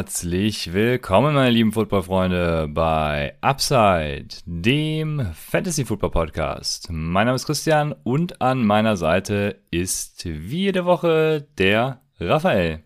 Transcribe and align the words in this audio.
Herzlich 0.00 0.72
willkommen, 0.72 1.34
meine 1.34 1.50
lieben 1.50 1.72
Footballfreunde, 1.72 2.68
bei 2.70 3.34
Upside, 3.42 4.28
dem 4.46 5.26
Fantasy 5.34 5.84
Football 5.84 6.10
Podcast. 6.10 6.88
Mein 6.90 7.26
Name 7.26 7.36
ist 7.36 7.44
Christian 7.44 7.94
und 8.02 8.40
an 8.40 8.64
meiner 8.64 8.96
Seite 8.96 9.60
ist 9.70 10.24
wie 10.24 10.62
jede 10.62 10.86
Woche 10.86 11.46
der 11.58 12.00
Raphael. 12.18 12.82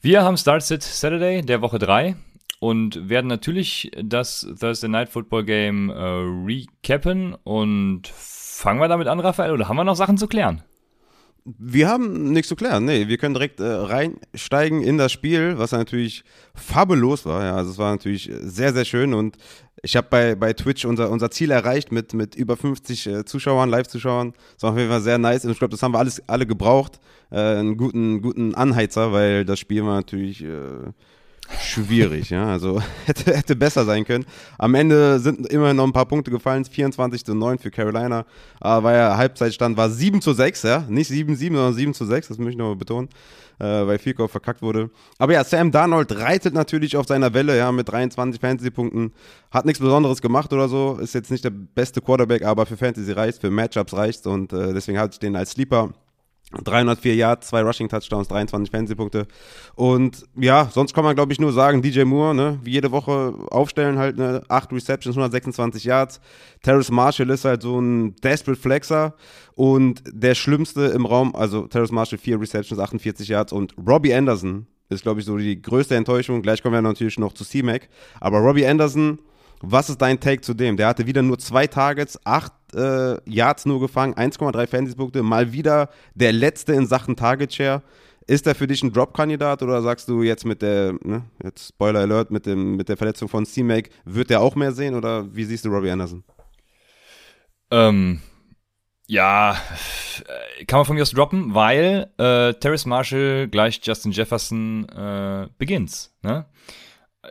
Wir 0.00 0.24
haben 0.24 0.38
Start 0.38 0.62
Sit 0.62 0.82
Saturday 0.82 1.42
der 1.42 1.60
Woche 1.60 1.78
3 1.78 2.16
und 2.60 3.10
werden 3.10 3.26
natürlich 3.26 3.90
das 4.02 4.48
Thursday 4.58 4.88
Night 4.88 5.10
Football 5.10 5.44
Game 5.44 5.90
äh, 5.90 5.92
recappen 5.92 7.34
und 7.44 8.08
fangen 8.08 8.80
wir 8.80 8.88
damit 8.88 9.08
an, 9.08 9.20
Raphael, 9.20 9.52
oder 9.52 9.68
haben 9.68 9.76
wir 9.76 9.84
noch 9.84 9.96
Sachen 9.96 10.16
zu 10.16 10.28
klären? 10.28 10.62
Wir 11.58 11.88
haben 11.88 12.32
nichts 12.32 12.48
zu 12.48 12.56
klären. 12.56 12.84
Nee, 12.84 13.06
wir 13.06 13.18
können 13.18 13.34
direkt 13.34 13.60
äh, 13.60 13.64
reinsteigen 13.64 14.82
in 14.82 14.98
das 14.98 15.12
Spiel, 15.12 15.58
was 15.58 15.70
natürlich 15.70 16.24
fabellos 16.54 17.24
war. 17.24 17.44
Ja, 17.44 17.54
also 17.54 17.70
es 17.70 17.78
war 17.78 17.92
natürlich 17.92 18.30
sehr, 18.40 18.72
sehr 18.72 18.84
schön 18.84 19.14
und 19.14 19.36
ich 19.82 19.94
habe 19.96 20.08
bei, 20.10 20.34
bei 20.34 20.52
Twitch 20.52 20.84
unser, 20.84 21.10
unser 21.10 21.30
Ziel 21.30 21.52
erreicht 21.52 21.92
mit, 21.92 22.14
mit 22.14 22.34
über 22.34 22.56
50 22.56 23.06
äh, 23.06 23.24
Zuschauern, 23.24 23.70
Live-Zuschauern. 23.70 24.32
Das 24.54 24.64
war 24.64 24.72
auf 24.72 24.78
jeden 24.78 24.90
Fall 24.90 25.02
sehr 25.02 25.18
nice 25.18 25.44
und 25.44 25.52
ich 25.52 25.58
glaube, 25.58 25.70
das 25.70 25.82
haben 25.82 25.92
wir 25.92 25.98
alles, 25.98 26.20
alle 26.28 26.46
gebraucht. 26.46 26.98
Äh, 27.30 27.36
einen 27.36 27.76
guten, 27.76 28.22
guten 28.22 28.54
Anheizer, 28.56 29.12
weil 29.12 29.44
das 29.44 29.60
Spiel 29.60 29.84
war 29.84 29.94
natürlich 29.94 30.42
äh, 30.42 30.48
schwierig, 31.60 32.30
ja. 32.30 32.46
Also 32.46 32.80
hätte, 33.04 33.36
hätte 33.36 33.56
besser 33.56 33.84
sein 33.84 34.04
können. 34.04 34.26
Am 34.58 34.74
Ende 34.74 35.18
sind 35.20 35.46
immerhin 35.48 35.76
noch 35.76 35.84
ein 35.84 35.92
paar 35.92 36.06
Punkte 36.06 36.30
gefallen. 36.30 36.64
24 36.64 37.24
zu 37.24 37.34
9 37.34 37.58
für 37.58 37.70
Carolina. 37.70 38.24
Aber 38.60 38.94
ja, 38.94 39.16
Halbzeitstand 39.16 39.76
war 39.76 39.90
7 39.90 40.20
zu 40.20 40.32
6, 40.32 40.62
ja. 40.62 40.84
Nicht 40.88 41.08
7 41.08 41.36
7, 41.36 41.54
sondern 41.54 41.74
7 41.74 41.94
zu 41.94 42.04
6, 42.04 42.28
das 42.28 42.38
möchte 42.38 42.52
ich 42.52 42.58
nochmal 42.58 42.76
betonen. 42.76 43.08
Äh, 43.58 43.86
weil 43.86 43.98
Fico 43.98 44.28
verkackt 44.28 44.60
wurde. 44.60 44.90
Aber 45.18 45.32
ja, 45.32 45.42
Sam 45.42 45.70
Darnold 45.70 46.14
reitet 46.14 46.52
natürlich 46.52 46.94
auf 46.96 47.06
seiner 47.06 47.32
Welle, 47.32 47.56
ja, 47.56 47.72
mit 47.72 47.88
23 47.88 48.38
Fantasy-Punkten. 48.38 49.12
Hat 49.50 49.64
nichts 49.64 49.80
Besonderes 49.80 50.20
gemacht 50.20 50.52
oder 50.52 50.68
so. 50.68 50.98
Ist 51.00 51.14
jetzt 51.14 51.30
nicht 51.30 51.44
der 51.44 51.50
beste 51.50 52.02
Quarterback, 52.02 52.44
aber 52.44 52.66
für 52.66 52.76
Fantasy 52.76 53.12
reicht, 53.12 53.40
für 53.40 53.50
Matchups 53.50 53.94
reicht 53.94 54.26
und 54.26 54.52
äh, 54.52 54.74
deswegen 54.74 54.98
hatte 54.98 55.14
ich 55.14 55.20
den 55.20 55.36
als 55.36 55.52
Sleeper. 55.52 55.94
304 56.52 57.14
Yards, 57.16 57.48
zwei 57.48 57.62
Rushing 57.62 57.88
Touchdowns, 57.88 58.28
23 58.28 58.70
Fantasy-Punkte. 58.70 59.26
Und 59.74 60.24
ja, 60.36 60.68
sonst 60.72 60.94
kann 60.94 61.04
man, 61.04 61.16
glaube 61.16 61.32
ich, 61.32 61.40
nur 61.40 61.52
sagen, 61.52 61.82
DJ 61.82 62.04
Moore, 62.04 62.34
ne, 62.34 62.60
wie 62.62 62.72
jede 62.72 62.92
Woche 62.92 63.34
aufstellen, 63.50 63.98
halt, 63.98 64.16
ne, 64.16 64.42
8 64.48 64.72
Receptions, 64.72 65.16
126 65.16 65.84
Yards. 65.84 66.20
Terrace 66.62 66.90
Marshall 66.90 67.30
ist 67.30 67.44
halt 67.44 67.62
so 67.62 67.80
ein 67.80 68.14
Desperate 68.16 68.60
Flexer 68.60 69.14
und 69.54 70.02
der 70.08 70.34
Schlimmste 70.34 70.86
im 70.86 71.04
Raum, 71.04 71.34
also 71.34 71.66
Terrace 71.66 71.92
Marshall 71.92 72.18
4 72.18 72.40
Receptions, 72.40 72.80
48 72.80 73.28
Yards 73.28 73.52
und 73.52 73.74
Robbie 73.84 74.14
Anderson 74.14 74.66
ist, 74.88 75.02
glaube 75.02 75.20
ich, 75.20 75.26
so 75.26 75.36
die 75.36 75.60
größte 75.60 75.96
Enttäuschung. 75.96 76.42
Gleich 76.42 76.62
kommen 76.62 76.74
wir 76.74 76.82
natürlich 76.82 77.18
noch 77.18 77.32
zu 77.32 77.44
C-Mac. 77.44 77.88
Aber 78.20 78.38
Robbie 78.38 78.66
Anderson, 78.66 79.18
was 79.60 79.90
ist 79.90 80.00
dein 80.00 80.20
Take 80.20 80.42
zu 80.42 80.54
dem? 80.54 80.76
Der 80.76 80.86
hatte 80.86 81.06
wieder 81.06 81.22
nur 81.22 81.38
zwei 81.38 81.66
Targets, 81.66 82.18
acht 82.24 82.52
äh, 82.76 83.16
Yards 83.24 83.66
nur 83.66 83.80
gefangen, 83.80 84.14
1,3 84.14 84.66
Fantasy-Punkte, 84.66 85.22
mal 85.22 85.52
wieder 85.52 85.88
der 86.14 86.32
letzte 86.32 86.72
in 86.74 86.86
Sachen 86.86 87.16
Target 87.16 87.52
Share. 87.52 87.82
Ist 88.28 88.46
er 88.46 88.56
für 88.56 88.66
dich 88.66 88.82
ein 88.82 88.92
Drop-Kandidat 88.92 89.62
oder 89.62 89.82
sagst 89.82 90.08
du 90.08 90.22
jetzt 90.22 90.44
mit 90.44 90.60
der, 90.60 90.94
ne, 91.04 91.24
jetzt 91.42 91.68
Spoiler 91.68 92.00
Alert, 92.00 92.30
mit, 92.30 92.44
dem, 92.44 92.76
mit 92.76 92.88
der 92.88 92.96
Verletzung 92.96 93.28
von 93.28 93.46
C-Make, 93.46 93.90
wird 94.04 94.30
er 94.30 94.40
auch 94.40 94.56
mehr 94.56 94.72
sehen 94.72 94.94
oder 94.94 95.34
wie 95.34 95.44
siehst 95.44 95.64
du 95.64 95.68
Robbie 95.70 95.90
Anderson? 95.90 96.24
Ähm, 97.70 98.20
ja, 99.06 99.56
kann 100.66 100.78
man 100.80 100.86
von 100.86 100.96
mir 100.96 101.02
aus 101.02 101.12
droppen, 101.12 101.54
weil 101.54 102.10
äh, 102.18 102.54
Terrace 102.54 102.86
Marshall 102.86 103.46
gleich 103.48 103.80
Justin 103.82 104.10
Jefferson 104.10 104.88
äh, 104.88 105.48
beginnt. 105.58 106.10
Ne? 106.22 106.46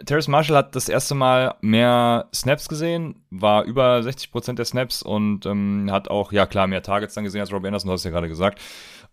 Terrace 0.06 0.28
Marshall 0.28 0.58
hat 0.58 0.76
das 0.76 0.90
erste 0.90 1.16
Mal 1.16 1.56
mehr 1.62 2.28
Snaps 2.34 2.68
gesehen, 2.68 3.24
war 3.30 3.64
über 3.64 4.00
60% 4.00 4.54
der 4.54 4.66
Snaps 4.66 5.02
und 5.02 5.46
ähm, 5.46 5.90
hat 5.92 6.10
auch, 6.10 6.32
ja 6.32 6.46
klar, 6.46 6.68
mehr 6.68 6.84
Targets 6.84 7.14
dann 7.14 7.24
gesehen 7.24 7.42
als 7.42 7.52
Robbie 7.52 7.68
Anderson, 7.68 7.88
du 7.88 7.94
hast 7.94 8.04
ja 8.04 8.12
gerade 8.12 8.28
gesagt. 8.28 8.60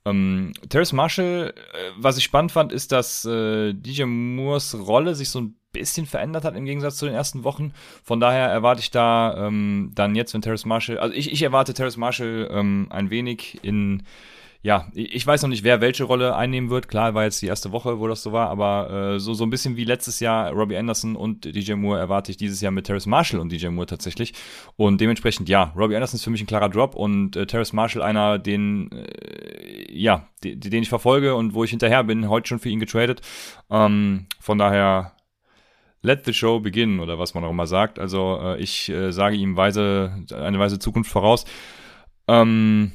Ähm, 0.05 0.53
Terrace 0.69 0.93
Marshall, 0.93 1.55
äh, 1.57 1.91
was 1.97 2.17
ich 2.17 2.25
spannend 2.25 2.53
fand, 2.53 2.73
ist, 2.73 2.93
dass 2.93 3.25
äh, 3.25 3.73
DJ 3.73 4.05
Moores 4.05 4.77
Rolle 4.87 5.15
sich 5.15 5.31
so 5.31 5.41
ein 5.41 5.57
bisschen 5.73 6.07
verändert 6.07 6.45
hat 6.45 6.57
im 6.57 6.65
Gegensatz 6.65 6.97
zu 6.97 7.07
den 7.07 7.15
ersten 7.15 7.45
Wochen. 7.45 7.73
Von 8.03 8.21
daher 8.21 8.49
erwarte 8.49 8.81
ich 8.81 8.91
da 8.91 9.47
ähm, 9.47 9.93
dann 9.95 10.15
jetzt, 10.15 10.35
wenn 10.35 10.43
Terrace 10.43 10.67
Marshall, 10.67 10.99
also 10.99 11.15
ich, 11.15 11.33
ich 11.33 11.43
erwarte 11.43 11.73
Terrace 11.73 11.97
Marshall 11.97 12.49
ähm, 12.51 12.89
ein 12.91 13.11
wenig 13.11 13.61
in 13.63 14.03
ja, 14.65 14.87
ich 14.95 15.27
weiß 15.27 15.43
noch 15.43 15.49
nicht, 15.49 15.65
wer 15.65 15.81
welche 15.81 16.05
Rolle 16.05 16.37
einnehmen 16.37 16.71
wird. 16.71 16.87
Klar, 16.87 17.15
war 17.15 17.25
jetzt 17.25 17.43
die 17.43 17.49
erste 17.49 17.73
Woche, 17.73 17.99
wo 17.99 18.07
das 18.07 18.23
so 18.23 18.31
war, 18.31 18.49
aber 18.49 19.15
äh, 19.15 19.19
so, 19.19 19.35
so 19.35 19.43
ein 19.43 19.51
bisschen 19.51 19.77
wie 19.77 19.85
letztes 19.85 20.21
Jahr 20.21 20.53
Robbie 20.53 20.77
Anderson 20.77 21.17
und 21.17 21.45
DJ 21.45 21.73
Moore 21.73 21.99
erwarte 21.99 22.31
ich 22.31 22.37
dieses 22.37 22.61
Jahr 22.61 22.71
mit 22.71 22.87
Terrace 22.87 23.07
Marshall 23.07 23.41
und 23.41 23.51
DJ 23.51 23.69
Moore 23.69 23.87
tatsächlich. 23.87 24.35
Und 24.77 25.01
dementsprechend, 25.01 25.49
ja, 25.49 25.73
Robbie 25.77 25.97
Anderson 25.97 26.17
ist 26.17 26.23
für 26.23 26.31
mich 26.31 26.41
ein 26.41 26.47
klarer 26.47 26.69
Drop 26.69 26.95
und 26.95 27.35
äh, 27.35 27.45
Terrace 27.45 27.73
Marshall 27.73 28.03
einer, 28.03 28.39
den, 28.39 28.93
äh, 28.93 29.93
ja, 29.93 30.29
den, 30.45 30.61
den 30.61 30.83
ich 30.85 30.89
verfolge 30.89 31.35
und 31.35 31.55
wo 31.55 31.65
ich 31.65 31.71
hinterher 31.71 32.05
bin, 32.05 32.29
heute 32.29 32.47
schon 32.47 32.61
für 32.61 32.69
ihn 32.69 32.79
getradet. 32.79 33.21
Ähm, 33.69 34.27
von 34.39 34.59
daher, 34.59 35.17
let 36.03 36.25
the 36.25 36.33
show 36.33 36.61
begin 36.61 37.01
oder 37.01 37.19
was 37.19 37.35
man 37.35 37.43
auch 37.43 37.51
immer 37.51 37.67
sagt. 37.67 37.99
Also 37.99 38.39
äh, 38.41 38.61
ich 38.61 38.89
äh, 38.91 39.11
sage 39.11 39.35
ihm 39.35 39.57
weise, 39.57 40.25
eine 40.33 40.61
weise 40.61 40.79
Zukunft 40.79 41.11
voraus. 41.11 41.47
Ähm, 42.29 42.93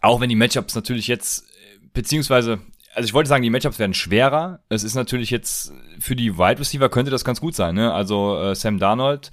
auch 0.00 0.20
wenn 0.20 0.28
die 0.28 0.36
Matchups 0.36 0.74
natürlich 0.74 1.08
jetzt, 1.08 1.44
beziehungsweise, 1.92 2.60
also 2.94 3.06
ich 3.06 3.14
wollte 3.14 3.28
sagen, 3.28 3.42
die 3.42 3.50
Matchups 3.50 3.78
werden 3.78 3.94
schwerer. 3.94 4.60
Es 4.68 4.84
ist 4.84 4.94
natürlich 4.94 5.30
jetzt 5.30 5.72
für 5.98 6.16
die 6.16 6.38
Wide 6.38 6.60
Receiver 6.60 6.88
könnte 6.88 7.10
das 7.10 7.24
ganz 7.24 7.40
gut 7.40 7.54
sein, 7.54 7.74
ne? 7.74 7.92
Also 7.92 8.38
äh, 8.38 8.54
Sam 8.54 8.78
Darnold, 8.78 9.30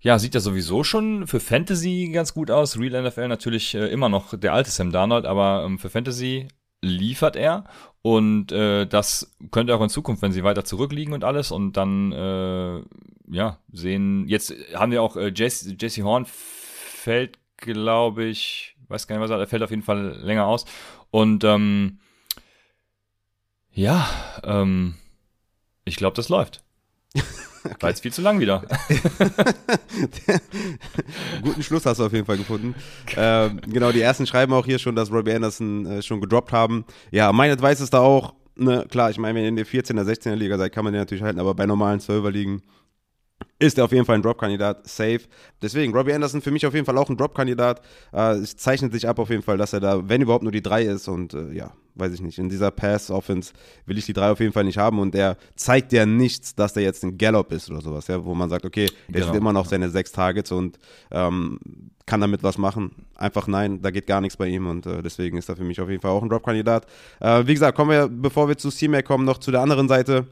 ja, 0.00 0.18
sieht 0.18 0.34
ja 0.34 0.40
sowieso 0.40 0.82
schon 0.82 1.26
für 1.26 1.38
Fantasy 1.38 2.10
ganz 2.12 2.34
gut 2.34 2.50
aus. 2.50 2.78
Real 2.78 3.02
NFL 3.02 3.28
natürlich 3.28 3.74
äh, 3.74 3.86
immer 3.86 4.08
noch 4.08 4.36
der 4.36 4.52
alte 4.52 4.70
Sam 4.70 4.90
Darnold, 4.90 5.26
aber 5.26 5.64
ähm, 5.64 5.78
für 5.78 5.90
Fantasy 5.90 6.48
liefert 6.80 7.36
er 7.36 7.64
und 8.02 8.50
äh, 8.50 8.86
das 8.86 9.36
könnte 9.52 9.74
auch 9.74 9.80
in 9.80 9.88
Zukunft, 9.88 10.22
wenn 10.22 10.32
sie 10.32 10.42
weiter 10.42 10.64
zurückliegen 10.64 11.14
und 11.14 11.22
alles 11.22 11.52
und 11.52 11.76
dann 11.76 12.10
äh, 12.10 12.82
ja 13.30 13.58
sehen. 13.72 14.26
Jetzt 14.26 14.52
haben 14.74 14.90
wir 14.90 15.02
auch 15.02 15.16
äh, 15.16 15.32
Jesse, 15.34 15.76
Jesse 15.80 16.02
Horn 16.02 16.26
fällt, 16.26 17.38
glaube 17.56 18.24
ich, 18.24 18.76
weiß 18.92 19.06
gar 19.06 19.16
nicht, 19.16 19.22
was 19.22 19.30
er, 19.30 19.38
er 19.38 19.46
fällt 19.46 19.62
auf 19.62 19.70
jeden 19.70 19.82
Fall 19.82 20.18
länger 20.22 20.46
aus. 20.46 20.64
Und 21.10 21.44
ähm, 21.44 21.98
ja, 23.72 24.08
ähm, 24.44 24.94
ich 25.84 25.96
glaube, 25.96 26.14
das 26.16 26.28
läuft. 26.28 26.62
Okay. 27.14 27.24
War 27.80 27.90
jetzt 27.90 28.02
viel 28.02 28.12
zu 28.12 28.22
lang 28.22 28.40
wieder. 28.40 28.62
Guten 31.42 31.62
Schluss 31.62 31.86
hast 31.86 31.98
du 31.98 32.06
auf 32.06 32.12
jeden 32.12 32.26
Fall 32.26 32.36
gefunden. 32.38 32.74
Ähm, 33.16 33.60
genau, 33.66 33.92
die 33.92 34.00
ersten 34.00 34.26
schreiben 34.26 34.52
auch 34.52 34.66
hier 34.66 34.78
schon, 34.78 34.96
dass 34.96 35.12
Robbie 35.12 35.32
Anderson 35.32 35.86
äh, 35.86 36.02
schon 36.02 36.20
gedroppt 36.20 36.52
haben. 36.52 36.84
Ja, 37.10 37.32
mein 37.32 37.50
Advice 37.52 37.80
ist 37.80 37.94
da 37.94 38.00
auch, 38.00 38.34
ne, 38.56 38.84
klar, 38.90 39.10
ich 39.10 39.18
meine, 39.18 39.36
wenn 39.36 39.44
ihr 39.44 39.48
in 39.48 39.56
der 39.56 39.66
14er, 39.66 40.02
16er 40.02 40.34
Liga 40.34 40.58
seid, 40.58 40.72
kann 40.72 40.84
man 40.84 40.92
den 40.92 41.00
natürlich 41.02 41.22
halten, 41.22 41.38
aber 41.38 41.54
bei 41.54 41.66
normalen 41.66 42.00
12er 42.00 42.30
Ligen 42.30 42.62
ist 43.58 43.78
er 43.78 43.84
auf 43.84 43.92
jeden 43.92 44.04
Fall 44.04 44.16
ein 44.16 44.22
Drop-Kandidat, 44.22 44.88
safe. 44.88 45.20
Deswegen, 45.60 45.94
Robbie 45.94 46.12
Anderson 46.12 46.42
für 46.42 46.50
mich 46.50 46.66
auf 46.66 46.74
jeden 46.74 46.86
Fall 46.86 46.98
auch 46.98 47.08
ein 47.08 47.16
Drop-Kandidat. 47.16 47.80
Äh, 48.12 48.36
es 48.36 48.56
zeichnet 48.56 48.92
sich 48.92 49.08
ab 49.08 49.18
auf 49.18 49.30
jeden 49.30 49.42
Fall, 49.42 49.56
dass 49.56 49.72
er 49.72 49.80
da, 49.80 50.08
wenn 50.08 50.20
überhaupt, 50.20 50.42
nur 50.42 50.52
die 50.52 50.62
3 50.62 50.84
ist. 50.84 51.08
Und 51.08 51.34
äh, 51.34 51.52
ja, 51.52 51.72
weiß 51.94 52.12
ich 52.12 52.20
nicht, 52.20 52.38
in 52.38 52.48
dieser 52.48 52.70
Pass-Offense 52.70 53.52
will 53.86 53.98
ich 53.98 54.06
die 54.06 54.12
3 54.12 54.32
auf 54.32 54.40
jeden 54.40 54.52
Fall 54.52 54.64
nicht 54.64 54.78
haben. 54.78 54.98
Und 54.98 55.14
er 55.14 55.36
zeigt 55.54 55.92
ja 55.92 56.06
nichts, 56.06 56.54
dass 56.54 56.72
der 56.72 56.82
jetzt 56.82 57.04
ein 57.04 57.18
Gallop 57.18 57.52
ist 57.52 57.70
oder 57.70 57.80
sowas, 57.80 58.08
ja, 58.08 58.24
wo 58.24 58.34
man 58.34 58.50
sagt, 58.50 58.64
okay, 58.64 58.88
er 59.12 59.20
genau. 59.20 59.34
immer 59.34 59.52
noch 59.52 59.66
seine 59.66 59.90
6 59.90 60.12
Targets 60.12 60.52
und 60.52 60.78
ähm, 61.10 61.58
kann 62.06 62.20
damit 62.20 62.42
was 62.42 62.58
machen. 62.58 63.06
Einfach 63.14 63.46
nein, 63.46 63.80
da 63.82 63.90
geht 63.90 64.06
gar 64.06 64.20
nichts 64.20 64.36
bei 64.36 64.48
ihm 64.48 64.66
und 64.66 64.86
äh, 64.86 65.02
deswegen 65.02 65.36
ist 65.36 65.48
er 65.48 65.56
für 65.56 65.64
mich 65.64 65.80
auf 65.80 65.88
jeden 65.88 66.02
Fall 66.02 66.10
auch 66.10 66.22
ein 66.22 66.28
Drop-Kandidat. 66.28 66.86
Äh, 67.20 67.46
wie 67.46 67.54
gesagt, 67.54 67.76
kommen 67.76 67.90
wir, 67.90 68.08
bevor 68.08 68.48
wir 68.48 68.58
zu 68.58 68.70
C-Mac 68.70 69.04
kommen, 69.04 69.24
noch 69.24 69.38
zu 69.38 69.50
der 69.50 69.60
anderen 69.60 69.88
Seite. 69.88 70.26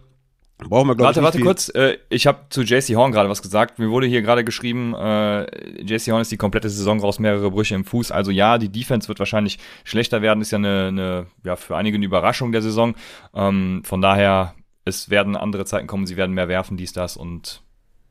Brauchen 0.69 0.89
wir, 0.89 0.99
Warte, 0.99 1.23
warte 1.23 1.41
kurz. 1.41 1.69
Äh, 1.75 1.99
ich 2.09 2.27
habe 2.27 2.47
zu 2.51 2.63
JC 2.63 2.95
Horn 2.95 3.13
gerade 3.13 3.29
was 3.29 3.43
gesagt. 3.43 3.79
Mir 3.79 3.91
wurde 3.91 4.07
hier 4.07 4.23
gerade 4.23 4.45
geschrieben, 4.45 4.95
äh, 4.95 5.43
JC 5.83 6.13
Horn 6.13 6.23
ist 6.23 6.31
die 6.31 6.37
komplette 6.37 6.69
Saison 6.69 7.01
raus, 7.01 7.19
mehrere 7.19 7.51
Brüche 7.51 7.75
im 7.75 7.85
Fuß. 7.85 8.13
Also 8.13 8.31
ja, 8.31 8.59
die 8.59 8.69
Defense 8.69 9.09
wird 9.09 9.19
wahrscheinlich 9.19 9.59
schlechter 9.85 10.23
werden. 10.23 10.41
Ist 10.41 10.51
ja 10.51 10.59
eine, 10.59 10.89
eine 10.89 11.27
ja, 11.45 11.57
für 11.57 11.77
einige 11.77 11.97
eine 11.97 12.05
Überraschung 12.05 12.53
der 12.53 12.63
Saison. 12.63 12.95
Ähm, 13.35 13.83
von 13.85 14.01
daher 14.01 14.55
es 14.85 15.11
werden 15.11 15.37
andere 15.37 15.65
Zeiten 15.65 15.87
kommen, 15.87 16.07
sie 16.07 16.17
werden 16.17 16.35
mehr 16.35 16.49
werfen, 16.49 16.77
dies, 16.77 16.93
das 16.93 17.17
und 17.17 17.63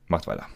macht 0.07 0.27
weiter. 0.27 0.47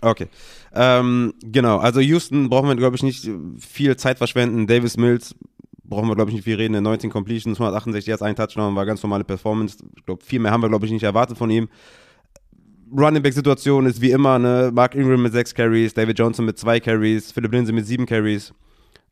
Okay. 0.00 0.28
Ähm, 0.74 1.34
genau, 1.42 1.78
also 1.78 2.00
Houston 2.00 2.50
brauchen 2.50 2.68
wir, 2.68 2.76
glaube 2.76 2.96
ich, 2.96 3.02
nicht 3.02 3.28
viel 3.58 3.96
Zeit 3.96 4.18
verschwenden. 4.18 4.66
Davis 4.66 4.96
Mills 4.96 5.34
brauchen 5.94 6.08
wir, 6.08 6.16
glaube 6.16 6.30
ich, 6.30 6.34
nicht 6.34 6.44
viel 6.44 6.56
reden. 6.56 6.82
19 6.82 7.10
Completions, 7.10 7.58
168 7.58 8.08
Yards, 8.08 8.22
ein 8.22 8.34
Touchdown, 8.36 8.74
war 8.74 8.84
ganz 8.84 9.02
normale 9.02 9.24
Performance. 9.24 9.78
Ich 9.96 10.04
glaube, 10.04 10.24
viel 10.24 10.40
mehr 10.40 10.50
haben 10.50 10.62
wir, 10.62 10.68
glaube 10.68 10.86
ich, 10.86 10.92
nicht 10.92 11.04
erwartet 11.04 11.38
von 11.38 11.50
ihm. 11.50 11.68
Running 12.96 13.22
Back 13.22 13.32
Situation 13.32 13.86
ist 13.86 14.00
wie 14.00 14.10
immer, 14.10 14.38
ne? 14.38 14.70
Mark 14.72 14.94
Ingram 14.94 15.22
mit 15.22 15.32
6 15.32 15.54
Carries, 15.54 15.94
David 15.94 16.18
Johnson 16.18 16.44
mit 16.44 16.58
2 16.58 16.80
Carries, 16.80 17.32
Philip 17.32 17.52
Lindsay 17.52 17.72
mit 17.72 17.86
7 17.86 18.06
Carries. 18.06 18.52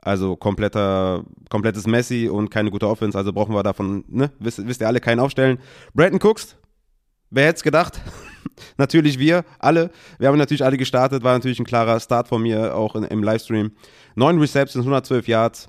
Also 0.00 0.34
kompletter, 0.34 1.25
komplettes 1.49 1.87
Messi 1.87 2.29
und 2.29 2.50
keine 2.50 2.70
gute 2.70 2.88
Offense, 2.88 3.17
also 3.17 3.32
brauchen 3.32 3.55
wir 3.55 3.62
davon, 3.62 4.05
ne? 4.08 4.32
Wisst, 4.40 4.67
wisst 4.67 4.81
ihr 4.81 4.88
alle, 4.88 4.99
keinen 5.00 5.20
aufstellen. 5.20 5.58
Brandon 5.94 6.20
Cooks, 6.20 6.56
wer 7.31 7.46
hätte 7.46 7.56
es 7.56 7.62
gedacht? 7.62 8.00
natürlich 8.76 9.20
wir, 9.20 9.44
alle. 9.61 9.90
Wir 10.19 10.28
haben 10.28 10.38
natürlich 10.38 10.64
alle 10.64 10.76
gestartet, 10.76 11.23
war 11.23 11.35
natürlich 11.35 11.61
ein 11.61 11.64
klarer 11.64 12.00
Start 12.00 12.26
von 12.26 12.43
mir, 12.43 12.75
auch 12.75 12.96
in, 12.96 13.05
im 13.05 13.23
Livestream. 13.23 13.70
9 14.17 14.38
Receptions, 14.38 14.85
112 14.85 15.28
Yards, 15.28 15.69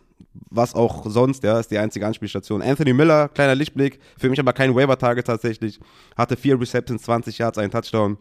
was 0.50 0.76
auch 0.76 1.06
sonst, 1.08 1.44
ja, 1.44 1.60
ist 1.60 1.72
die 1.72 1.78
einzige 1.78 2.06
Anspielstation. 2.06 2.62
Anthony 2.62 2.94
Miller, 2.94 3.30
kleiner 3.30 3.56
Lichtblick, 3.56 4.00
für 4.18 4.30
mich 4.30 4.40
aber 4.40 4.54
kein 4.54 4.76
Waiver-Target 4.76 5.26
tatsächlich, 5.28 5.80
hatte 6.16 6.38
4 6.38 6.60
Receptions, 6.60 7.04
20 7.04 7.38
Yards, 7.38 7.58
einen 7.58 7.72
Touchdown. 7.72 8.18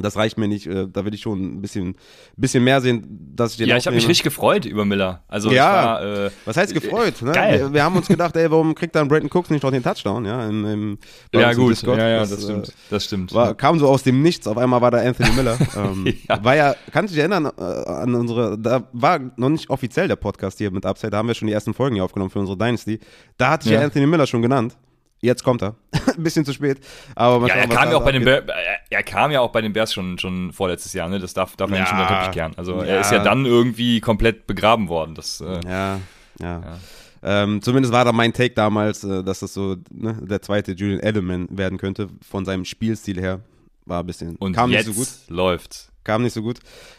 Das 0.00 0.16
reicht 0.16 0.38
mir 0.38 0.48
nicht. 0.48 0.66
Äh, 0.66 0.86
da 0.92 1.04
will 1.04 1.14
ich 1.14 1.20
schon 1.20 1.56
ein 1.56 1.62
bisschen, 1.62 1.96
bisschen 2.36 2.64
mehr 2.64 2.80
sehen, 2.80 3.32
dass 3.34 3.52
ich 3.52 3.58
den 3.58 3.68
Ja, 3.68 3.76
ich 3.76 3.86
habe 3.86 3.96
mich 3.96 4.08
richtig 4.08 4.24
gefreut 4.24 4.64
über 4.64 4.84
Miller. 4.84 5.22
Also 5.28 5.50
ja, 5.50 5.72
war, 5.72 6.02
äh, 6.26 6.30
was 6.44 6.56
heißt 6.56 6.74
gefreut? 6.74 7.20
Ne? 7.22 7.32
Geil. 7.32 7.60
Wir, 7.60 7.74
wir, 7.74 7.84
haben 7.84 7.96
uns 7.96 8.08
gedacht, 8.08 8.36
ey, 8.36 8.50
warum 8.50 8.74
kriegt 8.74 8.94
dann 8.94 9.08
Brandon 9.08 9.30
Cooks 9.32 9.50
nicht 9.50 9.62
noch 9.62 9.70
den 9.70 9.82
Touchdown? 9.82 10.24
Ja, 10.24 10.46
im, 10.46 10.64
im, 10.64 10.98
ja 11.34 11.52
gut, 11.52 11.72
Discord. 11.72 11.98
ja, 11.98 12.08
ja, 12.08 12.20
das, 12.20 12.30
das 12.30 12.42
stimmt. 12.44 12.68
Äh, 12.68 12.72
das 12.90 13.04
stimmt. 13.04 13.34
War, 13.34 13.54
kam 13.54 13.78
so 13.78 13.88
aus 13.88 14.02
dem 14.02 14.22
Nichts. 14.22 14.46
Auf 14.46 14.58
einmal 14.58 14.80
war 14.80 14.90
da 14.90 14.98
Anthony 14.98 15.30
Miller. 15.30 15.58
ähm, 15.76 16.14
ja. 16.28 16.44
War 16.44 16.56
ja, 16.56 16.74
kannst 16.92 17.12
du 17.12 17.16
dich 17.16 17.20
erinnern 17.20 17.50
äh, 17.58 17.62
an 17.62 18.14
unsere? 18.14 18.58
Da 18.58 18.88
war 18.92 19.20
noch 19.36 19.48
nicht 19.48 19.70
offiziell 19.70 20.08
der 20.08 20.16
Podcast 20.16 20.58
hier 20.58 20.70
mit 20.70 20.84
Upside. 20.84 21.10
Da 21.10 21.18
haben 21.18 21.28
wir 21.28 21.34
schon 21.34 21.48
die 21.48 21.54
ersten 21.54 21.74
Folgen 21.74 21.94
hier 21.94 22.04
aufgenommen 22.04 22.30
für 22.30 22.38
unsere 22.38 22.56
Dynasty. 22.56 22.98
Da 23.36 23.50
hatte 23.50 23.66
ich 23.66 23.72
ja, 23.72 23.80
ja 23.80 23.84
Anthony 23.84 24.06
Miller 24.06 24.26
schon 24.26 24.42
genannt. 24.42 24.76
Jetzt 25.20 25.44
kommt 25.44 25.62
er. 25.62 25.74
Ein 26.16 26.22
bisschen 26.22 26.44
zu 26.44 26.52
spät. 26.52 26.78
Aber 27.14 27.48
ja, 27.48 27.54
er 27.54 27.68
kam 27.68 27.90
ja 27.90 27.96
auch 27.96 28.04
bei 28.04 28.12
den 28.12 28.24
Bears, 28.24 28.44
er 28.90 29.02
kam 29.02 29.30
ja 29.30 29.40
auch 29.40 29.50
bei 29.50 29.62
den 29.62 29.72
Bears 29.72 29.92
schon, 29.92 30.18
schon 30.18 30.52
vorletztes 30.52 30.92
Jahr, 30.92 31.08
ne? 31.08 31.18
Das 31.18 31.34
darf, 31.34 31.56
darf 31.56 31.70
man 31.70 31.78
ja. 31.78 31.84
nicht 31.84 31.92
unter 31.92 32.06
den 32.06 32.08
Teppich 32.08 32.34
kehren. 32.34 32.52
Also 32.56 32.76
ja. 32.78 32.84
er 32.84 33.00
ist 33.00 33.12
ja 33.12 33.22
dann 33.22 33.46
irgendwie 33.46 34.00
komplett 34.00 34.46
begraben 34.46 34.88
worden. 34.88 35.14
Das, 35.14 35.40
äh, 35.40 35.60
ja, 35.64 36.00
ja. 36.40 36.60
ja. 36.60 36.78
Ähm, 37.22 37.62
zumindest 37.62 37.92
war 37.92 38.04
da 38.04 38.12
mein 38.12 38.32
Take 38.32 38.54
damals, 38.54 39.02
äh, 39.04 39.24
dass 39.24 39.40
das 39.40 39.54
so 39.54 39.76
ne, 39.90 40.18
der 40.22 40.42
zweite 40.42 40.72
Julian 40.72 41.00
Edelman 41.00 41.48
werden 41.50 41.78
könnte, 41.78 42.08
von 42.28 42.44
seinem 42.44 42.64
Spielstil 42.64 43.20
her. 43.20 43.40
War 43.86 44.00
ein 44.00 44.06
bisschen. 44.06 44.36
Und 44.36 44.52
kam 44.52 44.70
jetzt 44.70 44.86
nicht 44.86 44.96
so 44.96 45.02
gut. 45.02 45.08
läuft. 45.28 45.88
Kam 46.04 46.22
nicht 46.22 46.34
so 46.34 46.42
gut. 46.42 46.58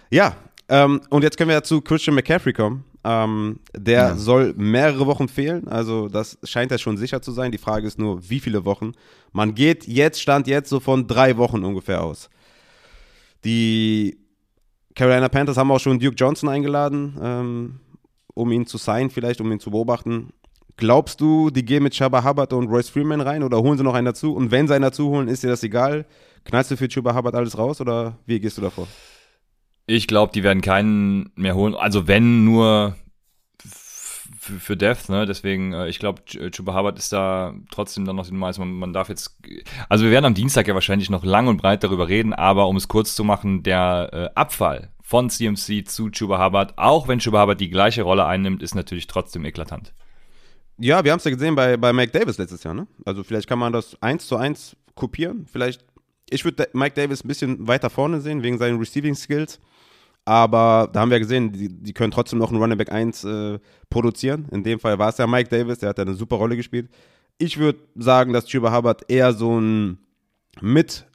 Ja, 0.10 0.36
ähm, 0.70 1.02
und 1.10 1.24
jetzt 1.24 1.38
können 1.38 1.50
wir 1.50 1.56
ja 1.56 1.64
zu 1.64 1.82
Christian 1.82 2.16
McCaffrey 2.16 2.54
kommen. 2.54 2.84
Ähm, 3.10 3.62
der 3.74 4.02
ja. 4.02 4.16
soll 4.18 4.54
mehrere 4.58 5.08
Wochen 5.08 5.30
fehlen, 5.30 5.70
also 5.70 6.10
das 6.10 6.38
scheint 6.44 6.72
ja 6.72 6.78
schon 6.78 6.98
sicher 6.98 7.22
zu 7.22 7.32
sein. 7.32 7.54
Die 7.54 7.58
Frage 7.58 7.88
ist 7.88 7.98
nur, 7.98 8.30
wie 8.30 8.42
viele 8.42 8.66
Wochen. 8.66 8.92
Man 9.32 9.56
geht 9.56 9.88
jetzt, 9.88 10.22
stand 10.22 10.46
jetzt 10.46 10.70
so 10.70 10.82
von 10.82 11.08
drei 11.08 11.38
Wochen 11.38 11.64
ungefähr 11.64 12.04
aus. 12.04 12.30
Die 13.46 14.18
Carolina 14.94 15.30
Panthers 15.30 15.56
haben 15.56 15.72
auch 15.72 15.80
schon 15.80 16.00
Duke 16.00 16.18
Johnson 16.18 16.50
eingeladen, 16.50 17.18
ähm, 17.22 17.80
um 18.34 18.52
ihn 18.52 18.66
zu 18.66 18.78
sein, 18.78 19.10
vielleicht 19.10 19.40
um 19.40 19.50
ihn 19.54 19.62
zu 19.62 19.72
beobachten. 19.72 20.34
Glaubst 20.76 21.22
du, 21.22 21.50
die 21.50 21.64
gehen 21.64 21.84
mit 21.84 21.94
Chuba 21.94 22.26
Hubbard 22.26 22.52
und 22.52 22.68
Royce 22.68 22.90
Freeman 22.90 23.22
rein 23.22 23.42
oder 23.42 23.62
holen 23.62 23.78
sie 23.78 23.86
noch 23.86 23.94
einen 23.94 24.08
dazu? 24.08 24.36
Und 24.36 24.52
wenn 24.52 24.68
sie 24.68 24.74
einen 24.74 24.84
dazu 24.84 25.08
holen, 25.08 25.30
ist 25.30 25.44
dir 25.44 25.48
das 25.48 25.64
egal? 25.64 26.06
Knallst 26.44 26.72
du 26.72 26.76
für 26.76 26.90
Chuba 26.90 27.16
Hubbard 27.16 27.36
alles 27.36 27.58
raus 27.58 27.80
oder 27.80 28.18
wie 28.26 28.38
gehst 28.38 28.58
du 28.58 28.62
davor? 28.62 28.86
Ich 29.88 30.08
glaube, 30.08 30.34
die 30.34 30.44
werden 30.44 30.62
keinen 30.62 31.32
mehr 31.36 31.56
holen. 31.56 31.74
Also 31.74 32.08
wenn 32.08 32.44
nur 32.44 32.96
für 34.60 34.78
Death, 34.78 35.10
ne? 35.10 35.26
Deswegen, 35.26 35.74
äh, 35.74 35.88
ich 35.88 36.00
glaube, 36.00 36.24
Chuba 36.26 36.78
Hubbard 36.78 36.98
ist 36.98 37.12
da 37.12 37.54
trotzdem 37.72 38.06
dann 38.06 38.16
noch 38.16 38.28
den 38.28 38.38
meisten. 38.38 38.62
Man, 38.62 38.74
man, 38.74 38.94
darf 38.94 39.10
jetzt, 39.10 39.38
also 39.90 40.06
wir 40.06 40.12
werden 40.12 40.26
am 40.26 40.34
Dienstag 40.34 40.68
ja 40.68 40.74
wahrscheinlich 40.74 41.10
noch 41.10 41.24
lang 41.24 41.48
und 41.48 41.58
breit 41.58 41.84
darüber 41.84 42.08
reden, 42.08 42.34
aber 42.34 42.68
um 42.68 42.76
es 42.76 42.88
kurz 42.88 43.16
zu 43.16 43.24
machen, 43.24 43.64
der 43.64 44.10
äh, 44.14 44.40
Abfall 44.40 44.92
von 45.02 45.30
CMC 45.30 45.88
zu 45.88 46.10
Chuba 46.10 46.44
Hubbard, 46.44 46.78
auch 46.78 47.08
wenn 47.08 47.20
Chuba 47.20 47.42
Hubbard 47.42 47.60
die 47.60 47.70
gleiche 47.70 48.04
Rolle 48.04 48.26
einnimmt, 48.26 48.62
ist 48.62 48.76
natürlich 48.76 49.08
trotzdem 49.08 49.46
eklatant. 49.46 49.94
Ja, 50.78 51.04
wir 51.04 51.12
haben 51.12 51.20
es 51.20 51.24
ja 51.24 51.32
gesehen 51.32 51.56
bei, 51.56 51.78
bei 51.78 51.92
Mike 51.92 52.12
Davis 52.12 52.38
letztes 52.38 52.64
Jahr, 52.64 52.74
ne? 52.74 52.88
Also 53.06 53.24
vielleicht 53.24 53.48
kann 53.48 53.58
man 53.60 53.74
das 53.74 54.02
eins 54.02 54.28
zu 54.28 54.36
eins 54.38 54.76
kopieren. 54.96 55.48
Vielleicht, 55.52 55.84
ich 56.30 56.44
würde 56.46 56.70
Mike 56.74 56.96
Davis 56.96 57.24
ein 57.24 57.28
bisschen 57.28 57.68
weiter 57.68 57.90
vorne 57.90 58.22
sehen, 58.22 58.44
wegen 58.44 58.58
seinen 58.58 58.78
Receiving 58.78 59.16
Skills. 59.16 59.60
Aber 60.28 60.90
da 60.92 61.00
haben 61.00 61.10
wir 61.10 61.20
gesehen, 61.20 61.54
die, 61.54 61.70
die 61.70 61.94
können 61.94 62.12
trotzdem 62.12 62.38
noch 62.38 62.52
einen 62.52 62.62
Running 62.62 62.78
Back 62.78 62.92
1 62.92 63.24
äh, 63.24 63.60
produzieren. 63.90 64.46
In 64.52 64.62
dem 64.62 64.78
Fall 64.78 65.00
war 65.00 65.08
es 65.08 65.18
ja 65.18 65.26
Mike 65.26 65.48
Davis, 65.48 65.80
der 65.80 65.88
hat 65.88 66.00
ja 66.00 66.04
eine 66.04 66.16
super 66.16 66.36
Rolle 66.36 66.58
gespielt. 66.58 66.90
Ich 67.38 67.58
würde 67.58 67.80
sagen, 67.96 68.34
dass 68.34 68.46
Chuba 68.46 68.76
Hubbard 68.76 69.10
eher 69.10 69.32
so 69.32 69.58
ein 69.58 70.00
mit 70.60 71.06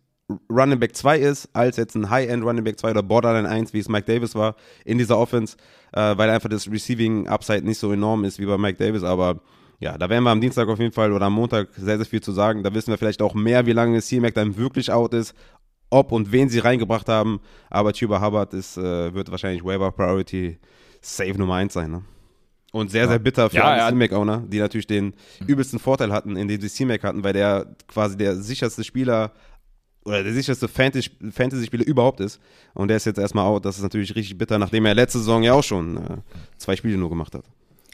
Running 0.50 0.80
Back 0.80 0.96
2 0.96 1.18
ist, 1.18 1.50
als 1.52 1.76
jetzt 1.76 1.94
ein 1.94 2.08
High-End 2.08 2.42
Running 2.42 2.64
Back 2.64 2.78
2 2.78 2.92
oder 2.92 3.02
Borderline 3.02 3.46
1, 3.46 3.74
wie 3.74 3.80
es 3.80 3.90
Mike 3.90 4.10
Davis 4.10 4.34
war 4.34 4.56
in 4.86 4.96
dieser 4.96 5.18
Offense, 5.18 5.58
äh, 5.92 6.16
weil 6.16 6.30
einfach 6.30 6.48
das 6.48 6.70
Receiving 6.70 7.28
Upside 7.28 7.66
nicht 7.66 7.78
so 7.78 7.92
enorm 7.92 8.24
ist 8.24 8.38
wie 8.38 8.46
bei 8.46 8.56
Mike 8.56 8.82
Davis. 8.82 9.02
Aber 9.02 9.42
ja, 9.78 9.98
da 9.98 10.08
werden 10.08 10.24
wir 10.24 10.30
am 10.30 10.40
Dienstag 10.40 10.68
auf 10.68 10.78
jeden 10.78 10.92
Fall 10.92 11.12
oder 11.12 11.26
am 11.26 11.34
Montag 11.34 11.68
sehr, 11.76 11.98
sehr 11.98 12.06
viel 12.06 12.22
zu 12.22 12.32
sagen. 12.32 12.62
Da 12.62 12.72
wissen 12.72 12.88
wir 12.88 12.96
vielleicht 12.96 13.20
auch 13.20 13.34
mehr, 13.34 13.66
wie 13.66 13.72
lange 13.72 14.00
C-Mac 14.00 14.32
dann 14.32 14.56
wirklich 14.56 14.90
out 14.90 15.12
ist, 15.12 15.34
ob 15.92 16.12
und 16.12 16.32
wen 16.32 16.48
sie 16.48 16.58
reingebracht 16.58 17.08
haben. 17.08 17.40
Aber 17.70 17.92
Chuba 17.92 18.20
Hubbard 18.20 18.54
ist, 18.54 18.76
äh, 18.76 19.14
wird 19.14 19.30
wahrscheinlich 19.30 19.64
Waiver 19.64 19.92
Priority 19.92 20.58
Save 21.00 21.38
Nummer 21.38 21.54
1 21.56 21.72
sein. 21.72 21.90
Ne? 21.90 22.02
Und 22.72 22.90
sehr, 22.90 23.02
ja. 23.02 23.08
sehr 23.08 23.18
bitter 23.18 23.50
für 23.50 23.56
ja, 23.56 23.64
alle 23.64 23.90
C-Mac-Owner, 23.90 24.44
die 24.48 24.58
natürlich 24.58 24.86
den 24.86 25.14
übelsten 25.46 25.78
Vorteil 25.78 26.12
hatten, 26.12 26.36
indem 26.36 26.60
sie 26.60 26.68
C-Mac 26.68 27.04
hatten, 27.04 27.22
weil 27.22 27.34
der 27.34 27.66
quasi 27.86 28.16
der 28.16 28.36
sicherste 28.36 28.82
Spieler 28.82 29.32
oder 30.04 30.24
der 30.24 30.32
sicherste 30.32 30.66
Fantasy-Spieler 30.68 31.86
überhaupt 31.86 32.20
ist. 32.20 32.40
Und 32.74 32.88
der 32.88 32.96
ist 32.96 33.04
jetzt 33.04 33.18
erstmal 33.18 33.44
out. 33.44 33.64
Das 33.64 33.76
ist 33.76 33.82
natürlich 33.82 34.16
richtig 34.16 34.38
bitter, 34.38 34.58
nachdem 34.58 34.86
er 34.86 34.94
letzte 34.94 35.18
Saison 35.18 35.42
ja 35.42 35.52
auch 35.52 35.62
schon 35.62 35.98
äh, 35.98 36.16
zwei 36.56 36.74
Spiele 36.74 36.96
nur 36.96 37.10
gemacht 37.10 37.34
hat. 37.34 37.44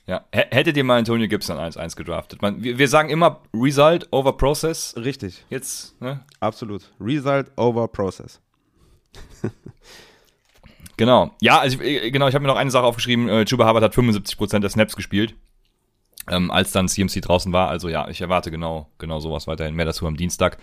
Ja, 0.09 0.25
hättet 0.33 0.75
ihr 0.79 0.85
mal 0.85 0.99
Antonio 0.99 1.29
Gibson 1.29 1.59
1-1 1.59 1.95
gedraftet? 1.95 2.41
Man, 2.41 2.63
wir, 2.63 2.79
wir, 2.79 2.89
sagen 2.89 3.11
immer 3.11 3.43
Result 3.53 4.09
over 4.11 4.33
Process. 4.33 4.95
Richtig. 4.97 5.45
Jetzt, 5.51 6.01
ne? 6.01 6.25
Absolut. 6.41 6.91
Result 6.99 7.51
over 7.59 7.87
Process. 7.89 8.41
genau. 10.97 11.33
Ja, 11.43 11.59
also 11.59 11.83
äh, 11.83 12.11
genau, 12.11 12.27
ich 12.27 12.35
habe 12.35 12.41
mir 12.43 12.49
noch 12.49 12.57
eine 12.57 12.71
Sache 12.71 12.85
aufgeschrieben. 12.85 13.29
Äh, 13.29 13.45
Chuba 13.45 13.69
Hubbard 13.69 13.85
hat 13.85 13.95
75% 13.95 14.61
der 14.61 14.71
Snaps 14.71 14.97
gespielt, 14.97 15.35
ähm, 16.31 16.51
als 16.51 16.73
dann 16.73 16.89
CMC 16.89 17.21
draußen 17.21 17.53
war. 17.53 17.69
Also 17.69 17.91
ja, 17.91 18.09
ich 18.09 18.23
erwarte 18.23 18.51
genau, 18.51 18.89
genau 18.97 19.21
sowas 19.21 19.47
weiterhin. 19.47 19.75
Mehr 19.75 19.85
dazu 19.85 20.07
am 20.07 20.17
Dienstag. 20.17 20.57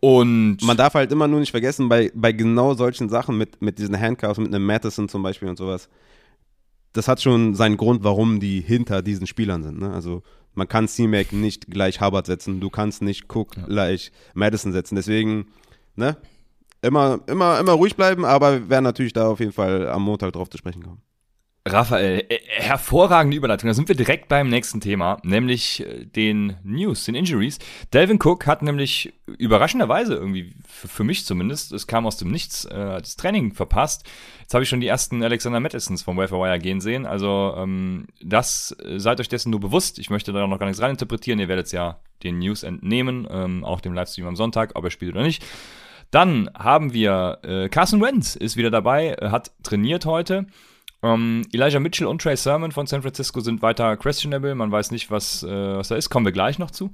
Und 0.00 0.62
man 0.62 0.78
darf 0.78 0.94
halt 0.94 1.12
immer 1.12 1.28
nur 1.28 1.40
nicht 1.40 1.50
vergessen, 1.50 1.90
bei, 1.90 2.10
bei 2.14 2.32
genau 2.32 2.72
solchen 2.72 3.10
Sachen 3.10 3.36
mit, 3.36 3.60
mit 3.60 3.78
diesen 3.78 4.00
Handcuffs, 4.00 4.38
mit 4.38 4.54
einem 4.54 4.64
Madison 4.64 5.06
zum 5.06 5.22
Beispiel 5.22 5.50
und 5.50 5.58
sowas, 5.58 5.90
das 6.98 7.06
hat 7.06 7.22
schon 7.22 7.54
seinen 7.54 7.76
Grund, 7.76 8.02
warum 8.02 8.40
die 8.40 8.60
hinter 8.60 9.02
diesen 9.02 9.28
Spielern 9.28 9.62
sind. 9.62 9.78
Ne? 9.78 9.92
Also 9.92 10.24
man 10.54 10.66
kann 10.66 10.88
C-Mac 10.88 11.32
nicht 11.32 11.70
gleich 11.70 12.00
Hubbard 12.00 12.26
setzen, 12.26 12.58
du 12.58 12.70
kannst 12.70 13.02
nicht 13.02 13.32
Cook 13.32 13.56
ja. 13.56 13.66
gleich 13.66 14.10
Madison 14.34 14.72
setzen. 14.72 14.96
Deswegen, 14.96 15.46
ne? 15.94 16.16
Immer, 16.82 17.20
immer, 17.28 17.60
immer 17.60 17.72
ruhig 17.72 17.94
bleiben, 17.94 18.24
aber 18.24 18.52
wir 18.52 18.68
werden 18.68 18.82
natürlich 18.82 19.12
da 19.12 19.28
auf 19.28 19.38
jeden 19.38 19.52
Fall 19.52 19.88
am 19.88 20.02
Montag 20.02 20.32
drauf 20.32 20.50
zu 20.50 20.58
sprechen 20.58 20.82
kommen. 20.82 21.00
Raphael, 21.66 22.24
äh, 22.28 22.38
hervorragende 22.46 23.36
Überleitung. 23.36 23.68
Da 23.68 23.74
sind 23.74 23.88
wir 23.88 23.96
direkt 23.96 24.28
beim 24.28 24.48
nächsten 24.48 24.80
Thema, 24.80 25.18
nämlich 25.22 25.84
äh, 25.84 26.04
den 26.04 26.56
News, 26.62 27.04
den 27.04 27.14
Injuries. 27.14 27.58
Delvin 27.92 28.18
Cook 28.22 28.46
hat 28.46 28.62
nämlich 28.62 29.12
überraschenderweise 29.26 30.14
irgendwie, 30.14 30.54
für, 30.66 31.04
mich 31.04 31.26
zumindest, 31.26 31.72
es 31.72 31.86
kam 31.86 32.06
aus 32.06 32.16
dem 32.16 32.30
Nichts, 32.30 32.64
äh, 32.64 33.00
das 33.00 33.16
Training 33.16 33.52
verpasst. 33.52 34.08
Jetzt 34.40 34.54
habe 34.54 34.62
ich 34.62 34.68
schon 34.68 34.80
die 34.80 34.86
ersten 34.86 35.22
Alexander 35.22 35.60
Madisons 35.60 36.02
vom 36.02 36.16
Welfare 36.16 36.42
Wire 36.42 36.58
gehen 36.58 36.80
sehen. 36.80 37.06
Also 37.06 37.54
ähm, 37.56 38.06
das, 38.22 38.74
äh, 38.82 38.98
seid 38.98 39.20
euch 39.20 39.28
dessen 39.28 39.50
nur 39.50 39.60
bewusst. 39.60 39.98
Ich 39.98 40.10
möchte 40.10 40.32
da 40.32 40.46
noch 40.46 40.58
gar 40.58 40.66
nichts 40.66 40.82
reininterpretieren. 40.82 41.40
Ihr 41.40 41.48
werdet 41.48 41.70
ja 41.72 41.98
den 42.22 42.38
News 42.38 42.62
entnehmen, 42.62 43.28
ähm, 43.30 43.64
auch 43.64 43.80
dem 43.80 43.92
Livestream 43.92 44.26
am 44.26 44.36
Sonntag, 44.36 44.72
ob 44.74 44.84
er 44.84 44.90
spielt 44.90 45.14
oder 45.14 45.24
nicht. 45.24 45.44
Dann 46.10 46.48
haben 46.54 46.94
wir 46.94 47.68
Carson 47.70 48.00
Wentz 48.00 48.34
ist 48.34 48.56
wieder 48.56 48.70
dabei, 48.70 49.14
hat 49.20 49.50
trainiert 49.62 50.06
heute. 50.06 50.46
Um, 51.00 51.10
ähm, 51.10 51.42
Elijah 51.52 51.78
Mitchell 51.78 52.08
und 52.08 52.20
Trey 52.20 52.36
Sermon 52.36 52.72
von 52.72 52.86
San 52.86 53.02
Francisco 53.02 53.38
sind 53.40 53.62
weiter 53.62 53.96
questionable. 53.96 54.54
Man 54.54 54.72
weiß 54.72 54.90
nicht, 54.90 55.10
was, 55.10 55.44
äh, 55.44 55.48
was 55.48 55.88
da 55.88 55.96
ist. 55.96 56.10
Kommen 56.10 56.26
wir 56.26 56.32
gleich 56.32 56.58
noch 56.58 56.72
zu. 56.72 56.90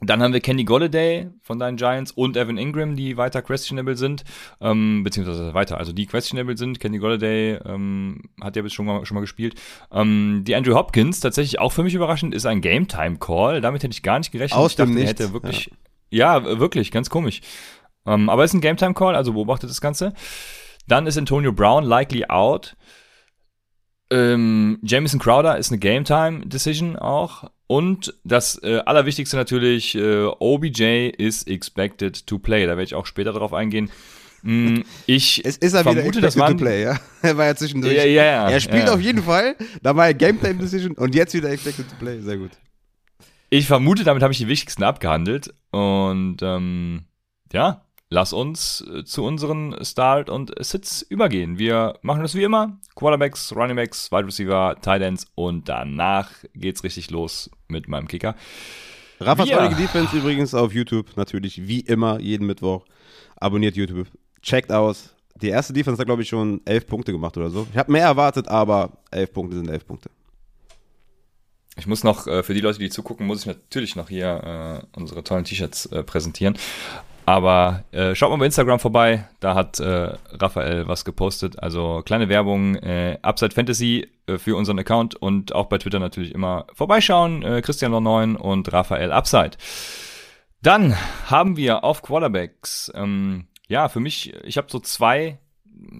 Dann 0.00 0.22
haben 0.22 0.32
wir 0.32 0.40
Kenny 0.40 0.64
Golladay 0.64 1.30
von 1.42 1.58
deinen 1.58 1.76
Giants 1.76 2.10
und 2.10 2.36
Evan 2.36 2.58
Ingram, 2.58 2.96
die 2.96 3.16
weiter 3.16 3.42
questionable 3.42 3.96
sind, 3.96 4.24
ähm, 4.60 5.02
beziehungsweise 5.04 5.54
weiter, 5.54 5.78
also 5.78 5.92
die 5.92 6.06
questionable 6.06 6.56
sind. 6.56 6.80
Kenny 6.80 6.98
Golladay 6.98 7.60
ähm, 7.64 8.22
hat 8.40 8.56
ja 8.56 8.62
bis 8.62 8.72
schon 8.72 8.86
mal, 8.86 9.06
schon 9.06 9.14
mal 9.14 9.20
gespielt. 9.20 9.54
Ähm, 9.92 10.42
die 10.44 10.56
Andrew 10.56 10.74
Hopkins, 10.74 11.20
tatsächlich 11.20 11.60
auch 11.60 11.70
für 11.70 11.84
mich 11.84 11.94
überraschend, 11.94 12.34
ist 12.34 12.44
ein 12.44 12.60
Game-Time-Call. 12.60 13.60
Damit 13.60 13.84
hätte 13.84 13.92
ich 13.92 14.02
gar 14.02 14.18
nicht 14.18 14.32
gerechnet. 14.32 14.58
Aus 14.58 14.72
ich 14.72 14.76
dachte, 14.76 14.98
er 14.98 15.06
hätte 15.06 15.32
wirklich, 15.32 15.70
Ja, 16.10 16.58
wirklich, 16.58 16.90
ganz 16.90 17.08
komisch. 17.08 17.40
Ähm, 18.04 18.28
aber 18.28 18.44
ist 18.44 18.52
ein 18.52 18.60
Game-Time-Call, 18.60 19.14
also 19.14 19.32
beobachtet 19.32 19.70
das 19.70 19.80
Ganze. 19.80 20.12
Dann 20.88 21.06
ist 21.06 21.16
Antonio 21.16 21.52
Brown 21.52 21.84
likely 21.84 22.26
out. 22.26 22.76
Ähm, 24.10 24.78
Jamison 24.82 25.18
Crowder 25.18 25.58
ist 25.58 25.70
eine 25.70 25.78
Game-Time-Decision 25.78 26.96
auch. 26.96 27.50
Und 27.66 28.14
das 28.24 28.62
äh, 28.62 28.80
Allerwichtigste 28.84 29.36
natürlich, 29.36 29.94
äh, 29.94 30.24
OBJ 30.38 31.08
is 31.16 31.44
expected 31.46 32.26
to 32.26 32.38
play. 32.38 32.62
Da 32.66 32.70
werde 32.70 32.84
ich 32.84 32.94
auch 32.94 33.06
später 33.06 33.32
drauf 33.32 33.54
eingehen. 33.54 33.90
Mm, 34.42 34.80
ich 35.06 35.42
es 35.44 35.56
ist 35.56 35.72
er 35.72 35.82
vermute, 35.82 36.18
wieder 36.18 36.20
das 36.20 36.36
waren, 36.36 36.58
to 36.58 36.64
play, 36.64 36.82
ja. 36.82 37.00
Er 37.22 37.36
war 37.38 37.46
ja 37.46 37.56
zwischendurch. 37.56 37.94
Ja, 37.94 38.04
ja. 38.04 38.50
er 38.50 38.60
spielt 38.60 38.86
Ja. 38.86 38.94
auf 38.94 39.00
jeden 39.00 39.22
Fall. 39.22 39.56
Da 39.82 39.96
war 39.96 40.06
er 40.06 40.14
Game 40.14 40.38
Time 40.40 40.56
Decision 40.56 40.92
und 40.92 41.14
jetzt 41.14 41.32
wieder 41.32 41.50
expected 41.50 41.88
to 41.88 41.96
play. 41.98 42.20
Sehr 42.20 42.36
gut. 42.36 42.50
Ich 43.48 43.66
vermute, 43.66 44.04
damit 44.04 44.22
habe 44.22 44.32
ich 44.32 44.38
die 44.38 44.48
wichtigsten 44.48 44.82
abgehandelt. 44.82 45.54
Und 45.70 46.38
ähm, 46.42 47.04
ja, 47.52 47.83
lass 48.14 48.32
uns 48.32 48.80
äh, 48.88 49.04
zu 49.04 49.24
unseren 49.24 49.84
Start 49.84 50.30
und 50.30 50.52
Sits 50.64 51.02
übergehen. 51.02 51.58
Wir 51.58 51.98
machen 52.02 52.22
das 52.22 52.34
wie 52.36 52.44
immer. 52.44 52.78
Quarterbacks, 52.94 53.52
Runningbacks, 53.54 54.12
Wide 54.12 54.26
Receiver, 54.26 54.76
Tight 54.80 55.02
Ends 55.02 55.26
und 55.34 55.68
danach 55.68 56.30
geht's 56.54 56.84
richtig 56.84 57.10
los 57.10 57.50
mit 57.68 57.88
meinem 57.88 58.06
Kicker. 58.06 58.36
Raffas 59.20 59.48
Wir- 59.48 59.60
heutige 59.60 59.82
Defense 59.82 60.16
übrigens 60.16 60.54
auf 60.54 60.72
YouTube, 60.72 61.16
natürlich 61.16 61.66
wie 61.66 61.80
immer, 61.80 62.20
jeden 62.20 62.46
Mittwoch. 62.46 62.84
Abonniert 63.36 63.74
YouTube, 63.76 64.06
checkt 64.42 64.70
aus. 64.70 65.12
Die 65.42 65.48
erste 65.48 65.72
Defense 65.72 65.98
hat, 66.00 66.06
glaube 66.06 66.22
ich, 66.22 66.28
schon 66.28 66.60
elf 66.64 66.86
Punkte 66.86 67.10
gemacht 67.10 67.36
oder 67.36 67.50
so. 67.50 67.66
Ich 67.72 67.76
habe 67.76 67.90
mehr 67.90 68.04
erwartet, 68.04 68.46
aber 68.46 68.98
elf 69.10 69.32
Punkte 69.32 69.56
sind 69.56 69.68
elf 69.68 69.84
Punkte. 69.84 70.08
Ich 71.76 71.88
muss 71.88 72.04
noch, 72.04 72.28
äh, 72.28 72.44
für 72.44 72.54
die 72.54 72.60
Leute, 72.60 72.78
die 72.78 72.88
zugucken, 72.90 73.26
muss 73.26 73.40
ich 73.40 73.46
natürlich 73.46 73.96
noch 73.96 74.08
hier 74.08 74.82
äh, 74.94 74.96
unsere 74.96 75.24
tollen 75.24 75.42
T-Shirts 75.44 75.88
präsentieren. 76.06 76.56
Aber 77.26 77.84
äh, 77.90 78.14
schaut 78.14 78.30
mal 78.30 78.36
bei 78.36 78.46
Instagram 78.46 78.78
vorbei, 78.78 79.26
da 79.40 79.54
hat 79.54 79.80
äh, 79.80 80.12
Raphael 80.32 80.86
was 80.88 81.04
gepostet. 81.04 81.58
Also 81.58 82.02
kleine 82.04 82.28
Werbung, 82.28 82.74
äh, 82.76 83.18
Upside 83.22 83.54
Fantasy 83.54 84.08
äh, 84.26 84.36
für 84.36 84.56
unseren 84.56 84.78
Account 84.78 85.14
und 85.14 85.54
auch 85.54 85.66
bei 85.66 85.78
Twitter 85.78 85.98
natürlich 85.98 86.34
immer 86.34 86.66
vorbeischauen. 86.74 87.42
Äh, 87.42 87.62
Christian 87.62 87.92
9 87.92 88.36
und 88.36 88.70
Raphael 88.72 89.10
Upside. 89.10 89.52
Dann 90.60 90.94
haben 91.26 91.56
wir 91.56 91.84
auf 91.84 92.02
Quarterbacks, 92.02 92.92
ähm, 92.94 93.46
ja, 93.68 93.88
für 93.88 94.00
mich, 94.00 94.34
ich 94.44 94.58
habe 94.58 94.70
so 94.70 94.78
zwei, 94.78 95.38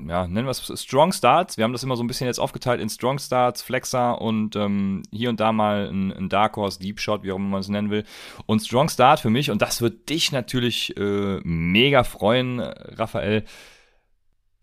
ja, 0.08 0.26
nennen 0.26 0.46
wir 0.46 0.50
es 0.50 0.82
Strong 0.82 1.12
Starts. 1.12 1.56
Wir 1.56 1.64
haben 1.64 1.72
das 1.72 1.82
immer 1.82 1.96
so 1.96 2.02
ein 2.02 2.06
bisschen 2.06 2.26
jetzt 2.26 2.38
aufgeteilt 2.38 2.80
in 2.80 2.88
Strong 2.88 3.18
Starts, 3.18 3.62
Flexer 3.62 4.20
und 4.20 4.56
ähm, 4.56 5.02
hier 5.10 5.30
und 5.30 5.40
da 5.40 5.52
mal 5.52 5.88
ein, 5.88 6.12
ein 6.12 6.28
Dark 6.28 6.56
Horse, 6.56 6.78
Deep 6.78 7.00
Shot, 7.00 7.22
wie 7.22 7.32
auch 7.32 7.36
immer 7.36 7.48
man 7.48 7.60
es 7.60 7.68
nennen 7.68 7.90
will. 7.90 8.04
Und 8.46 8.60
Strong 8.60 8.88
Start 8.88 9.20
für 9.20 9.30
mich, 9.30 9.50
und 9.50 9.62
das 9.62 9.80
wird 9.80 10.08
dich 10.08 10.32
natürlich 10.32 10.96
äh, 10.96 11.40
mega 11.42 12.04
freuen, 12.04 12.60
Raphael. 12.60 13.44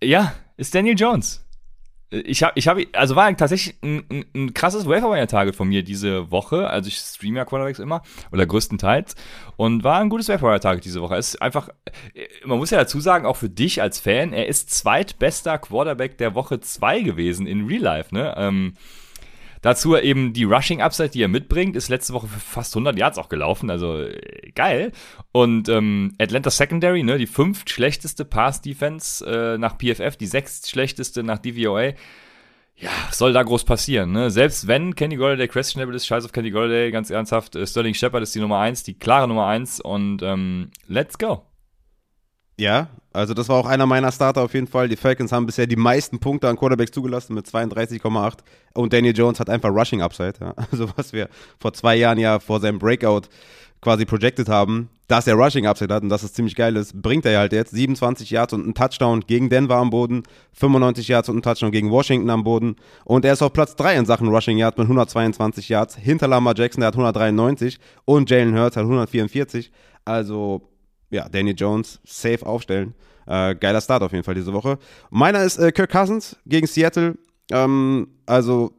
Ja, 0.04 0.34
ist 0.58 0.74
Daniel 0.74 0.98
Jones. 0.98 1.46
Ich 2.14 2.44
habe, 2.44 2.52
ich 2.56 2.68
habe, 2.68 2.88
also 2.92 3.16
war 3.16 3.36
tatsächlich 3.38 3.78
ein, 3.82 4.04
ein, 4.10 4.26
ein 4.36 4.54
krasses 4.54 4.86
Waferwire-Target 4.86 5.56
von 5.56 5.70
mir 5.70 5.82
diese 5.82 6.30
Woche. 6.30 6.70
Also 6.70 6.90
ich 6.90 6.98
streame 6.98 7.38
ja 7.38 7.46
Quarterbacks 7.46 7.80
immer 7.80 8.02
oder 8.34 8.46
größtenteils 8.46 9.16
und 9.56 9.86
war 9.86 10.00
ein 10.00 10.10
gutes 10.10 10.28
Waferwire-Target 10.28 10.84
diese 10.84 11.02
Woche. 11.02 11.16
Es 11.16 11.30
ist 11.36 11.42
einfach, 11.42 11.70
man 12.44 12.58
muss 12.58 12.70
ja 12.70 12.80
dazu 12.80 13.00
sagen, 13.00 13.26
auch 13.26 13.38
für 13.38 13.50
dich 13.50 13.82
als 13.82 14.02
Fan, 14.02 14.34
er 14.34 14.48
ist 14.48 14.72
zweitbester 14.72 15.58
Quarterback 15.58 16.18
der 16.18 16.36
Woche 16.36 16.60
2 16.60 17.00
gewesen 17.00 17.48
in 17.48 17.66
Real 17.66 17.82
Life. 17.82 18.14
Ne? 18.14 18.34
Ähm, 18.36 18.74
dazu 19.62 19.96
eben 19.98 20.34
die 20.34 20.44
Rushing 20.44 20.82
Upside, 20.82 21.10
die 21.10 21.22
er 21.22 21.28
mitbringt, 21.28 21.76
ist 21.76 21.90
letzte 21.90 22.14
Woche 22.14 22.28
für 22.28 22.40
fast 22.40 22.76
100 22.76 22.98
Yards 22.98 23.18
auch 23.18 23.30
gelaufen. 23.30 23.70
Also 23.70 24.00
äh, 24.00 24.52
geil. 24.56 24.92
Und 25.32 25.70
ähm, 25.70 26.14
Atlanta 26.20 26.50
Secondary, 26.50 27.04
ne, 27.04 27.18
die 27.18 27.28
fünft 27.28 27.70
schlechteste 27.70 28.26
Pass-Defense 28.26 29.26
äh, 29.26 29.58
nach 29.58 29.78
PFF, 29.78 30.18
die 30.18 30.28
sechst 30.28 30.70
schlechteste 30.70 31.24
nach 31.24 31.40
DVOA. 31.40 31.94
Ja, 32.78 32.90
soll 33.12 33.32
da 33.32 33.44
groß 33.44 33.64
passieren, 33.64 34.12
ne? 34.12 34.32
Selbst 34.32 34.66
wenn 34.66 34.96
Kenny 34.96 35.16
Golladay 35.16 35.48
questionable 35.48 35.96
ist, 35.96 36.08
scheiß 36.08 36.26
auf 36.26 36.32
Kenny 36.32 36.50
Golladay, 36.50 36.90
ganz 36.90 37.12
ernsthaft, 37.12 37.56
äh, 37.56 37.68
Sterling 37.68 37.94
Shepard 37.94 38.24
ist 38.24 38.34
die 38.34 38.40
Nummer 38.40 38.58
eins, 38.58 38.82
die 38.82 38.96
klare 38.96 39.28
Nummer 39.28 39.46
eins 39.46 39.80
und 39.80 40.24
ähm, 40.24 40.72
let's 40.88 41.20
go. 41.20 41.46
Ja, 42.58 42.90
also 43.14 43.34
das 43.34 43.50
war 43.50 43.58
auch 43.58 43.66
einer 43.66 43.86
meiner 43.86 44.12
Starter 44.12 44.42
auf 44.42 44.54
jeden 44.54 44.68
Fall. 44.68 44.88
Die 44.88 44.96
Falcons 44.96 45.32
haben 45.32 45.46
bisher 45.46 45.68
die 45.68 45.76
meisten 45.76 46.20
Punkte 46.20 46.48
an 46.48 46.58
Quarterbacks 46.58 46.92
zugelassen 46.92 47.34
mit 47.34 47.46
32,8 47.46 48.38
und 48.74 48.94
Daniel 48.94 49.16
Jones 49.16 49.40
hat 49.40 49.50
einfach 49.50 49.70
Rushing 49.70 50.02
Upside. 50.02 50.34
Ja. 50.40 50.54
Also 50.72 50.88
was 50.96 51.12
wir 51.12 51.28
vor 51.60 51.74
zwei 51.74 51.96
Jahren 51.96 52.18
ja 52.18 52.40
vor 52.40 52.60
seinem 52.62 52.80
Breakout 52.80 53.24
quasi 53.82 54.06
projected 54.06 54.48
haben, 54.48 54.90
dass 55.08 55.28
er 55.28 55.36
Rushing 55.36 55.66
Upside 55.66 55.94
hat 55.94 56.04
und 56.04 56.10
dass 56.10 56.24
es 56.24 56.34
ziemlich 56.34 56.56
geil 56.56 56.78
ist, 56.78 57.02
bringt 57.02 57.26
er 57.26 57.40
halt 57.40 57.52
jetzt 57.52 57.72
27 57.72 58.30
Yards 58.30 58.54
und 58.54 58.64
einen 58.64 58.74
Touchdown 58.74 59.22
gegen 59.22 59.50
Denver 59.50 59.76
am 59.76 59.90
Boden, 59.90 60.24
95 60.54 61.10
Yards 61.10 61.28
und 61.28 61.36
einen 61.36 61.42
Touchdown 61.42 61.72
gegen 61.72 61.92
Washington 61.92 62.30
am 62.30 62.46
Boden 62.46 62.78
und 63.04 63.26
er 63.26 63.34
ist 63.34 63.42
auf 63.42 63.52
Platz 63.52 63.76
3 63.76 63.98
in 63.98 64.06
Sachen 64.06 64.30
Rushing 64.30 64.58
Yards 64.58 64.78
mit 64.78 64.86
122 64.86 65.68
Yards, 65.68 65.98
hinter 65.98 66.30
Lamar 66.30 66.54
Jackson, 66.56 66.80
der 66.80 66.88
hat 66.88 66.94
193 66.94 67.80
und 68.06 68.30
Jalen 68.30 68.58
Hurts 68.58 68.78
hat 68.78 68.84
144, 68.84 69.72
also 70.06 70.71
ja, 71.12 71.30
Danny 71.30 71.52
Jones 71.52 72.00
safe 72.04 72.46
aufstellen. 72.46 72.96
Äh, 73.28 73.56
geiler 73.56 73.82
Start 73.82 74.02
auf 74.04 74.12
jeden 74.12 74.24
Fall 74.24 74.36
diese 74.36 74.54
Woche. 74.54 74.80
Meiner 75.10 75.44
ist 75.44 75.58
äh, 75.58 75.72
Kirk 75.72 75.92
Cousins 75.92 76.36
gegen 76.46 76.68
Seattle. 76.68 77.16
Ähm, 77.52 78.08
also 78.26 78.74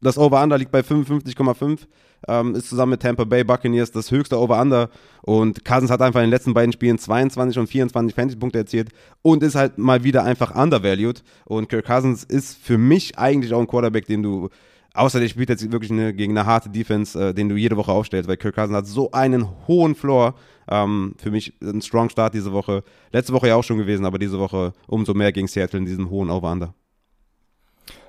das 0.00 0.18
Over-Under 0.18 0.58
liegt 0.58 0.70
bei 0.70 0.80
55,5. 0.80 1.80
Ähm, 2.28 2.54
ist 2.54 2.68
zusammen 2.68 2.90
mit 2.90 3.02
Tampa 3.02 3.24
Bay 3.24 3.44
Buccaneers 3.44 3.92
das 3.92 4.10
höchste 4.10 4.38
Over-Under. 4.38 4.90
Und 5.22 5.64
Cousins 5.64 5.90
hat 5.90 6.02
einfach 6.02 6.20
in 6.20 6.26
den 6.26 6.30
letzten 6.30 6.54
beiden 6.54 6.72
Spielen 6.72 6.98
22 6.98 7.58
und 7.58 7.66
24 7.68 8.14
Fantasy-Punkte 8.14 8.58
erzielt 8.58 8.90
und 9.22 9.42
ist 9.42 9.54
halt 9.54 9.78
mal 9.78 10.02
wieder 10.04 10.24
einfach 10.24 10.54
undervalued. 10.54 11.22
Und 11.44 11.68
Kirk 11.68 11.86
Cousins 11.86 12.24
ist 12.24 12.56
für 12.56 12.78
mich 12.78 13.18
eigentlich 13.18 13.52
auch 13.52 13.60
ein 13.60 13.66
Quarterback, 13.66 14.06
den 14.06 14.22
du 14.22 14.48
Außer 14.96 15.20
der 15.20 15.28
spielt 15.28 15.48
jetzt 15.48 15.70
wirklich 15.70 15.90
eine, 15.90 16.14
gegen 16.14 16.36
eine 16.36 16.46
harte 16.46 16.70
Defense, 16.70 17.28
äh, 17.28 17.34
den 17.34 17.48
du 17.48 17.56
jede 17.56 17.76
Woche 17.76 17.92
aufstellst, 17.92 18.28
weil 18.28 18.36
Kirk 18.36 18.54
Cousins 18.54 18.76
hat 18.76 18.86
so 18.86 19.10
einen 19.12 19.48
hohen 19.66 19.94
Floor. 19.94 20.34
Ähm, 20.68 21.14
für 21.18 21.30
mich 21.30 21.54
ein 21.62 21.82
strong 21.82 22.08
Start 22.10 22.34
diese 22.34 22.52
Woche. 22.52 22.82
Letzte 23.12 23.32
Woche 23.32 23.48
ja 23.48 23.56
auch 23.56 23.64
schon 23.64 23.78
gewesen, 23.78 24.04
aber 24.04 24.18
diese 24.18 24.38
Woche 24.38 24.72
umso 24.86 25.14
mehr 25.14 25.32
gegen 25.32 25.46
Seattle 25.46 25.78
in 25.78 25.86
diesem 25.86 26.10
hohen 26.10 26.30
Over-Under. 26.30 26.74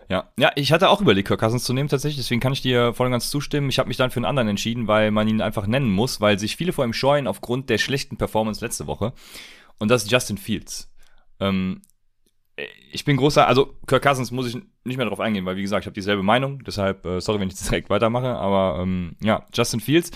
Ja, 0.09 0.31
ja, 0.39 0.51
ich 0.55 0.71
hatte 0.71 0.89
auch 0.89 1.01
überlegt, 1.01 1.27
Kirk 1.27 1.41
Cousins 1.41 1.65
zu 1.65 1.73
nehmen 1.73 1.89
tatsächlich, 1.89 2.23
deswegen 2.23 2.39
kann 2.39 2.53
ich 2.53 2.61
dir 2.61 2.93
voll 2.93 3.07
und 3.07 3.11
ganz 3.11 3.29
zustimmen. 3.29 3.69
Ich 3.69 3.77
habe 3.77 3.89
mich 3.89 3.97
dann 3.97 4.09
für 4.09 4.17
einen 4.17 4.25
anderen 4.25 4.47
entschieden, 4.47 4.87
weil 4.87 5.11
man 5.11 5.27
ihn 5.27 5.41
einfach 5.41 5.67
nennen 5.67 5.91
muss, 5.91 6.21
weil 6.21 6.39
sich 6.39 6.55
viele 6.55 6.71
vor 6.71 6.85
ihm 6.85 6.93
scheuen 6.93 7.27
aufgrund 7.27 7.69
der 7.69 7.77
schlechten 7.77 8.15
Performance 8.15 8.63
letzte 8.63 8.87
Woche. 8.87 9.11
Und 9.79 9.91
das 9.91 10.03
ist 10.03 10.11
Justin 10.11 10.37
Fields. 10.37 10.89
Ähm, 11.41 11.81
ich 12.91 13.05
bin 13.05 13.17
großer, 13.17 13.47
also 13.47 13.75
Kirk 13.85 14.01
Cousins 14.01 14.31
muss 14.31 14.47
ich 14.47 14.61
nicht 14.87 14.97
mehr 14.97 15.05
darauf 15.05 15.19
eingehen, 15.19 15.45
weil 15.45 15.57
wie 15.57 15.61
gesagt, 15.61 15.83
ich 15.83 15.87
habe 15.87 15.93
dieselbe 15.93 16.23
Meinung, 16.23 16.63
deshalb, 16.63 17.05
äh, 17.05 17.21
sorry, 17.21 17.39
wenn 17.39 17.47
ich 17.47 17.55
jetzt 17.55 17.69
direkt 17.69 17.89
weitermache, 17.89 18.35
aber 18.35 18.81
ähm, 18.81 19.15
ja, 19.21 19.45
Justin 19.53 19.79
Fields. 19.79 20.11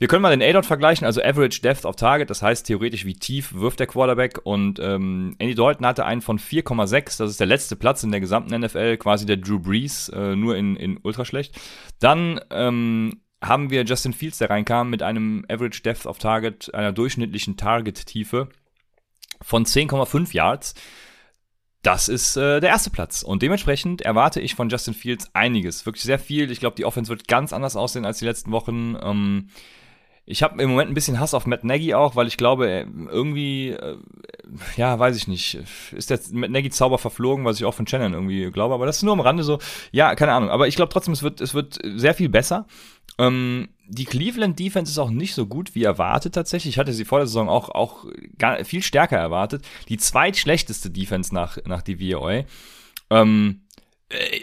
Wir 0.00 0.06
können 0.06 0.22
mal 0.22 0.36
den 0.36 0.48
A-Dot 0.48 0.64
vergleichen, 0.64 1.04
also 1.04 1.20
Average 1.20 1.60
Depth 1.60 1.84
of 1.84 1.96
Target, 1.96 2.30
das 2.30 2.40
heißt 2.40 2.66
theoretisch, 2.66 3.04
wie 3.04 3.14
tief 3.14 3.52
wirft 3.54 3.80
der 3.80 3.88
Quarterback 3.88 4.40
und 4.44 4.78
ähm, 4.78 5.34
Andy 5.38 5.56
Dalton 5.56 5.84
hatte 5.84 6.04
einen 6.04 6.20
von 6.20 6.38
4,6, 6.38 7.18
das 7.18 7.30
ist 7.32 7.40
der 7.40 7.48
letzte 7.48 7.74
Platz 7.74 8.04
in 8.04 8.12
der 8.12 8.20
gesamten 8.20 8.56
NFL, 8.56 8.96
quasi 8.98 9.26
der 9.26 9.38
Drew 9.38 9.58
Brees, 9.58 10.08
äh, 10.10 10.36
nur 10.36 10.56
in, 10.56 10.76
in 10.76 11.00
ultra 11.02 11.24
schlecht. 11.24 11.60
Dann 11.98 12.40
ähm, 12.50 13.22
haben 13.42 13.70
wir 13.70 13.84
Justin 13.84 14.12
Fields, 14.12 14.38
der 14.38 14.50
reinkam, 14.50 14.90
mit 14.90 15.02
einem 15.02 15.44
Average 15.48 15.82
Depth 15.82 16.06
of 16.06 16.18
Target, 16.18 16.72
einer 16.74 16.92
durchschnittlichen 16.92 17.56
Target-Tiefe 17.56 18.48
von 19.42 19.64
10,5 19.64 20.32
Yards. 20.34 20.74
Das 21.82 22.08
ist 22.08 22.36
äh, 22.36 22.60
der 22.60 22.70
erste 22.70 22.90
Platz. 22.90 23.22
Und 23.22 23.42
dementsprechend 23.42 24.00
erwarte 24.02 24.40
ich 24.40 24.54
von 24.54 24.68
Justin 24.68 24.94
Fields 24.94 25.30
einiges. 25.32 25.86
Wirklich 25.86 26.02
sehr 26.02 26.18
viel. 26.18 26.50
Ich 26.50 26.60
glaube, 26.60 26.76
die 26.76 26.84
Offense 26.84 27.08
wird 27.08 27.28
ganz 27.28 27.52
anders 27.52 27.76
aussehen 27.76 28.04
als 28.04 28.18
die 28.18 28.24
letzten 28.24 28.50
Wochen. 28.50 28.96
Ähm, 29.00 29.48
ich 30.30 30.42
habe 30.42 30.60
im 30.62 30.68
Moment 30.68 30.90
ein 30.90 30.94
bisschen 30.94 31.18
Hass 31.18 31.32
auf 31.32 31.46
Matt 31.46 31.64
Nagy 31.64 31.94
auch, 31.94 32.14
weil 32.14 32.26
ich 32.26 32.36
glaube, 32.36 32.86
irgendwie, 33.10 33.70
äh, 33.70 33.96
ja, 34.76 34.98
weiß 34.98 35.16
ich 35.16 35.26
nicht, 35.26 35.58
ist 35.92 36.10
der 36.10 36.20
Matt 36.32 36.50
Nagy 36.50 36.68
Zauber 36.68 36.98
verflogen, 36.98 37.46
was 37.46 37.56
ich 37.56 37.64
auch 37.64 37.72
von 37.72 37.86
Shannon 37.86 38.12
irgendwie 38.12 38.50
glaube, 38.50 38.74
aber 38.74 38.84
das 38.84 38.98
ist 38.98 39.04
nur 39.04 39.14
am 39.14 39.20
Rande 39.20 39.42
so, 39.42 39.58
ja, 39.90 40.14
keine 40.16 40.32
Ahnung, 40.32 40.50
aber 40.50 40.68
ich 40.68 40.76
glaube 40.76 40.92
trotzdem, 40.92 41.14
es 41.14 41.22
wird, 41.22 41.40
es 41.40 41.54
wird 41.54 41.78
sehr 41.82 42.12
viel 42.12 42.28
besser. 42.28 42.66
Ähm, 43.16 43.68
die 43.88 44.04
Cleveland 44.04 44.58
Defense 44.58 44.92
ist 44.92 44.98
auch 44.98 45.10
nicht 45.10 45.34
so 45.34 45.46
gut 45.46 45.74
wie 45.74 45.84
erwartet 45.84 46.34
tatsächlich. 46.34 46.74
Ich 46.74 46.78
hatte 46.78 46.92
sie 46.92 47.04
vor 47.04 47.18
der 47.18 47.26
Saison 47.26 47.48
auch, 47.48 47.70
auch 47.70 48.04
gar, 48.38 48.64
viel 48.64 48.82
stärker 48.82 49.16
erwartet. 49.16 49.64
Die 49.88 49.96
zweitschlechteste 49.96 50.90
Defense 50.90 51.34
nach, 51.34 51.58
nach 51.64 51.82
DVOA. 51.82 52.44
Ähm, 53.10 53.62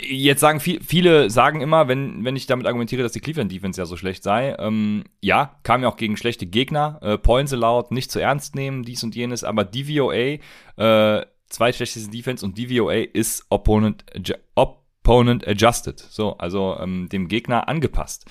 Jetzt 0.08 0.42
sagen 0.42 0.60
viel, 0.60 0.80
viele 0.84 1.32
sagen 1.32 1.60
immer, 1.60 1.88
wenn, 1.88 2.24
wenn 2.24 2.36
ich 2.36 2.46
damit 2.46 2.68
argumentiere, 2.68 3.02
dass 3.02 3.14
die 3.14 3.20
Cleveland 3.20 3.52
Defense 3.52 3.82
ja 3.82 3.86
so 3.88 3.98
schlecht 3.98 4.22
sei, 4.22 4.56
ähm, 4.60 5.06
ja, 5.22 5.58
kam 5.64 5.82
ja 5.82 5.90
auch 5.90 5.98
gegen 5.98 6.18
schlechte 6.18 6.46
Gegner, 6.46 7.00
äh, 7.02 7.18
Points 7.18 7.52
allowed, 7.52 7.90
nicht 7.90 8.12
zu 8.12 8.20
ernst 8.20 8.54
nehmen, 8.54 8.84
dies 8.84 9.04
und 9.04 9.16
jenes, 9.16 9.44
aber 9.44 9.66
DVOA, 9.66 10.38
äh, 10.78 11.26
zweitschlechteste 11.50 12.12
Defense 12.12 12.46
und 12.46 12.60
DVOA 12.60 13.06
ist 13.12 13.48
Opponent, 13.50 14.06
Opponent 14.54 15.48
adjusted. 15.48 16.00
So, 16.00 16.38
also 16.38 16.78
ähm, 16.80 17.10
dem 17.10 17.28
Gegner 17.28 17.68
angepasst. 17.68 18.26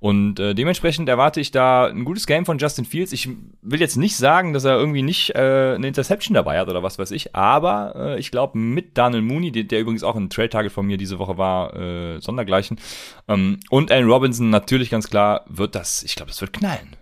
Und 0.00 0.38
äh, 0.38 0.54
dementsprechend 0.54 1.08
erwarte 1.08 1.40
ich 1.40 1.50
da 1.50 1.86
ein 1.86 2.04
gutes 2.04 2.26
Game 2.26 2.46
von 2.46 2.58
Justin 2.58 2.84
Fields. 2.84 3.12
Ich 3.12 3.28
will 3.62 3.80
jetzt 3.80 3.96
nicht 3.96 4.16
sagen, 4.16 4.52
dass 4.52 4.64
er 4.64 4.78
irgendwie 4.78 5.02
nicht 5.02 5.34
äh, 5.34 5.74
eine 5.74 5.88
Interception 5.88 6.34
dabei 6.34 6.58
hat 6.58 6.68
oder 6.68 6.82
was 6.82 6.98
weiß 6.98 7.10
ich, 7.10 7.34
aber 7.34 7.94
äh, 7.96 8.20
ich 8.20 8.30
glaube, 8.30 8.58
mit 8.58 8.96
Daniel 8.96 9.22
Mooney, 9.22 9.50
der, 9.50 9.64
der, 9.64 9.80
übrigens 9.80 10.04
auch 10.04 10.14
ein 10.14 10.30
Trade-Target 10.30 10.70
von 10.70 10.86
mir 10.86 10.98
diese 10.98 11.18
Woche 11.18 11.36
war, 11.36 11.74
äh, 11.76 12.20
sondergleichen, 12.20 12.78
ähm, 13.26 13.58
und 13.70 13.90
Allen 13.90 14.08
Robinson 14.08 14.50
natürlich 14.50 14.90
ganz 14.90 15.08
klar, 15.08 15.44
wird 15.48 15.74
das, 15.74 16.02
ich 16.04 16.14
glaube, 16.14 16.30
das 16.30 16.40
wird 16.40 16.52
knallen. 16.52 16.96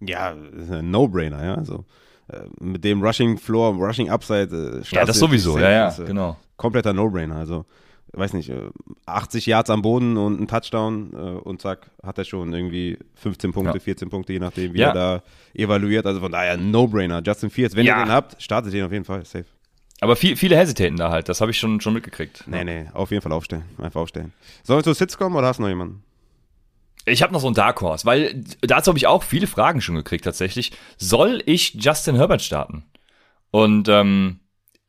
Ja, 0.00 0.32
ein 0.32 0.90
No-Brainer, 0.90 1.44
ja. 1.44 1.54
Also, 1.54 1.84
äh, 2.28 2.40
mit 2.60 2.84
dem 2.84 3.02
Rushing 3.02 3.38
Floor, 3.38 3.74
Rushing 3.74 4.10
Upside. 4.10 4.82
Äh, 4.82 4.94
ja, 4.94 5.04
das 5.04 5.18
sowieso, 5.18 5.58
ja, 5.58 5.70
ja, 5.70 5.88
äh, 5.98 6.04
genau. 6.04 6.36
Kompletter 6.56 6.92
No-Brainer. 6.92 7.36
Also, 7.36 7.64
weiß 8.16 8.32
nicht, 8.34 8.52
80 9.06 9.46
Yards 9.46 9.70
am 9.70 9.82
Boden 9.82 10.16
und 10.16 10.40
ein 10.40 10.48
Touchdown 10.48 11.10
und 11.10 11.60
zack, 11.60 11.90
hat 12.02 12.18
er 12.18 12.24
schon 12.24 12.52
irgendwie 12.52 12.98
15 13.16 13.52
Punkte, 13.52 13.78
ja. 13.78 13.80
14 13.80 14.08
Punkte, 14.10 14.32
je 14.32 14.38
nachdem, 14.38 14.74
wie 14.74 14.78
ja. 14.78 14.88
er 14.88 14.94
da 14.94 15.22
evaluiert. 15.54 16.06
Also 16.06 16.20
von 16.20 16.32
daher 16.32 16.56
No-Brainer. 16.56 17.22
Justin 17.24 17.50
Fields, 17.50 17.76
wenn 17.76 17.86
ja. 17.86 17.98
ihr 17.98 18.04
den 18.04 18.12
habt, 18.12 18.40
startet 18.42 18.72
den 18.72 18.84
auf 18.84 18.92
jeden 18.92 19.04
Fall. 19.04 19.24
Safe. 19.24 19.46
Aber 20.00 20.16
viel, 20.16 20.36
viele 20.36 20.56
hesitaten 20.56 20.96
da 20.96 21.10
halt, 21.10 21.28
das 21.28 21.40
habe 21.40 21.50
ich 21.50 21.58
schon, 21.58 21.80
schon 21.80 21.94
mitgekriegt. 21.94 22.44
Nee, 22.46 22.64
nee, 22.64 22.86
auf 22.92 23.10
jeden 23.10 23.22
Fall 23.22 23.32
aufstellen. 23.32 23.64
Einfach 23.78 24.00
aufstellen. 24.00 24.32
Sollen 24.62 24.80
wir 24.80 24.84
zu 24.84 24.92
Sits 24.92 25.16
kommen 25.16 25.36
oder 25.36 25.46
hast 25.46 25.58
du 25.58 25.62
noch 25.62 25.68
jemanden? 25.68 26.02
Ich 27.06 27.22
habe 27.22 27.32
noch 27.32 27.40
so 27.40 27.48
ein 27.48 27.54
Dark 27.54 27.80
Horse, 27.80 28.06
weil 28.06 28.42
dazu 28.62 28.88
habe 28.88 28.98
ich 28.98 29.06
auch 29.06 29.22
viele 29.22 29.46
Fragen 29.46 29.80
schon 29.80 29.94
gekriegt 29.94 30.24
tatsächlich. 30.24 30.72
Soll 30.96 31.42
ich 31.46 31.74
Justin 31.74 32.16
Herbert 32.16 32.42
starten? 32.42 32.84
Und 33.50 33.88
ähm, 33.88 34.40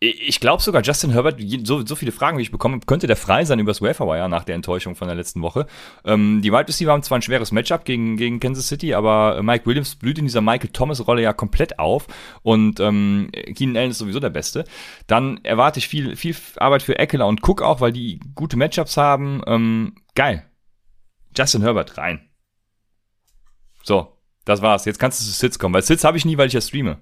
ich 0.09 0.39
glaube 0.39 0.61
sogar, 0.61 0.81
Justin 0.81 1.11
Herbert, 1.11 1.39
so, 1.63 1.85
so 1.85 1.95
viele 1.95 2.11
Fragen, 2.11 2.37
wie 2.37 2.41
ich 2.41 2.51
bekomme, 2.51 2.79
könnte 2.85 3.07
der 3.07 3.15
frei 3.15 3.45
sein 3.45 3.59
übers 3.59 3.81
Waferwire 3.81 4.29
nach 4.29 4.43
der 4.43 4.55
Enttäuschung 4.55 4.95
von 4.95 5.07
der 5.07 5.15
letzten 5.15 5.41
Woche. 5.41 5.67
Ähm, 6.03 6.41
die 6.41 6.51
Wide 6.51 6.67
Receiver 6.67 6.91
haben 6.91 7.03
zwar 7.03 7.17
ein 7.19 7.21
schweres 7.21 7.51
Matchup 7.51 7.85
gegen, 7.85 8.17
gegen 8.17 8.39
Kansas 8.39 8.67
City, 8.67 8.93
aber 8.93 9.41
Mike 9.43 9.65
Williams 9.65 9.95
blüht 9.95 10.17
in 10.17 10.25
dieser 10.25 10.41
Michael 10.41 10.69
Thomas-Rolle 10.69 11.21
ja 11.21 11.33
komplett 11.33 11.79
auf 11.79 12.07
und 12.43 12.79
ähm, 12.79 13.29
Keenan 13.55 13.77
Allen 13.77 13.91
ist 13.91 13.99
sowieso 13.99 14.19
der 14.19 14.29
Beste. 14.29 14.65
Dann 15.07 15.39
erwarte 15.43 15.79
ich 15.79 15.87
viel, 15.87 16.15
viel 16.15 16.35
Arbeit 16.57 16.83
für 16.83 16.97
Eckler 16.97 17.27
und 17.27 17.47
Cook 17.47 17.61
auch, 17.61 17.81
weil 17.81 17.91
die 17.91 18.19
gute 18.35 18.57
Matchups 18.57 18.97
haben. 18.97 19.41
Ähm, 19.47 19.95
geil. 20.15 20.45
Justin 21.37 21.61
Herbert 21.61 21.97
rein. 21.97 22.29
So, 23.83 24.17
das 24.45 24.61
war's. 24.61 24.85
Jetzt 24.85 24.99
kannst 24.99 25.21
du 25.21 25.25
zu 25.25 25.31
Sits 25.31 25.59
kommen, 25.59 25.73
weil 25.73 25.83
Sits 25.83 26.03
habe 26.03 26.17
ich 26.17 26.25
nie, 26.25 26.37
weil 26.37 26.47
ich 26.47 26.53
ja 26.53 26.61
streame. 26.61 26.97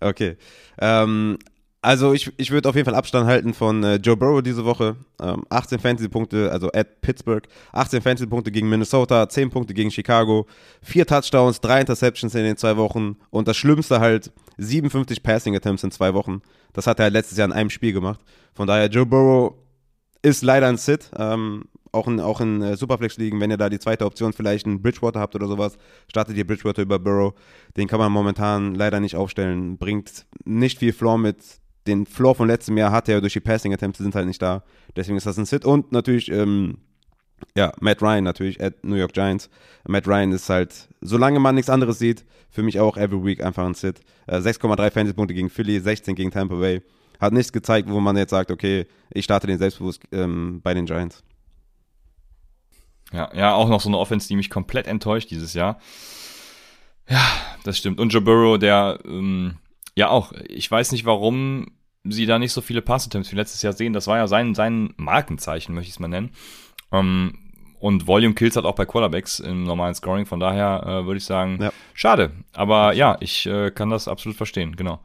Okay. 0.00 0.36
Ähm, 0.78 1.38
also 1.86 2.14
ich, 2.14 2.32
ich 2.36 2.50
würde 2.50 2.68
auf 2.68 2.74
jeden 2.74 2.84
Fall 2.84 2.96
Abstand 2.96 3.28
halten 3.28 3.54
von 3.54 3.84
äh, 3.84 3.94
Joe 3.96 4.16
Burrow 4.16 4.42
diese 4.42 4.64
Woche. 4.64 4.96
Ähm, 5.22 5.44
18 5.50 5.78
Fantasy-Punkte, 5.78 6.50
also 6.50 6.68
at 6.72 7.00
Pittsburgh. 7.00 7.46
18 7.72 8.02
Fantasy-Punkte 8.02 8.50
gegen 8.50 8.68
Minnesota, 8.68 9.28
10 9.28 9.50
Punkte 9.50 9.72
gegen 9.72 9.92
Chicago, 9.92 10.46
4 10.82 11.06
Touchdowns, 11.06 11.60
3 11.60 11.82
Interceptions 11.82 12.34
in 12.34 12.42
den 12.42 12.56
zwei 12.56 12.76
Wochen 12.76 13.16
und 13.30 13.46
das 13.46 13.56
Schlimmste 13.56 14.00
halt 14.00 14.32
57 14.58 15.22
Passing-Attempts 15.22 15.84
in 15.84 15.92
zwei 15.92 16.12
Wochen. 16.12 16.42
Das 16.72 16.88
hat 16.88 16.98
er 16.98 17.04
halt 17.04 17.12
letztes 17.12 17.38
Jahr 17.38 17.46
in 17.46 17.52
einem 17.52 17.70
Spiel 17.70 17.92
gemacht. 17.92 18.18
Von 18.54 18.66
daher, 18.66 18.88
Joe 18.88 19.06
Burrow 19.06 19.54
ist 20.22 20.42
leider 20.42 20.66
ein 20.66 20.78
Sit. 20.78 21.10
Ähm, 21.16 21.66
auch 21.96 22.06
in, 22.06 22.20
auch 22.20 22.40
in 22.40 22.62
äh, 22.62 22.76
Superflex-Ligen, 22.76 23.40
wenn 23.40 23.50
ihr 23.50 23.56
da 23.56 23.68
die 23.68 23.78
zweite 23.78 24.06
Option 24.06 24.32
vielleicht 24.32 24.66
einen 24.66 24.82
Bridgewater 24.82 25.20
habt 25.20 25.34
oder 25.34 25.48
sowas, 25.48 25.78
startet 26.08 26.36
ihr 26.36 26.46
Bridgewater 26.46 26.82
über 26.82 26.98
Burrow. 26.98 27.34
Den 27.76 27.88
kann 27.88 27.98
man 27.98 28.12
momentan 28.12 28.74
leider 28.74 29.00
nicht 29.00 29.16
aufstellen. 29.16 29.78
Bringt 29.78 30.26
nicht 30.44 30.78
viel 30.78 30.92
Floor 30.92 31.18
mit. 31.18 31.38
Den 31.86 32.06
Floor 32.06 32.34
von 32.34 32.48
letztem 32.48 32.76
Jahr 32.76 32.92
hat 32.92 33.08
er 33.08 33.20
durch 33.20 33.32
die 33.32 33.40
Passing-Attempts 33.40 33.98
sind 33.98 34.14
halt 34.14 34.26
nicht 34.26 34.42
da. 34.42 34.62
Deswegen 34.94 35.16
ist 35.16 35.26
das 35.26 35.38
ein 35.38 35.46
Sit. 35.46 35.64
Und 35.64 35.92
natürlich, 35.92 36.30
ähm, 36.30 36.78
ja, 37.56 37.72
Matt 37.80 38.02
Ryan 38.02 38.24
natürlich, 38.24 38.62
at 38.62 38.84
New 38.84 38.96
York 38.96 39.12
Giants. 39.12 39.48
Matt 39.86 40.06
Ryan 40.06 40.32
ist 40.32 40.48
halt, 40.48 40.88
solange 41.00 41.38
man 41.38 41.54
nichts 41.54 41.70
anderes 41.70 41.98
sieht, 41.98 42.24
für 42.50 42.62
mich 42.62 42.80
auch 42.80 42.96
every 42.96 43.22
week 43.24 43.42
einfach 43.42 43.64
ein 43.64 43.74
Sit. 43.74 44.00
Äh, 44.26 44.38
6,3 44.38 44.90
Fantasy-Punkte 44.90 45.34
gegen 45.34 45.50
Philly, 45.50 45.80
16 45.80 46.14
gegen 46.14 46.30
Tampa 46.30 46.56
Bay. 46.56 46.82
Hat 47.20 47.32
nichts 47.32 47.52
gezeigt, 47.52 47.88
wo 47.90 48.00
man 48.00 48.16
jetzt 48.16 48.30
sagt, 48.30 48.50
okay, 48.50 48.86
ich 49.10 49.24
starte 49.24 49.46
den 49.46 49.58
selbstbewusst 49.58 50.02
ähm, 50.12 50.60
bei 50.62 50.74
den 50.74 50.86
Giants. 50.86 51.22
Ja, 53.12 53.30
ja, 53.34 53.54
auch 53.54 53.68
noch 53.68 53.80
so 53.80 53.88
eine 53.88 53.98
Offense, 53.98 54.28
die 54.28 54.36
mich 54.36 54.50
komplett 54.50 54.86
enttäuscht 54.86 55.30
dieses 55.30 55.54
Jahr. 55.54 55.78
Ja, 57.08 57.24
das 57.64 57.78
stimmt. 57.78 58.00
Und 58.00 58.12
Joe 58.12 58.22
Burrow, 58.22 58.58
der, 58.58 58.98
ähm, 59.04 59.58
ja 59.94 60.08
auch, 60.10 60.32
ich 60.48 60.70
weiß 60.70 60.92
nicht, 60.92 61.04
warum 61.04 61.68
sie 62.04 62.26
da 62.26 62.38
nicht 62.38 62.52
so 62.52 62.60
viele 62.60 62.82
Pass-Attempts 62.82 63.32
wie 63.32 63.36
letztes 63.36 63.62
Jahr 63.62 63.72
sehen. 63.72 63.92
Das 63.92 64.06
war 64.06 64.18
ja 64.18 64.26
sein, 64.26 64.54
sein 64.54 64.92
Markenzeichen, 64.96 65.74
möchte 65.74 65.88
ich 65.88 65.94
es 65.94 66.00
mal 66.00 66.08
nennen. 66.08 66.30
Ähm, 66.92 67.38
und 67.78 68.06
Volume 68.06 68.34
Kills 68.34 68.56
hat 68.56 68.64
auch 68.64 68.74
bei 68.74 68.86
Quarterbacks 68.86 69.38
im 69.38 69.64
normalen 69.64 69.94
Scoring. 69.94 70.26
Von 70.26 70.40
daher 70.40 70.82
äh, 70.84 71.06
würde 71.06 71.18
ich 71.18 71.24
sagen, 71.24 71.58
ja. 71.60 71.72
schade. 71.94 72.32
Aber 72.52 72.92
ja, 72.94 73.16
ich 73.20 73.46
äh, 73.46 73.70
kann 73.70 73.90
das 73.90 74.08
absolut 74.08 74.36
verstehen, 74.36 74.76
genau. 74.76 75.00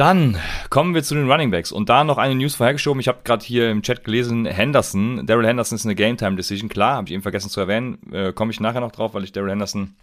Dann 0.00 0.38
kommen 0.70 0.94
wir 0.94 1.02
zu 1.02 1.14
den 1.14 1.30
Running 1.30 1.50
Backs 1.50 1.70
und 1.72 1.90
da 1.90 2.04
noch 2.04 2.16
eine 2.16 2.34
News 2.34 2.54
vorhergeschoben. 2.54 3.00
Ich 3.00 3.08
habe 3.08 3.18
gerade 3.22 3.44
hier 3.44 3.70
im 3.70 3.82
Chat 3.82 4.02
gelesen, 4.02 4.46
Henderson, 4.46 5.26
Daryl 5.26 5.46
Henderson 5.46 5.76
ist 5.76 5.84
eine 5.84 5.94
Game 5.94 6.16
Time 6.16 6.36
Decision. 6.36 6.70
Klar, 6.70 6.94
habe 6.94 7.06
ich 7.06 7.12
eben 7.12 7.20
vergessen 7.20 7.50
zu 7.50 7.60
erwähnen. 7.60 7.98
Äh, 8.10 8.32
Komme 8.32 8.50
ich 8.50 8.60
nachher 8.60 8.80
noch 8.80 8.92
drauf, 8.92 9.12
weil 9.12 9.24
ich 9.24 9.32
Daryl 9.32 9.50
Henderson 9.50 9.94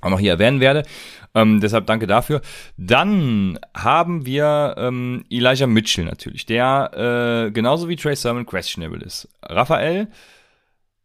auch 0.00 0.08
noch 0.08 0.20
hier 0.20 0.32
erwähnen 0.32 0.60
werde. 0.60 0.84
Ähm, 1.34 1.60
deshalb 1.60 1.86
danke 1.86 2.06
dafür. 2.06 2.40
Dann 2.78 3.58
haben 3.76 4.24
wir 4.24 4.76
ähm, 4.78 5.26
Elijah 5.28 5.66
Mitchell 5.66 6.06
natürlich, 6.06 6.46
der 6.46 7.46
äh, 7.46 7.50
genauso 7.50 7.90
wie 7.90 7.96
Trey 7.96 8.16
Sermon 8.16 8.46
questionable 8.46 9.02
ist. 9.02 9.28
Raphael, 9.42 10.08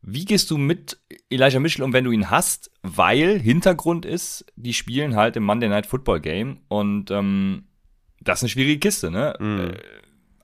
wie 0.02 0.24
gehst 0.24 0.50
du 0.52 0.58
mit 0.58 1.00
Elijah 1.30 1.60
Mitchell 1.60 1.84
um, 1.84 1.92
wenn 1.92 2.06
du 2.06 2.12
ihn 2.12 2.30
hast? 2.30 2.72
Weil 2.82 3.42
Hintergrund 3.42 4.06
ist, 4.06 4.46
die 4.56 4.74
spielen 4.74 5.18
halt 5.18 5.36
im 5.36 5.44
Monday 5.44 5.68
Night 5.68 5.86
Football 5.86 6.22
Game 6.22 6.60
und 6.70 7.12
ähm, 7.12 7.66
das 8.26 8.40
ist 8.40 8.44
eine 8.44 8.50
schwierige 8.50 8.80
Kiste, 8.80 9.10
ne? 9.10 9.36
Mhm. 9.40 9.72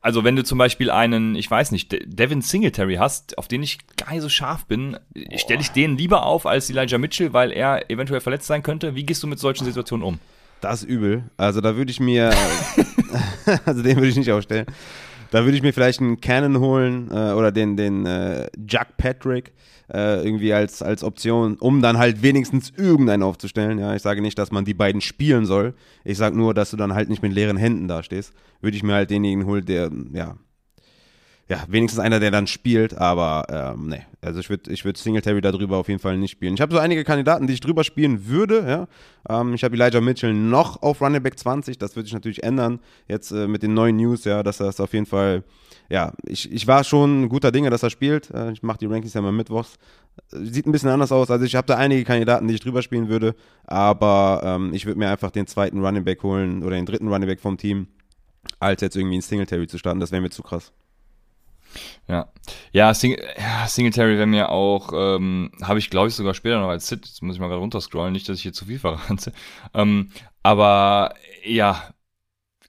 Also 0.04 0.24
wenn 0.24 0.36
du 0.36 0.44
zum 0.44 0.58
Beispiel 0.58 0.90
einen, 0.90 1.36
ich 1.36 1.50
weiß 1.50 1.72
nicht, 1.72 1.96
Devin 2.06 2.42
Singletary 2.42 2.96
hast, 2.96 3.38
auf 3.38 3.48
den 3.48 3.62
ich 3.62 3.78
gar 3.98 4.12
nicht 4.12 4.24
so 4.24 4.30
scharf 4.30 4.66
bin, 4.66 4.98
stelle 5.36 5.62
ich 5.62 5.70
den 5.70 5.96
lieber 5.96 6.26
auf 6.26 6.48
als 6.48 6.72
Elijah 6.72 6.98
Mitchell, 6.98 7.34
weil 7.34 7.52
er 7.52 7.88
eventuell 7.92 8.20
verletzt 8.20 8.48
sein 8.48 8.64
könnte. 8.64 8.96
Wie 8.96 9.04
gehst 9.04 9.22
du 9.22 9.28
mit 9.28 9.38
solchen 9.38 9.64
Situationen 9.66 10.04
um? 10.04 10.20
Das 10.60 10.82
ist 10.82 10.90
übel. 10.90 11.24
Also 11.38 11.62
da 11.62 11.76
würde 11.76 11.92
ich 11.92 12.00
mir, 12.00 12.32
also 13.66 13.84
den 13.84 13.98
würde 13.98 14.08
ich 14.08 14.16
nicht 14.16 14.32
aufstellen. 14.32 14.66
Da 15.32 15.46
würde 15.46 15.56
ich 15.56 15.64
mir 15.64 15.74
vielleicht 15.74 16.02
einen 16.02 16.20
Cannon 16.20 16.60
holen 16.60 17.10
äh, 17.10 17.32
oder 17.32 17.52
den, 17.52 17.78
den 17.78 18.06
äh, 18.06 18.50
Jack 18.68 18.98
Patrick 18.98 19.54
äh, 19.92 20.24
irgendwie 20.26 20.54
als, 20.54 20.82
als 20.82 21.04
Option, 21.04 21.56
um 21.56 21.82
dann 21.82 21.98
halt 21.98 22.22
wenigstens 22.22 22.72
irgendeinen 22.76 23.24
aufzustellen. 23.24 23.80
Ja, 23.80 23.96
ich 23.96 24.02
sage 24.02 24.22
nicht, 24.22 24.38
dass 24.38 24.52
man 24.52 24.66
die 24.66 24.74
beiden 24.74 25.00
spielen 25.00 25.46
soll. 25.46 25.74
Ich 26.04 26.18
sage 26.18 26.38
nur, 26.38 26.54
dass 26.54 26.72
du 26.72 26.78
dann 26.78 26.94
halt 26.94 27.10
nicht 27.10 27.24
mit 27.24 27.32
leeren 27.32 27.58
Händen 27.58 27.88
dastehst. 27.88 28.34
Würde 28.60 28.76
ich 28.76 28.84
mir 28.84 28.94
halt 28.94 29.10
denjenigen 29.10 29.46
holen, 29.46 29.66
der, 29.66 29.90
ja, 30.14 30.36
ja, 31.50 31.64
wenigstens 31.68 32.00
einer, 32.00 32.20
der 32.22 32.32
dann 32.32 32.48
spielt, 32.48 32.98
aber 32.98 33.74
ähm, 33.76 33.88
nee. 33.88 34.06
Also 34.22 34.40
ich 34.40 34.50
würde 34.50 34.72
ich 34.72 34.86
würd 34.86 34.96
Singletary 34.96 35.42
darüber 35.42 35.78
auf 35.78 35.90
jeden 35.90 36.00
Fall 36.00 36.18
nicht 36.18 36.32
spielen. 36.32 36.54
Ich 36.54 36.62
habe 36.62 36.74
so 36.74 36.80
einige 36.80 37.04
Kandidaten, 37.04 37.46
die 37.46 37.54
ich 37.54 37.60
drüber 37.60 37.84
spielen 37.84 38.28
würde, 38.28 38.88
ja. 39.28 39.40
Ähm, 39.42 39.54
ich 39.54 39.64
habe 39.64 39.76
Elijah 39.76 40.00
Mitchell 40.00 40.34
noch 40.34 40.82
auf 40.82 41.02
Running 41.02 41.22
Back 41.22 41.38
20, 41.38 41.78
das 41.78 41.96
würde 41.96 42.06
sich 42.06 42.14
natürlich 42.14 42.44
ändern, 42.44 42.80
jetzt 43.08 43.32
äh, 43.32 43.48
mit 43.48 43.64
den 43.64 43.74
neuen 43.74 43.98
News, 43.98 44.24
ja, 44.24 44.44
dass 44.44 44.60
das 44.60 44.80
auf 44.80 44.94
jeden 44.94 45.06
Fall, 45.06 45.44
ja, 45.90 46.14
ich, 46.26 46.50
ich 46.52 46.68
war 46.68 46.84
schon 46.84 47.28
guter 47.28 47.52
Dinge, 47.52 47.70
dass 47.70 47.84
er 47.84 47.90
spielt. 47.90 48.30
Äh, 48.32 48.54
ich 48.54 48.64
mache 48.64 48.78
die 48.78 48.86
Rankings 48.86 49.14
ja 49.14 49.22
mal 49.22 49.34
mittwochs. 49.34 49.76
Sieht 50.30 50.68
ein 50.68 50.72
bisschen 50.72 50.90
anders 50.90 51.12
aus. 51.12 51.32
Also 51.32 51.46
ich 51.46 51.56
habe 51.56 51.68
da 51.68 51.76
einige 51.76 52.04
Kandidaten, 52.06 52.48
die 52.48 52.54
ich 52.54 52.60
drüber 52.62 52.82
spielen 52.82 53.10
würde, 53.10 53.36
aber 53.66 54.42
ähm, 54.44 54.74
ich 54.74 54.86
würde 54.86 55.00
mir 55.00 55.10
einfach 55.10 55.32
den 55.32 55.48
zweiten 55.48 55.84
Running 55.84 56.04
Back 56.04 56.24
holen 56.24 56.64
oder 56.64 56.76
den 56.76 56.86
dritten 56.86 57.08
Running 57.10 57.28
Back 57.28 57.42
vom 57.42 57.58
Team, 57.58 57.88
als 58.60 58.82
jetzt 58.82 58.96
irgendwie 58.96 59.18
ein 59.18 59.22
Singletary 59.22 59.68
zu 59.68 59.78
starten. 59.78 60.00
Das 60.00 60.12
wäre 60.12 60.22
mir 60.22 60.30
zu 60.30 60.44
krass. 60.44 60.72
Ja, 62.08 62.32
ja, 62.72 62.94
Sing 62.94 63.18
ja 63.38 63.68
Singletary 63.68 64.18
wäre 64.18 64.28
mir 64.28 64.50
auch, 64.50 64.92
ähm, 64.94 65.52
habe 65.62 65.80
ich 65.80 65.90
glaube 65.90 66.10
ich 66.10 66.16
sogar 66.16 66.34
später 66.34 66.60
noch 66.60 66.70
als 66.70 66.88
Sit, 66.88 67.06
jetzt 67.06 67.22
muss 67.22 67.36
ich 67.36 67.40
mal 67.40 67.48
gerade 67.48 67.62
runterscrollen, 67.62 68.14
nicht, 68.14 68.28
dass 68.28 68.38
ich 68.38 68.44
hier 68.44 68.54
zu 68.54 68.66
viel 68.66 68.80
verrate. 68.80 69.32
Ähm, 69.74 70.10
aber 70.44 71.14
ja, 71.44 71.94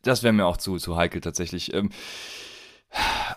das 0.03 0.23
wäre 0.23 0.33
mir 0.33 0.47
auch 0.47 0.57
zu, 0.57 0.77
zu 0.77 0.97
heikel 0.97 1.21
tatsächlich. 1.21 1.73
Ähm, 1.75 1.91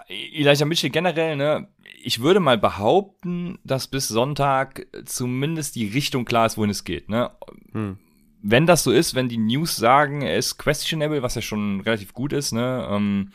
Elijah 0.08 0.66
Mitchell 0.66 0.90
generell, 0.90 1.36
ne, 1.36 1.70
ich 2.04 2.22
würde 2.22 2.40
mal 2.40 2.58
behaupten, 2.58 3.60
dass 3.64 3.88
bis 3.88 4.08
Sonntag 4.08 4.86
zumindest 5.06 5.76
die 5.76 5.88
Richtung 5.88 6.26
klar 6.26 6.46
ist, 6.46 6.58
wohin 6.58 6.70
es 6.70 6.84
geht, 6.84 7.10
ne. 7.10 7.32
Hm. 7.72 7.98
Wenn 8.42 8.68
das 8.68 8.84
so 8.84 8.92
ist, 8.92 9.16
wenn 9.16 9.30
die 9.30 9.40
News 9.40 9.76
sagen, 9.76 10.22
er 10.22 10.38
ist 10.38 10.58
questionable, 10.58 11.24
was 11.24 11.34
ja 11.34 11.42
schon 11.42 11.82
relativ 11.82 12.14
gut 12.14 12.34
ist, 12.34 12.52
ne, 12.52 12.88
ähm, 12.92 13.32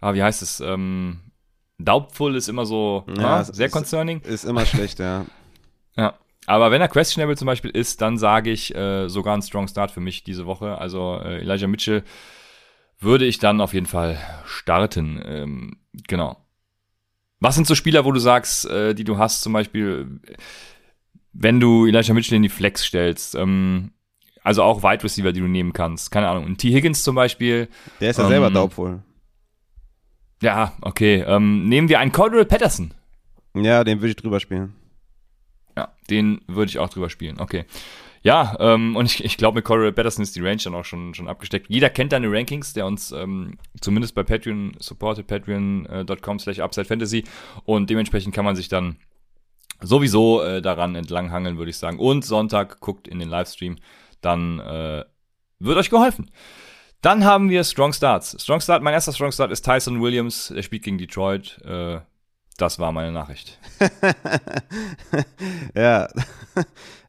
ah, 0.00 0.14
wie 0.14 0.22
heißt 0.22 0.42
es, 0.42 0.60
ähm, 0.60 1.20
Doubtful 1.84 2.36
ist 2.36 2.48
immer 2.48 2.66
so 2.66 3.04
ja, 3.08 3.14
na, 3.16 3.44
sehr 3.44 3.66
ist, 3.66 3.72
concerning. 3.72 4.20
Ist 4.20 4.44
immer 4.44 4.66
schlecht, 4.66 4.98
ja. 4.98 5.26
ja. 5.96 6.14
Aber 6.46 6.70
wenn 6.70 6.80
er 6.80 6.88
questionable 6.88 7.36
zum 7.36 7.46
Beispiel 7.46 7.70
ist, 7.70 8.00
dann 8.00 8.18
sage 8.18 8.50
ich 8.50 8.74
äh, 8.74 9.08
sogar 9.08 9.36
ein 9.36 9.42
Strong 9.42 9.68
Start 9.68 9.90
für 9.90 10.00
mich 10.00 10.24
diese 10.24 10.46
Woche. 10.46 10.78
Also 10.78 11.20
äh, 11.22 11.40
Elijah 11.40 11.68
Mitchell 11.68 12.02
würde 12.98 13.24
ich 13.26 13.38
dann 13.38 13.60
auf 13.60 13.74
jeden 13.74 13.86
Fall 13.86 14.18
starten. 14.44 15.22
Ähm, 15.24 15.76
genau. 16.08 16.36
Was 17.40 17.54
sind 17.54 17.66
so 17.66 17.74
Spieler, 17.74 18.04
wo 18.04 18.12
du 18.12 18.20
sagst, 18.20 18.66
äh, 18.66 18.94
die 18.94 19.04
du 19.04 19.18
hast, 19.18 19.42
zum 19.42 19.52
Beispiel, 19.52 20.20
wenn 21.32 21.60
du 21.60 21.86
Elijah 21.86 22.14
Mitchell 22.14 22.36
in 22.36 22.42
die 22.42 22.48
Flex 22.48 22.84
stellst, 22.84 23.34
ähm, 23.34 23.92
also 24.44 24.62
auch 24.62 24.82
Wide 24.82 25.04
Receiver, 25.04 25.32
die 25.32 25.40
du 25.40 25.46
nehmen 25.46 25.72
kannst. 25.72 26.10
Keine 26.10 26.28
Ahnung. 26.28 26.46
Ein 26.46 26.56
T. 26.56 26.72
Higgins 26.72 27.02
zum 27.02 27.14
Beispiel. 27.14 27.68
Der 28.00 28.10
ist 28.10 28.16
ja 28.16 28.24
ähm, 28.24 28.30
selber 28.30 28.50
daubvoll. 28.50 29.02
Ja, 30.42 30.72
okay. 30.80 31.24
Ähm, 31.26 31.68
nehmen 31.68 31.88
wir 31.88 32.00
einen 32.00 32.12
Cordell 32.12 32.44
Patterson. 32.44 32.92
Ja, 33.54 33.84
den 33.84 34.00
würde 34.00 34.10
ich 34.10 34.16
drüber 34.16 34.40
spielen. 34.40 34.74
Ja, 35.76 35.94
den 36.10 36.40
würde 36.48 36.68
ich 36.68 36.78
auch 36.78 36.88
drüber 36.88 37.08
spielen. 37.08 37.40
Okay. 37.40 37.64
Ja, 38.24 38.56
ähm, 38.60 38.94
und 38.96 39.06
ich, 39.06 39.24
ich 39.24 39.36
glaube, 39.36 39.56
mit 39.56 39.64
Cordell 39.64 39.92
Patterson 39.92 40.22
ist 40.22 40.36
die 40.36 40.40
Range 40.40 40.60
dann 40.62 40.74
auch 40.74 40.84
schon, 40.84 41.14
schon 41.14 41.28
abgesteckt. 41.28 41.66
Jeder 41.68 41.90
kennt 41.90 42.12
deine 42.12 42.30
Rankings, 42.30 42.72
der 42.72 42.86
uns 42.86 43.12
ähm, 43.12 43.56
zumindest 43.80 44.14
bei 44.14 44.22
Patreon 44.22 44.74
supportet, 44.78 45.26
patreon.com 45.26 46.38
slash 46.38 46.58
upside 46.58 46.86
fantasy. 46.86 47.24
Und 47.64 47.88
dementsprechend 47.88 48.34
kann 48.34 48.44
man 48.44 48.56
sich 48.56 48.68
dann 48.68 48.96
sowieso 49.80 50.42
äh, 50.42 50.60
daran 50.60 50.94
entlanghangeln, 50.94 51.56
würde 51.56 51.70
ich 51.70 51.76
sagen. 51.76 51.98
Und 51.98 52.24
Sonntag 52.24 52.80
guckt 52.80 53.08
in 53.08 53.18
den 53.18 53.28
Livestream, 53.28 53.76
dann 54.20 54.58
äh, 54.60 55.04
wird 55.58 55.78
euch 55.78 55.90
geholfen. 55.90 56.30
Dann 57.02 57.24
haben 57.24 57.50
wir 57.50 57.64
Strong 57.64 57.92
Starts. 57.92 58.36
Strong 58.40 58.60
Start, 58.60 58.82
mein 58.82 58.94
erster 58.94 59.12
Strong 59.12 59.32
Start 59.32 59.50
ist 59.50 59.64
Tyson 59.64 60.00
Williams. 60.00 60.52
Der 60.54 60.62
spielt 60.62 60.84
gegen 60.84 60.98
Detroit. 60.98 61.60
Äh, 61.64 61.98
das 62.58 62.78
war 62.78 62.92
meine 62.92 63.10
Nachricht. 63.10 63.58
ja. 65.74 66.08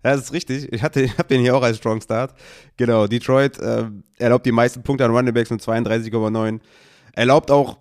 das 0.01 0.21
ist 0.21 0.34
richtig. 0.34 0.73
Ich, 0.73 0.82
hatte, 0.82 1.01
ich 1.01 1.15
habe 1.19 1.27
den 1.27 1.41
hier 1.41 1.56
auch 1.56 1.62
als 1.62 1.77
Strong 1.77 2.01
Start. 2.01 2.34
Genau, 2.75 3.06
Detroit 3.06 3.60
äh, 3.60 3.86
erlaubt 4.17 4.47
die 4.47 4.51
meisten 4.51 4.82
Punkte 4.82 5.06
an 5.06 5.12
Running 5.12 5.34
Backs 5.34 5.51
mit 5.51 5.62
32,9. 5.62 6.60
Erlaubt 7.13 7.51
auch 7.51 7.77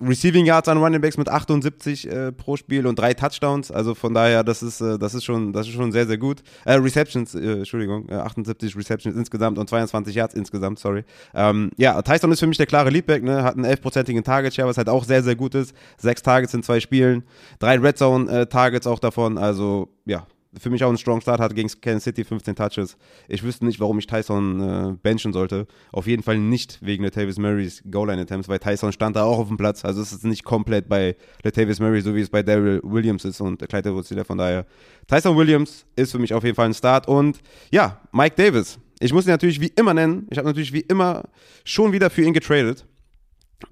Receiving 0.00 0.46
Yards 0.46 0.68
an 0.68 0.78
Running 0.78 1.00
Backs 1.00 1.18
mit 1.18 1.28
78 1.28 2.08
äh, 2.08 2.32
pro 2.32 2.56
Spiel 2.56 2.86
und 2.86 2.98
drei 2.98 3.12
Touchdowns. 3.14 3.70
Also 3.70 3.94
von 3.94 4.14
daher, 4.14 4.42
das 4.42 4.62
ist, 4.62 4.80
äh, 4.80 4.98
das 4.98 5.14
ist, 5.14 5.24
schon, 5.24 5.52
das 5.52 5.66
ist 5.66 5.74
schon 5.74 5.92
sehr, 5.92 6.06
sehr 6.06 6.18
gut. 6.18 6.42
Äh, 6.64 6.74
Receptions, 6.74 7.34
äh, 7.34 7.58
Entschuldigung, 7.58 8.10
78 8.10 8.74
äh, 8.74 8.78
Receptions 8.78 9.16
insgesamt 9.16 9.58
und 9.58 9.68
22 9.68 10.14
Yards 10.14 10.34
insgesamt, 10.34 10.78
sorry. 10.78 11.04
Ähm, 11.34 11.70
ja, 11.76 12.00
Tyson 12.02 12.32
ist 12.32 12.40
für 12.40 12.46
mich 12.46 12.56
der 12.56 12.66
klare 12.66 12.90
Leadback, 12.90 13.22
ne? 13.22 13.42
hat 13.42 13.56
einen 13.56 13.66
11-prozentigen 13.66 14.24
Target 14.24 14.54
Share, 14.54 14.68
was 14.68 14.78
halt 14.78 14.88
auch 14.88 15.04
sehr, 15.04 15.22
sehr 15.22 15.36
gut 15.36 15.54
ist. 15.54 15.74
Sechs 15.98 16.22
Targets 16.22 16.54
in 16.54 16.62
zwei 16.62 16.80
Spielen, 16.80 17.22
drei 17.58 17.78
Red 17.78 17.98
Zone 17.98 18.30
äh, 18.30 18.46
Targets 18.46 18.86
auch 18.86 18.98
davon. 18.98 19.36
Also 19.36 19.88
ja, 20.06 20.26
für 20.58 20.70
mich 20.70 20.82
auch 20.82 20.90
ein 20.90 20.98
Strong 20.98 21.20
Start, 21.20 21.40
hat 21.40 21.54
gegen 21.54 21.68
Kansas 21.80 22.04
City 22.04 22.24
15 22.24 22.56
Touches. 22.56 22.96
Ich 23.28 23.42
wüsste 23.42 23.64
nicht, 23.64 23.78
warum 23.78 23.98
ich 23.98 24.06
Tyson 24.06 24.60
äh, 24.60 24.96
benchen 25.00 25.32
sollte. 25.32 25.66
Auf 25.92 26.06
jeden 26.06 26.22
Fall 26.22 26.38
nicht 26.38 26.78
wegen 26.80 27.04
Latavius 27.04 27.38
Murrays 27.38 27.82
Goal-Line-Attempts, 27.88 28.48
weil 28.48 28.58
Tyson 28.58 28.92
stand 28.92 29.16
da 29.16 29.24
auch 29.24 29.38
auf 29.38 29.48
dem 29.48 29.56
Platz. 29.56 29.84
Also 29.84 30.02
es 30.02 30.12
ist 30.12 30.24
nicht 30.24 30.44
komplett 30.44 30.88
bei 30.88 31.16
Latavius 31.44 31.78
Murray, 31.78 32.00
so 32.00 32.14
wie 32.14 32.20
es 32.20 32.30
bei 32.30 32.42
Daryl 32.42 32.80
Williams 32.82 33.24
ist 33.24 33.40
und 33.40 33.66
Clyde 33.68 33.94
Woodsilla. 33.94 34.24
Von 34.24 34.38
daher, 34.38 34.66
Tyson 35.06 35.36
Williams 35.36 35.86
ist 35.94 36.12
für 36.12 36.18
mich 36.18 36.34
auf 36.34 36.42
jeden 36.42 36.56
Fall 36.56 36.66
ein 36.66 36.74
Start. 36.74 37.06
Und 37.06 37.38
ja, 37.70 38.00
Mike 38.12 38.34
Davis. 38.36 38.78
Ich 38.98 39.12
muss 39.12 39.24
ihn 39.26 39.30
natürlich 39.30 39.60
wie 39.60 39.72
immer 39.76 39.94
nennen. 39.94 40.26
Ich 40.30 40.36
habe 40.36 40.46
natürlich 40.46 40.72
wie 40.72 40.80
immer 40.80 41.24
schon 41.64 41.92
wieder 41.92 42.10
für 42.10 42.22
ihn 42.22 42.34
getradet. 42.34 42.86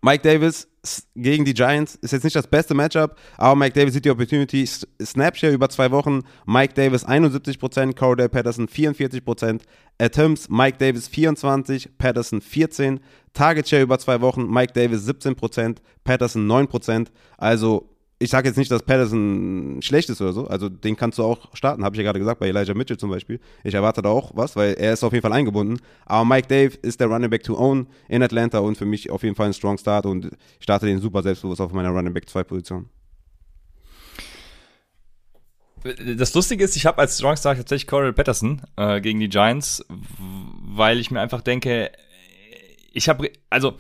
Mike 0.03 0.23
Davis 0.23 0.69
gegen 1.17 1.45
die 1.45 1.55
Giants 1.55 1.97
ist 1.97 2.13
jetzt 2.13 2.25
nicht 2.25 2.37
das 2.37 2.47
beste 2.47 2.75
Matchup, 2.75 3.17
aber 3.37 3.57
Mike 3.57 3.79
Davis 3.79 3.95
sieht 3.95 4.05
die 4.05 4.11
Opportunity. 4.11 4.67
Snapshare 5.03 5.53
über 5.53 5.69
zwei 5.69 5.91
Wochen. 5.91 6.23
Mike 6.47 6.75
Davis 6.75 7.07
71%, 7.07 7.95
Cordell 7.95 8.29
Patterson 8.29 8.69
44%, 8.69 9.61
Attempts 9.99 10.49
Mike 10.49 10.79
Davis 10.79 11.09
24, 11.09 11.99
Patterson 11.99 12.41
14, 12.41 13.01
Target 13.35 13.69
Share 13.69 13.83
über 13.83 13.99
zwei 13.99 14.21
Wochen, 14.21 14.47
Mike 14.49 14.73
Davis 14.73 15.07
17%, 15.09 15.77
Patterson 16.05 16.47
9%. 16.47 17.09
Also 17.37 17.91
ich 18.21 18.31
sage 18.31 18.49
jetzt 18.49 18.57
nicht, 18.57 18.71
dass 18.71 18.83
Patterson 18.83 19.79
schlecht 19.81 20.09
ist 20.11 20.21
oder 20.21 20.33
so. 20.33 20.49
Also 20.49 20.69
den 20.69 20.97
kannst 20.97 21.19
du 21.19 21.25
auch 21.25 21.55
starten, 21.55 21.85
habe 21.85 21.95
ich 21.95 21.99
ja 21.99 22.05
gerade 22.05 22.19
gesagt, 22.19 22.41
bei 22.41 22.49
Elijah 22.49 22.75
Mitchell 22.75 22.97
zum 22.97 23.11
Beispiel. 23.11 23.39
Ich 23.63 23.75
erwarte 23.75 24.03
da 24.03 24.09
auch 24.09 24.33
was, 24.35 24.57
weil 24.57 24.75
er 24.75 24.93
ist 24.93 25.05
auf 25.05 25.13
jeden 25.13 25.23
Fall 25.23 25.33
eingebunden. 25.33 25.81
Aber 26.05 26.25
Mike 26.25 26.49
Dave 26.49 26.77
ist 26.83 27.01
der 27.01 27.07
Running 27.07 27.31
Back 27.31 27.45
to 27.45 27.57
own 27.57 27.87
in 28.09 28.23
Atlanta 28.23 28.59
und 28.59 28.77
für 28.77 28.87
mich 28.87 29.11
auf 29.11 29.23
jeden 29.23 29.37
Fall 29.37 29.47
ein 29.47 29.55
Strong 29.55 29.79
Start 29.79 30.07
und 30.07 30.27
ich 30.59 30.65
starte 30.65 30.87
den 30.87 31.01
super 31.01 31.23
selbstbewusst 31.23 31.61
auf 31.61 31.73
meiner 31.73 31.91
Running 31.91 32.13
Back 32.13 32.29
2 32.29 32.43
Position. 32.43 32.89
Das 36.17 36.35
Lustige 36.35 36.65
ist, 36.65 36.75
ich 36.75 36.87
habe 36.87 36.99
als 36.99 37.19
Strong 37.19 37.37
Start 37.37 37.59
tatsächlich 37.59 37.87
Corey 37.87 38.13
Patterson 38.13 38.63
äh, 38.77 39.01
gegen 39.01 39.21
die 39.21 39.29
Giants, 39.29 39.85
weil 39.89 40.99
ich 40.99 41.13
mir 41.13 41.21
einfach 41.21 41.41
denke, 41.41 41.93
ich 42.93 43.09
habe, 43.09 43.31
also 43.49 43.79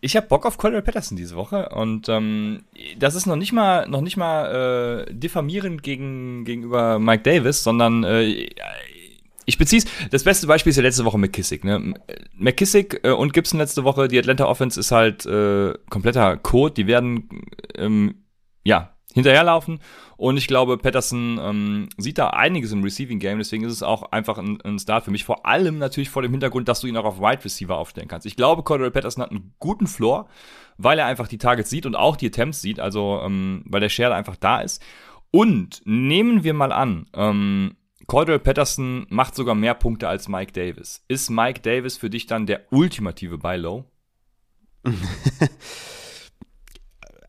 ich 0.00 0.16
habe 0.16 0.26
Bock 0.26 0.46
auf 0.46 0.56
Cordell 0.56 0.82
Patterson 0.82 1.16
diese 1.16 1.36
Woche 1.36 1.68
und 1.70 2.08
ähm, 2.08 2.62
das 2.98 3.14
ist 3.14 3.26
noch 3.26 3.36
nicht 3.36 3.52
mal 3.52 3.86
noch 3.88 4.00
nicht 4.00 4.16
mal 4.16 5.06
äh, 5.08 5.14
diffamierend 5.14 5.82
gegen, 5.82 6.44
gegenüber 6.44 6.98
Mike 6.98 7.22
Davis, 7.22 7.62
sondern 7.62 8.04
äh, 8.04 8.48
ich 9.46 9.58
beziehe 9.58 9.82
Das 10.10 10.24
beste 10.24 10.46
Beispiel 10.46 10.70
ist 10.70 10.76
ja 10.76 10.82
letzte 10.82 11.04
Woche 11.04 11.18
McKissick. 11.18 11.64
Ne? 11.64 11.94
McKissick 12.34 13.00
äh, 13.02 13.10
und 13.10 13.32
Gibson 13.32 13.58
letzte 13.58 13.84
Woche. 13.84 14.08
Die 14.08 14.18
Atlanta 14.18 14.46
Offense 14.46 14.78
ist 14.78 14.92
halt 14.92 15.26
äh, 15.26 15.74
kompletter 15.90 16.36
Code. 16.36 16.74
Die 16.74 16.86
werden 16.86 17.28
ähm, 17.74 18.14
ja 18.64 18.94
hinterherlaufen. 19.14 19.80
Und 20.16 20.36
ich 20.36 20.46
glaube, 20.46 20.78
Patterson 20.78 21.38
ähm, 21.42 21.88
sieht 21.96 22.18
da 22.18 22.28
einiges 22.30 22.72
im 22.72 22.82
Receiving 22.82 23.18
Game, 23.18 23.38
deswegen 23.38 23.64
ist 23.64 23.72
es 23.72 23.82
auch 23.82 24.12
einfach 24.12 24.38
ein, 24.38 24.60
ein, 24.62 24.78
Start 24.78 25.04
für 25.04 25.10
mich. 25.10 25.24
Vor 25.24 25.46
allem 25.46 25.78
natürlich 25.78 26.10
vor 26.10 26.22
dem 26.22 26.30
Hintergrund, 26.30 26.68
dass 26.68 26.80
du 26.80 26.86
ihn 26.86 26.96
auch 26.96 27.04
auf 27.04 27.20
Wide 27.20 27.44
Receiver 27.44 27.76
aufstellen 27.76 28.08
kannst. 28.08 28.26
Ich 28.26 28.36
glaube, 28.36 28.62
Cordell 28.62 28.90
Patterson 28.90 29.22
hat 29.22 29.30
einen 29.30 29.54
guten 29.58 29.86
Floor, 29.86 30.28
weil 30.76 30.98
er 30.98 31.06
einfach 31.06 31.28
die 31.28 31.38
Targets 31.38 31.70
sieht 31.70 31.86
und 31.86 31.96
auch 31.96 32.16
die 32.16 32.26
Attempts 32.26 32.60
sieht, 32.60 32.80
also 32.80 33.20
ähm, 33.24 33.62
weil 33.66 33.80
der 33.80 33.88
Share 33.88 34.14
einfach 34.14 34.36
da 34.36 34.60
ist. 34.60 34.82
Und 35.30 35.82
nehmen 35.84 36.44
wir 36.44 36.54
mal 36.54 36.72
an, 36.72 37.06
ähm, 37.14 37.76
Cordell 38.06 38.40
Patterson 38.40 39.06
macht 39.08 39.36
sogar 39.36 39.54
mehr 39.54 39.74
Punkte 39.74 40.08
als 40.08 40.26
Mike 40.28 40.52
Davis. 40.52 41.04
Ist 41.06 41.30
Mike 41.30 41.60
Davis 41.60 41.96
für 41.96 42.10
dich 42.10 42.26
dann 42.26 42.44
der 42.44 42.62
ultimative 42.72 43.38
Buy 43.38 43.56
Low? 43.56 43.84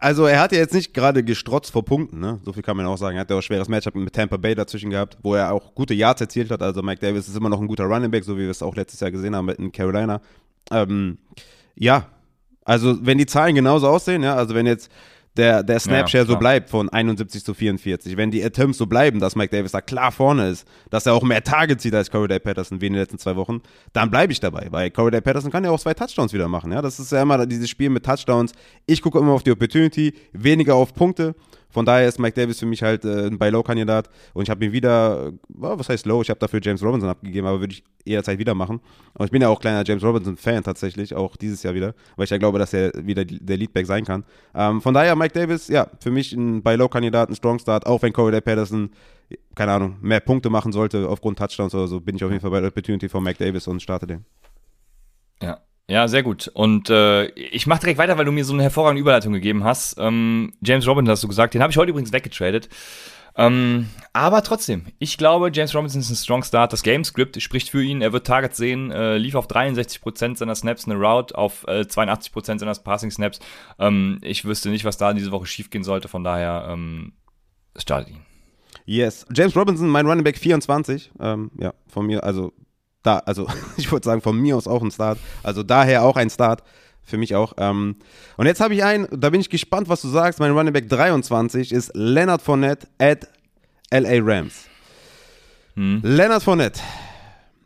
Also 0.01 0.25
er 0.25 0.39
hat 0.39 0.51
ja 0.51 0.57
jetzt 0.57 0.73
nicht 0.73 0.95
gerade 0.95 1.23
gestrotzt 1.23 1.71
vor 1.71 1.85
Punkten, 1.85 2.19
ne? 2.19 2.39
So 2.43 2.53
viel 2.53 2.63
kann 2.63 2.75
man 2.75 2.87
auch 2.87 2.97
sagen. 2.97 3.17
Er 3.17 3.21
hat 3.21 3.29
ja 3.29 3.35
auch 3.35 3.39
ein 3.39 3.43
schweres 3.43 3.69
Matchup 3.69 3.93
mit 3.93 4.11
Tampa 4.11 4.35
Bay 4.37 4.55
dazwischen 4.55 4.89
gehabt, 4.89 5.15
wo 5.21 5.35
er 5.35 5.53
auch 5.53 5.75
gute 5.75 5.93
Yards 5.93 6.19
erzielt 6.19 6.49
hat. 6.49 6.63
Also 6.63 6.81
Mike 6.81 6.99
Davis 6.99 7.27
ist 7.27 7.37
immer 7.37 7.49
noch 7.49 7.61
ein 7.61 7.67
guter 7.67 7.83
Running 7.83 8.09
Back, 8.09 8.23
so 8.23 8.35
wie 8.35 8.41
wir 8.41 8.49
es 8.49 8.63
auch 8.63 8.75
letztes 8.75 8.99
Jahr 8.99 9.11
gesehen 9.11 9.35
haben 9.35 9.49
in 9.49 9.71
Carolina. 9.71 10.19
Ähm, 10.71 11.19
ja, 11.75 12.07
also 12.65 13.05
wenn 13.05 13.19
die 13.19 13.27
Zahlen 13.27 13.53
genauso 13.53 13.87
aussehen, 13.87 14.23
ja, 14.23 14.33
also 14.33 14.55
wenn 14.55 14.65
jetzt 14.65 14.89
der, 15.37 15.63
der 15.63 15.79
Snapshare 15.79 16.25
ja, 16.25 16.27
so 16.27 16.37
bleibt 16.37 16.69
von 16.69 16.89
71 16.89 17.43
zu 17.43 17.53
44, 17.53 18.17
wenn 18.17 18.31
die 18.31 18.43
Attempts 18.43 18.77
so 18.77 18.85
bleiben, 18.85 19.19
dass 19.19 19.35
Mike 19.35 19.55
Davis 19.55 19.71
da 19.71 19.81
klar 19.81 20.11
vorne 20.11 20.49
ist, 20.49 20.67
dass 20.89 21.05
er 21.05 21.13
auch 21.13 21.23
mehr 21.23 21.43
Targets 21.43 21.83
sieht 21.83 21.95
als 21.95 22.11
Corey 22.11 22.27
Day 22.27 22.39
Patterson 22.39 22.81
wie 22.81 22.87
in 22.87 22.93
den 22.93 23.01
letzten 23.01 23.17
zwei 23.17 23.35
Wochen, 23.35 23.61
dann 23.93 24.11
bleibe 24.11 24.33
ich 24.33 24.39
dabei, 24.39 24.67
weil 24.71 24.91
Corey 24.91 25.11
Day 25.11 25.21
Patterson 25.21 25.51
kann 25.51 25.63
ja 25.63 25.71
auch 25.71 25.79
zwei 25.79 25.93
Touchdowns 25.93 26.33
wieder 26.33 26.47
machen, 26.47 26.71
ja, 26.71 26.81
das 26.81 26.99
ist 26.99 27.11
ja 27.11 27.21
immer 27.21 27.45
dieses 27.45 27.69
Spiel 27.69 27.89
mit 27.89 28.05
Touchdowns. 28.05 28.51
Ich 28.85 29.01
gucke 29.01 29.19
immer 29.19 29.31
auf 29.31 29.43
die 29.43 29.51
Opportunity, 29.51 30.13
weniger 30.33 30.75
auf 30.75 30.93
Punkte 30.93 31.35
von 31.71 31.85
daher 31.85 32.07
ist 32.07 32.19
Mike 32.19 32.39
Davis 32.39 32.59
für 32.59 32.65
mich 32.65 32.83
halt 32.83 33.05
äh, 33.05 33.27
ein 33.27 33.37
Buy-Low-Kandidat 33.37 34.09
und 34.33 34.43
ich 34.43 34.49
habe 34.49 34.63
ihn 34.65 34.71
wieder, 34.71 35.27
äh, 35.27 35.31
was 35.49 35.89
heißt 35.89 36.05
low, 36.05 36.21
ich 36.21 36.29
habe 36.29 36.39
dafür 36.39 36.59
James 36.61 36.83
Robinson 36.83 37.09
abgegeben, 37.09 37.47
aber 37.47 37.59
würde 37.59 37.73
ich 37.73 37.83
jederzeit 38.05 38.39
wieder 38.39 38.53
machen. 38.53 38.81
Und 39.13 39.25
ich 39.25 39.31
bin 39.31 39.41
ja 39.41 39.49
auch 39.49 39.59
kleiner 39.59 39.83
James 39.85 40.03
Robinson-Fan 40.03 40.63
tatsächlich, 40.63 41.15
auch 41.15 41.35
dieses 41.35 41.63
Jahr 41.63 41.73
wieder, 41.73 41.93
weil 42.15 42.25
ich 42.25 42.29
ja 42.29 42.37
glaube, 42.37 42.59
dass 42.59 42.73
er 42.73 42.91
wieder 42.95 43.25
der 43.25 43.57
Leadback 43.57 43.85
sein 43.85 44.05
kann. 44.05 44.23
Ähm, 44.53 44.81
von 44.81 44.93
daher 44.93 45.15
Mike 45.15 45.33
Davis, 45.33 45.67
ja, 45.67 45.87
für 45.99 46.11
mich 46.11 46.33
ein 46.33 46.61
Buy-Low-Kandidat, 46.61 47.29
ein 47.29 47.35
Strong 47.35 47.59
Start, 47.59 47.85
auch 47.85 48.01
wenn 48.01 48.13
Corey 48.13 48.41
Patterson, 48.41 48.91
keine 49.55 49.71
Ahnung, 49.71 49.97
mehr 50.01 50.19
Punkte 50.19 50.49
machen 50.49 50.71
sollte 50.71 51.07
aufgrund 51.07 51.39
Touchdowns 51.39 51.73
oder 51.73 51.87
so, 51.87 51.99
bin 51.99 52.15
ich 52.15 52.23
auf 52.23 52.31
jeden 52.31 52.41
Fall 52.41 52.51
bei 52.51 52.59
der 52.59 52.69
Opportunity 52.69 53.07
von 53.07 53.23
Mike 53.23 53.43
Davis 53.43 53.67
und 53.67 53.81
starte 53.81 54.07
den. 54.07 54.25
Ja, 55.41 55.59
ja, 55.91 56.07
sehr 56.07 56.23
gut. 56.23 56.47
Und 56.53 56.89
äh, 56.89 57.25
ich 57.31 57.67
mache 57.67 57.81
direkt 57.81 57.99
weiter, 57.99 58.17
weil 58.17 58.23
du 58.23 58.31
mir 58.31 58.45
so 58.45 58.53
eine 58.53 58.63
hervorragende 58.63 59.01
Überleitung 59.01 59.33
gegeben 59.33 59.65
hast. 59.65 59.97
Ähm, 59.99 60.53
James 60.61 60.87
Robinson 60.87 61.11
hast 61.11 61.21
du 61.21 61.27
gesagt, 61.27 61.53
den 61.53 61.61
habe 61.61 61.71
ich 61.71 61.77
heute 61.77 61.89
übrigens 61.89 62.13
weggetradet. 62.13 62.69
Ähm, 63.35 63.89
aber 64.13 64.41
trotzdem, 64.41 64.85
ich 64.99 65.17
glaube, 65.17 65.51
James 65.53 65.75
Robinson 65.75 65.99
ist 65.99 66.09
ein 66.09 66.15
Strong 66.15 66.43
Start. 66.43 66.71
Das 66.71 66.83
Game-Script 66.83 67.41
spricht 67.41 67.69
für 67.69 67.83
ihn. 67.83 68.01
Er 68.01 68.13
wird 68.13 68.25
Targets 68.25 68.55
sehen, 68.55 68.89
äh, 68.89 69.17
lief 69.17 69.35
auf 69.35 69.47
63% 69.47 70.37
seiner 70.37 70.55
Snaps 70.55 70.85
eine 70.85 70.95
Route, 70.95 71.37
auf 71.37 71.65
äh, 71.67 71.81
82% 71.81 72.59
seiner 72.59 72.73
Passing-Snaps. 72.73 73.41
Ähm, 73.77 74.19
ich 74.21 74.45
wüsste 74.45 74.69
nicht, 74.69 74.85
was 74.85 74.95
da 74.95 75.11
diese 75.11 75.33
Woche 75.33 75.45
schiefgehen 75.45 75.83
sollte. 75.83 76.07
Von 76.07 76.23
daher 76.23 76.69
ähm, 76.69 77.11
startet 77.75 78.11
ihn. 78.11 78.21
Yes. 78.85 79.25
James 79.33 79.57
Robinson, 79.57 79.89
mein 79.89 80.07
Running 80.07 80.23
Back 80.23 80.37
24. 80.37 81.11
Ähm, 81.19 81.51
ja, 81.59 81.73
von 81.89 82.05
mir, 82.05 82.23
also 82.23 82.53
da, 83.03 83.19
also 83.19 83.47
ich 83.77 83.91
würde 83.91 84.05
sagen, 84.05 84.21
von 84.21 84.37
mir 84.37 84.57
aus 84.57 84.67
auch 84.67 84.81
ein 84.81 84.91
Start. 84.91 85.17
Also 85.43 85.63
daher 85.63 86.03
auch 86.03 86.15
ein 86.15 86.29
Start. 86.29 86.63
Für 87.03 87.17
mich 87.17 87.35
auch. 87.35 87.53
Ähm, 87.57 87.95
und 88.37 88.45
jetzt 88.45 88.61
habe 88.61 88.75
ich 88.75 88.83
einen, 88.83 89.07
da 89.11 89.31
bin 89.31 89.41
ich 89.41 89.49
gespannt, 89.49 89.89
was 89.89 90.01
du 90.01 90.07
sagst. 90.07 90.39
Mein 90.39 90.51
Running 90.51 90.71
Back 90.71 90.87
23 90.87 91.71
ist 91.71 91.91
Leonard 91.95 92.43
Fournette 92.43 92.87
at 92.99 93.27
LA 93.91 94.19
Rams. 94.21 94.65
Hm. 95.75 96.01
Leonard 96.03 96.43
Fournette 96.43 96.79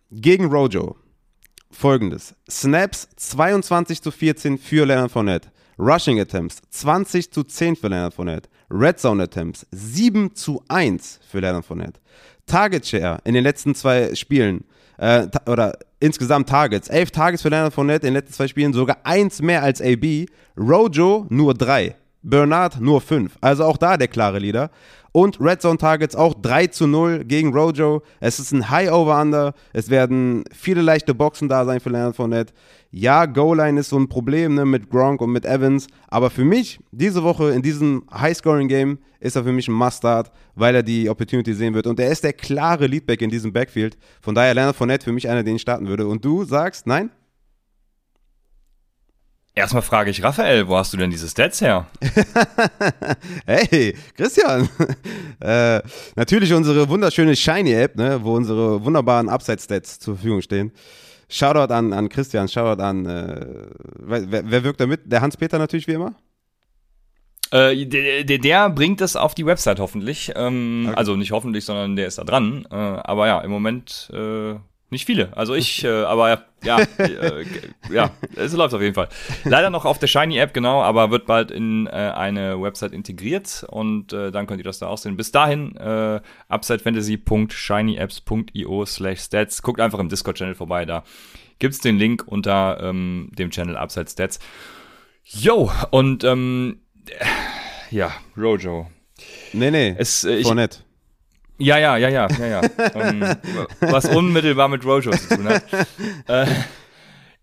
gegen 0.09 0.45
Rojo. 0.45 0.95
folgendes. 1.69 2.33
Snaps 2.49 3.09
22 3.17 4.01
zu 4.01 4.09
14 4.09 4.57
für 4.57 4.85
Leonard 4.85 5.11
Fournette. 5.11 5.49
Rushing 5.77 6.19
Attempts 6.19 6.61
20 6.69 7.31
zu 7.31 7.43
10 7.43 7.75
für 7.75 7.89
Leonard 7.89 8.13
Fournette. 8.13 8.49
Red 8.69 8.99
Zone 8.99 9.23
Attempts 9.23 9.67
7 9.71 10.33
zu 10.35 10.63
1 10.69 11.19
für 11.29 11.39
Leonard 11.39 11.65
Fournette. 11.65 11.99
Target 12.45 12.87
Share 12.87 13.19
in 13.25 13.33
den 13.33 13.43
letzten 13.43 13.75
zwei 13.75 14.15
Spielen 14.15 14.63
äh, 14.97 15.27
oder 15.45 15.77
insgesamt 15.99 16.49
Targets. 16.49 16.87
11 16.87 17.11
Targets 17.11 17.41
für 17.41 17.49
Leonard 17.49 17.73
Fournette 17.73 18.07
in 18.07 18.13
den 18.13 18.21
letzten 18.21 18.33
zwei 18.33 18.47
Spielen, 18.47 18.73
sogar 18.73 18.97
eins 19.03 19.41
mehr 19.41 19.63
als 19.63 19.81
AB. 19.81 20.27
Rojo 20.57 21.25
nur 21.29 21.53
drei. 21.53 21.95
Bernard 22.25 22.81
nur 22.81 23.01
5. 23.01 23.37
Also 23.39 23.63
auch 23.63 23.77
da 23.77 23.97
der 23.97 24.07
klare 24.07 24.39
Leader. 24.39 24.71
Und 25.11 25.39
Red 25.39 25.61
Zone 25.61 25.77
Targets 25.77 26.13
auch 26.15 26.33
3 26.33 26.67
zu 26.67 26.87
0 26.87 27.23
gegen 27.23 27.53
Rojo. 27.53 28.01
Es 28.19 28.39
ist 28.39 28.51
ein 28.51 28.69
High 28.69 28.91
Over-Under. 28.91 29.53
Es 29.71 29.89
werden 29.89 30.43
viele 30.51 30.81
leichte 30.81 31.15
Boxen 31.15 31.47
da 31.47 31.63
sein 31.63 31.79
für 31.79 31.89
Leonard 31.89 32.17
Fournette. 32.17 32.53
Ja, 32.91 33.25
Goal-Line 33.25 33.79
ist 33.79 33.89
so 33.89 33.97
ein 33.97 34.09
Problem 34.09 34.55
ne, 34.55 34.65
mit 34.65 34.89
Gronk 34.89 35.21
und 35.21 35.31
mit 35.31 35.45
Evans. 35.45 35.87
Aber 36.09 36.29
für 36.29 36.43
mich, 36.43 36.79
diese 36.91 37.23
Woche 37.23 37.51
in 37.51 37.61
diesem 37.61 38.03
High-Scoring-Game, 38.11 38.97
ist 39.21 39.35
er 39.35 39.43
für 39.43 39.53
mich 39.53 39.67
ein 39.67 39.73
Must-Start, 39.73 40.31
weil 40.55 40.75
er 40.75 40.83
die 40.83 41.09
Opportunity 41.09 41.53
sehen 41.53 41.73
wird. 41.73 41.87
Und 41.87 41.99
er 41.99 42.09
ist 42.09 42.23
der 42.23 42.33
klare 42.33 42.87
Leadback 42.87 43.21
in 43.21 43.29
diesem 43.29 43.53
Backfield. 43.53 43.97
Von 44.21 44.35
daher 44.35 44.53
Leonard 44.53 44.75
Fournette 44.75 45.05
für 45.05 45.13
mich 45.13 45.29
einer, 45.29 45.43
den 45.43 45.55
ich 45.55 45.61
starten 45.61 45.87
würde. 45.87 46.07
Und 46.07 46.25
du 46.25 46.43
sagst, 46.43 46.87
nein? 46.87 47.09
Erstmal 49.57 49.83
frage 49.83 50.11
ich 50.11 50.21
Raphael, 50.21 50.67
wo 50.67 50.75
hast 50.75 50.91
du 50.91 50.97
denn 50.97 51.09
diese 51.09 51.29
Stats 51.29 51.61
her? 51.61 51.87
hey, 53.45 53.95
Christian. 54.13 54.67
äh, 55.39 55.81
natürlich 56.17 56.53
unsere 56.53 56.89
wunderschöne 56.89 57.37
Shiny-App, 57.37 57.95
ne, 57.95 58.19
wo 58.21 58.35
unsere 58.35 58.83
wunderbaren 58.83 59.29
Upside-Stats 59.29 59.99
zur 59.99 60.15
Verfügung 60.15 60.41
stehen. 60.41 60.73
Shoutout 61.29 61.73
an, 61.73 61.93
an 61.93 62.09
Christian, 62.09 62.49
Shoutout 62.49 62.83
an, 62.83 63.05
äh, 63.05 63.45
wer, 63.99 64.51
wer 64.51 64.63
wirkt 64.65 64.81
da 64.81 64.87
mit? 64.87 65.09
Der 65.09 65.21
Hans-Peter 65.21 65.57
natürlich 65.57 65.87
wie 65.87 65.93
immer? 65.93 66.15
Äh, 67.51 67.85
der, 67.85 68.25
der, 68.25 68.39
der, 68.39 68.69
bringt 68.69 68.99
es 68.99 69.15
auf 69.15 69.35
die 69.35 69.45
Website 69.45 69.79
hoffentlich. 69.79 70.33
Ähm, 70.35 70.87
okay. 70.89 70.97
Also 70.97 71.15
nicht 71.15 71.31
hoffentlich, 71.31 71.63
sondern 71.63 71.95
der 71.95 72.07
ist 72.07 72.17
da 72.17 72.25
dran. 72.25 72.67
Äh, 72.69 72.75
aber 72.75 73.27
ja, 73.27 73.39
im 73.39 73.51
Moment 73.51 74.11
äh, 74.13 74.55
nicht 74.95 75.05
viele. 75.05 75.37
Also 75.37 75.53
ich, 75.53 75.83
äh, 75.83 75.89
aber 75.89 76.45
ja, 76.63 76.79
äh, 76.97 77.45
ja, 77.91 78.09
es 78.35 78.53
läuft 78.53 78.73
auf 78.73 78.81
jeden 78.81 78.95
Fall. 78.95 79.09
Leider 79.43 79.69
noch 79.69 79.83
auf 79.85 79.99
der 79.99 80.07
Shiny 80.07 80.37
App, 80.37 80.53
genau, 80.53 80.81
aber 80.81 81.11
wird 81.11 81.25
bald 81.25 81.51
in 81.51 81.87
äh, 81.87 81.89
eine 81.91 82.61
Website 82.61 82.93
integriert 82.93 83.65
und 83.69 84.13
äh, 84.13 84.31
dann 84.31 84.47
könnt 84.47 84.61
ihr 84.61 84.63
das 84.63 84.79
da 84.79 84.87
auch 84.87 84.97
sehen. 84.97 85.17
Bis 85.17 85.31
dahin, 85.31 85.75
äh, 85.75 86.21
upsidefantasy.shinyapps.io 86.49 88.85
slash 88.85 89.19
stats. 89.19 89.61
Guckt 89.61 89.81
einfach 89.81 89.99
im 89.99 90.07
Discord-Channel 90.09 90.55
vorbei, 90.55 90.85
da 90.85 91.03
gibt's 91.59 91.79
den 91.79 91.97
Link 91.97 92.23
unter 92.25 92.79
ähm, 92.81 93.29
dem 93.37 93.51
Channel 93.51 93.75
Upside 93.75 94.09
Stats. 94.09 94.39
Yo, 95.23 95.69
und 95.91 96.23
ähm, 96.23 96.79
ja, 97.91 98.13
Rojo. 98.37 98.87
Nee, 99.53 99.71
nee, 99.71 99.95
es, 99.97 100.23
äh, 100.23 100.37
ich, 100.37 100.53
nett. 100.53 100.84
Ja, 101.57 101.77
ja, 101.77 101.97
ja, 101.97 102.09
ja, 102.09 102.27
ja, 102.27 102.45
ja. 102.47 102.61
ähm, 102.95 103.21
was 103.79 104.05
unmittelbar 104.05 104.67
mit 104.67 104.83
Rojo 104.85 105.11
zu 105.11 105.35
tun 105.35 105.47
hat. 105.47 105.63
Äh, 106.27 106.47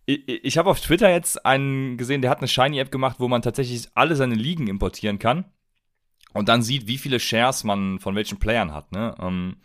ich, 0.05 0.45
ich 0.45 0.59
habe 0.59 0.69
auf 0.69 0.81
Twitter 0.81 1.11
jetzt 1.11 1.47
einen 1.47 1.97
gesehen, 1.97 2.23
der 2.23 2.31
hat 2.31 2.39
eine 2.39 2.49
Shiny-App 2.49 2.91
gemacht, 2.91 3.17
wo 3.21 3.29
man 3.29 3.43
tatsächlich 3.43 3.89
alle 3.95 4.17
seine 4.17 4.35
Ligen 4.35 4.67
importieren 4.67 5.19
kann 5.19 5.45
und 6.35 6.49
dann 6.49 6.63
sieht, 6.63 6.87
wie 6.87 6.99
viele 6.99 7.21
Shares 7.21 7.65
man 7.65 7.99
von 7.99 8.15
welchen 8.15 8.39
Playern 8.39 8.75
hat. 8.75 8.93
Ne? 8.93 9.15
Ähm, 9.21 9.57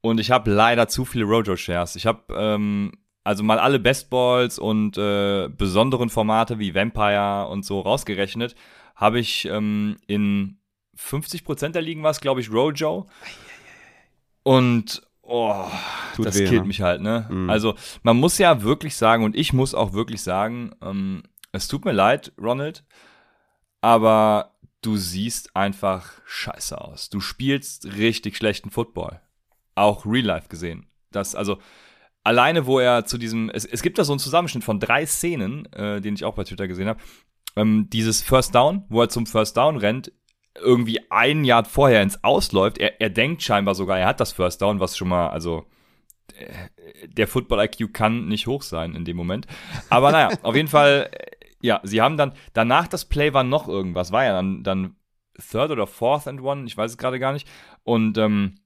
und 0.00 0.18
ich 0.18 0.30
habe 0.30 0.50
leider 0.50 0.88
zu 0.88 1.04
viele 1.04 1.24
Rojo-Shares. 1.24 1.96
Ich 1.96 2.06
habe 2.06 2.22
ähm, 2.34 2.92
also 3.24 3.44
mal 3.44 3.58
alle 3.58 3.78
Bestballs 3.78 4.58
und 4.58 4.98
äh, 4.98 5.48
besonderen 5.48 6.10
Formate 6.10 6.58
wie 6.58 6.74
Vampire 6.74 7.48
und 7.48 7.64
so 7.64 7.80
rausgerechnet, 7.80 8.54
habe 8.96 9.20
ich 9.20 9.44
ähm, 9.46 9.96
in 10.06 10.58
50% 10.98 11.70
der 11.70 11.82
Ligen 11.82 12.02
was, 12.02 12.20
glaube 12.20 12.40
ich, 12.40 12.50
Rojo. 12.50 13.08
Und 14.42 15.02
oh, 15.22 15.64
Tut 16.16 16.26
das 16.26 16.38
weh, 16.38 16.46
killt 16.46 16.62
ne? 16.62 16.68
mich 16.68 16.82
halt, 16.82 17.00
ne? 17.00 17.26
Mhm. 17.30 17.50
Also 17.50 17.74
man 18.02 18.16
muss 18.16 18.38
ja 18.38 18.62
wirklich 18.62 18.96
sagen, 18.96 19.24
und 19.24 19.36
ich 19.36 19.52
muss 19.52 19.74
auch 19.74 19.92
wirklich 19.92 20.22
sagen, 20.22 20.72
ähm, 20.82 21.22
es 21.52 21.68
tut 21.68 21.84
mir 21.84 21.92
leid, 21.92 22.32
Ronald, 22.40 22.84
aber 23.80 24.52
du 24.80 24.96
siehst 24.96 25.54
einfach 25.54 26.12
scheiße 26.26 26.80
aus. 26.80 27.08
Du 27.08 27.20
spielst 27.20 27.86
richtig 27.96 28.36
schlechten 28.36 28.70
Football. 28.70 29.20
Auch 29.74 30.04
Real 30.04 30.26
Life 30.26 30.48
gesehen. 30.48 30.86
Das, 31.10 31.34
also, 31.34 31.58
alleine, 32.24 32.66
wo 32.66 32.78
er 32.78 33.04
zu 33.04 33.18
diesem, 33.18 33.50
es, 33.50 33.64
es 33.64 33.82
gibt 33.82 33.98
da 33.98 34.04
so 34.04 34.12
einen 34.12 34.18
Zusammenschnitt 34.18 34.64
von 34.64 34.80
drei 34.80 35.06
Szenen, 35.06 35.66
äh, 35.72 36.00
den 36.00 36.14
ich 36.14 36.24
auch 36.24 36.34
bei 36.34 36.44
Twitter 36.44 36.68
gesehen 36.68 36.88
habe. 36.88 37.00
Ähm, 37.54 37.88
dieses 37.90 38.22
First 38.22 38.54
Down, 38.54 38.84
wo 38.88 39.02
er 39.02 39.08
zum 39.08 39.26
First 39.26 39.56
Down 39.56 39.76
rennt, 39.76 40.12
irgendwie 40.60 41.00
ein 41.10 41.44
Jahr 41.44 41.64
vorher 41.64 42.02
ins 42.02 42.22
Ausläuft. 42.22 42.78
Er, 42.78 43.00
er 43.00 43.10
denkt 43.10 43.42
scheinbar 43.42 43.74
sogar, 43.74 43.98
er 43.98 44.06
hat 44.06 44.20
das 44.20 44.32
First 44.32 44.62
Down, 44.62 44.80
was 44.80 44.96
schon 44.96 45.08
mal, 45.08 45.28
also 45.28 45.66
äh, 46.34 47.08
der 47.08 47.28
Football-IQ 47.28 47.92
kann 47.92 48.26
nicht 48.26 48.46
hoch 48.46 48.62
sein 48.62 48.94
in 48.94 49.04
dem 49.04 49.16
Moment. 49.16 49.46
Aber 49.88 50.12
naja, 50.12 50.36
auf 50.42 50.54
jeden 50.54 50.68
Fall, 50.68 51.10
äh, 51.12 51.30
ja, 51.60 51.80
sie 51.84 52.02
haben 52.02 52.16
dann, 52.16 52.32
danach 52.52 52.88
das 52.88 53.04
Play 53.04 53.32
war 53.32 53.44
noch 53.44 53.68
irgendwas, 53.68 54.12
war 54.12 54.24
ja 54.24 54.32
dann, 54.32 54.62
dann 54.62 54.96
Third 55.38 55.70
oder 55.70 55.86
Fourth 55.86 56.26
and 56.26 56.42
One, 56.42 56.66
ich 56.66 56.76
weiß 56.76 56.92
es 56.92 56.98
gerade 56.98 57.18
gar 57.18 57.32
nicht. 57.32 57.48
Und 57.84 58.18
ähm, 58.18 58.56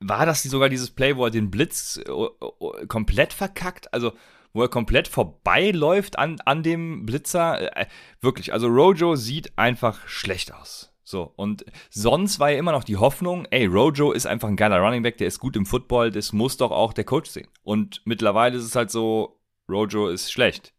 war 0.00 0.26
das 0.26 0.42
sogar 0.42 0.68
dieses 0.68 0.90
Play, 0.90 1.16
wo 1.16 1.24
er 1.24 1.30
den 1.30 1.50
Blitz 1.50 1.98
äh, 1.98 2.86
komplett 2.86 3.32
verkackt? 3.32 3.92
Also, 3.94 4.12
wo 4.56 4.62
er 4.62 4.68
komplett 4.68 5.06
vorbeiläuft 5.06 6.18
an, 6.18 6.40
an 6.44 6.62
dem 6.62 7.06
Blitzer. 7.06 7.76
Äh, 7.76 7.86
wirklich, 8.20 8.52
also 8.52 8.66
Rojo 8.68 9.14
sieht 9.14 9.56
einfach 9.58 10.08
schlecht 10.08 10.52
aus. 10.52 10.92
So, 11.04 11.32
und 11.36 11.64
sonst 11.90 12.40
war 12.40 12.50
ja 12.50 12.58
immer 12.58 12.72
noch 12.72 12.82
die 12.82 12.96
Hoffnung, 12.96 13.46
ey, 13.50 13.66
Rojo 13.66 14.10
ist 14.10 14.26
einfach 14.26 14.48
ein 14.48 14.56
geiler 14.56 14.80
Running 14.80 15.04
Back, 15.04 15.18
der 15.18 15.28
ist 15.28 15.38
gut 15.38 15.54
im 15.54 15.64
Football, 15.64 16.10
das 16.10 16.32
muss 16.32 16.56
doch 16.56 16.72
auch 16.72 16.92
der 16.92 17.04
Coach 17.04 17.30
sehen. 17.30 17.46
Und 17.62 18.02
mittlerweile 18.06 18.56
ist 18.56 18.64
es 18.64 18.74
halt 18.74 18.90
so, 18.90 19.38
Rojo 19.68 20.08
ist 20.08 20.32
schlecht. 20.32 20.74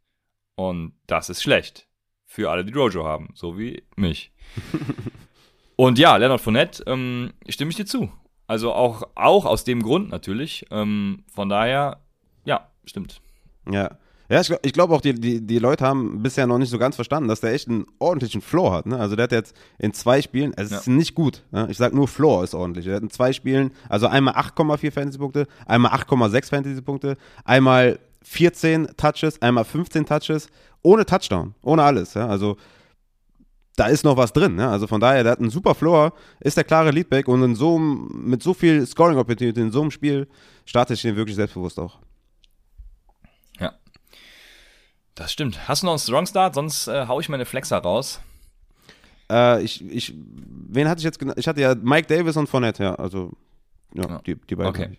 Und 0.56 0.94
das 1.06 1.30
ist 1.30 1.44
schlecht. 1.44 1.88
Für 2.26 2.52
alle, 2.52 2.66
die 2.66 2.74
Rojo 2.74 3.06
haben, 3.06 3.30
so 3.36 3.58
wie 3.58 3.84
mich. 3.96 4.34
und 5.78 5.98
ja, 5.98 6.18
Leonard 6.18 6.42
Fournette, 6.42 6.84
ähm, 6.88 7.32
stimme 7.48 7.70
ich 7.70 7.78
dir 7.78 7.86
zu. 7.86 8.12
Also 8.48 8.74
auch, 8.74 9.04
auch 9.16 9.46
aus 9.46 9.64
dem 9.64 9.82
Grund 9.82 10.10
natürlich. 10.10 10.66
Ähm, 10.72 11.24
von 11.34 11.48
daher, 11.48 12.02
ja, 12.44 12.70
stimmt. 12.84 13.22
Ja. 13.72 13.98
Ja, 14.30 14.42
ich 14.42 14.48
glaube 14.48 14.72
glaub 14.74 14.92
auch, 14.92 15.02
die, 15.02 15.14
die, 15.14 15.40
die 15.40 15.60
Leute 15.60 15.86
haben 15.86 16.22
bisher 16.22 16.48
noch 16.48 16.58
nicht 16.58 16.70
so 16.70 16.78
ganz 16.78 16.96
verstanden, 16.96 17.30
dass 17.30 17.40
der 17.40 17.54
echt 17.54 17.70
einen 17.70 17.86
ordentlichen 17.98 18.42
Floor 18.42 18.74
hat. 18.74 18.86
Ne? 18.86 19.00
Also 19.00 19.16
der 19.16 19.24
hat 19.24 19.32
jetzt 19.32 19.56
in 19.80 19.94
zwei 19.94 20.22
Spielen, 20.22 20.54
es 20.58 20.70
ja. 20.70 20.80
ist 20.80 20.88
nicht 20.88 21.16
gut. 21.16 21.44
Ne? 21.52 21.68
Ich 21.70 21.78
sage 21.78 21.96
nur 21.96 22.10
Floor 22.10 22.44
ist 22.44 22.54
ordentlich. 22.54 22.88
Er 22.88 22.98
hat 22.98 23.04
in 23.04 23.10
zwei 23.10 23.32
Spielen, 23.32 23.72
also 23.88 24.08
einmal 24.08 24.34
8,4 24.34 24.92
Fantasy-Punkte, 24.92 25.48
einmal 25.66 25.94
8,6 25.94 26.50
Fantasy-Punkte, 26.50 27.16
einmal 27.46 28.00
14 28.24 28.90
Touches, 28.98 29.42
einmal 29.42 29.64
15 29.64 30.06
Touches, 30.06 30.50
ohne 30.82 31.06
Touchdown, 31.06 31.56
ohne 31.62 31.84
alles. 31.84 32.14
Ja? 32.14 32.28
Also 32.28 32.58
da 33.78 33.86
ist 33.88 34.04
noch 34.04 34.18
was 34.18 34.34
drin. 34.34 34.56
Ne? 34.56 34.68
Also 34.68 34.88
von 34.88 35.00
daher, 35.00 35.24
der 35.24 35.32
hat 35.34 35.40
einen 35.40 35.52
super 35.52 35.74
Floor, 35.74 36.12
ist 36.42 36.58
der 36.58 36.66
klare 36.66 36.92
Leadback 36.92 37.30
und 37.30 37.42
in 37.44 37.56
so, 37.56 37.80
mit 37.80 38.44
so 38.44 38.54
viel 38.54 38.86
Scoring-Opportunity 38.86 39.62
in 39.62 39.72
so 39.72 39.82
einem 39.82 39.92
Spiel 39.92 40.28
startet 40.66 40.98
ich 40.98 41.04
den 41.04 41.16
wirklich 41.16 41.38
selbstbewusst 41.38 41.80
auch. 41.80 41.98
Das 45.18 45.32
stimmt. 45.34 45.68
Hast 45.68 45.82
du 45.82 45.88
noch 45.88 45.94
einen 45.94 46.00
Strong 46.00 46.28
Start? 46.28 46.54
Sonst 46.54 46.88
äh, 46.88 47.08
hau 47.08 47.20
ich 47.20 47.28
meine 47.28 47.46
Flexer 47.46 47.80
raus. 47.80 48.22
Äh, 49.32 49.64
ich, 49.64 49.84
ich, 49.84 50.14
wen 50.16 50.88
hatte 50.88 51.00
ich 51.00 51.06
jetzt 51.06 51.18
genannt? 51.18 51.40
Ich 51.40 51.48
hatte 51.48 51.60
ja 51.60 51.74
Mike 51.74 52.08
Davis 52.08 52.38
und 52.38 52.48
Fournette, 52.48 52.84
ja. 52.84 52.96
Also, 52.96 53.32
ja, 53.96 54.08
ja. 54.08 54.22
Die, 54.28 54.36
die 54.36 54.56
beiden. 54.56 54.70
Okay. 54.70 54.98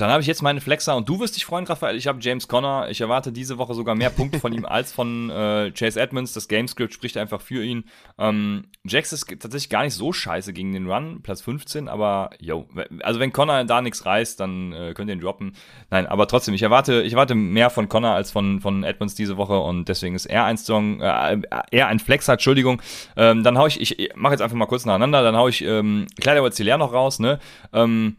Dann 0.00 0.10
habe 0.10 0.22
ich 0.22 0.26
jetzt 0.26 0.42
meine 0.42 0.62
Flexer 0.62 0.96
und 0.96 1.08
du 1.08 1.20
wirst 1.20 1.36
dich 1.36 1.44
freuen, 1.44 1.66
Raphael. 1.66 1.94
Ich 1.94 2.06
habe 2.06 2.18
James 2.22 2.48
Conner. 2.48 2.88
Ich 2.88 3.02
erwarte 3.02 3.32
diese 3.32 3.58
Woche 3.58 3.74
sogar 3.74 3.94
mehr 3.94 4.08
Punkte 4.08 4.40
von 4.40 4.52
ihm 4.52 4.64
als 4.66 4.92
von 4.92 5.28
äh, 5.28 5.72
Chase 5.72 6.00
Edmonds. 6.00 6.32
Das 6.32 6.48
Gamescript 6.48 6.94
spricht 6.94 7.18
einfach 7.18 7.42
für 7.42 7.62
ihn. 7.62 7.84
Ähm, 8.18 8.64
Jax 8.84 9.12
ist 9.12 9.28
tatsächlich 9.28 9.68
gar 9.68 9.82
nicht 9.82 9.92
so 9.92 10.12
scheiße 10.12 10.54
gegen 10.54 10.72
den 10.72 10.90
Run, 10.90 11.20
Platz 11.22 11.42
15, 11.42 11.88
aber 11.88 12.30
yo, 12.40 12.66
also 13.02 13.20
wenn 13.20 13.32
Conner 13.32 13.64
da 13.66 13.82
nichts 13.82 14.06
reißt, 14.06 14.40
dann 14.40 14.72
äh, 14.72 14.94
könnt 14.94 15.10
ihr 15.10 15.16
ihn 15.16 15.20
droppen. 15.20 15.52
Nein, 15.90 16.06
aber 16.06 16.26
trotzdem, 16.26 16.54
ich 16.54 16.62
erwarte, 16.62 17.02
ich 17.02 17.12
erwarte 17.12 17.34
mehr 17.34 17.68
von 17.68 17.90
Conner 17.90 18.14
als 18.14 18.30
von, 18.30 18.60
von 18.60 18.84
Edmonds 18.84 19.14
diese 19.14 19.36
Woche 19.36 19.58
und 19.60 19.88
deswegen 19.88 20.14
ist 20.14 20.26
er 20.26 20.44
ein 20.44 20.56
Strong, 20.56 21.02
äh, 21.02 21.42
er 21.70 21.88
ein 21.88 21.98
Flexer, 21.98 22.32
Entschuldigung. 22.32 22.80
Ähm, 23.16 23.42
dann 23.42 23.58
hau 23.58 23.66
ich, 23.66 23.80
ich 23.80 24.12
mache 24.14 24.32
jetzt 24.32 24.40
einfach 24.40 24.56
mal 24.56 24.66
kurz 24.66 24.86
nacheinander, 24.86 25.22
dann 25.22 25.36
hau 25.36 25.48
ich 25.48 25.62
ähm, 25.62 26.06
Kleider 26.18 26.78
noch 26.78 26.92
raus, 26.94 27.18
ne? 27.18 27.38
Ähm, 27.74 28.16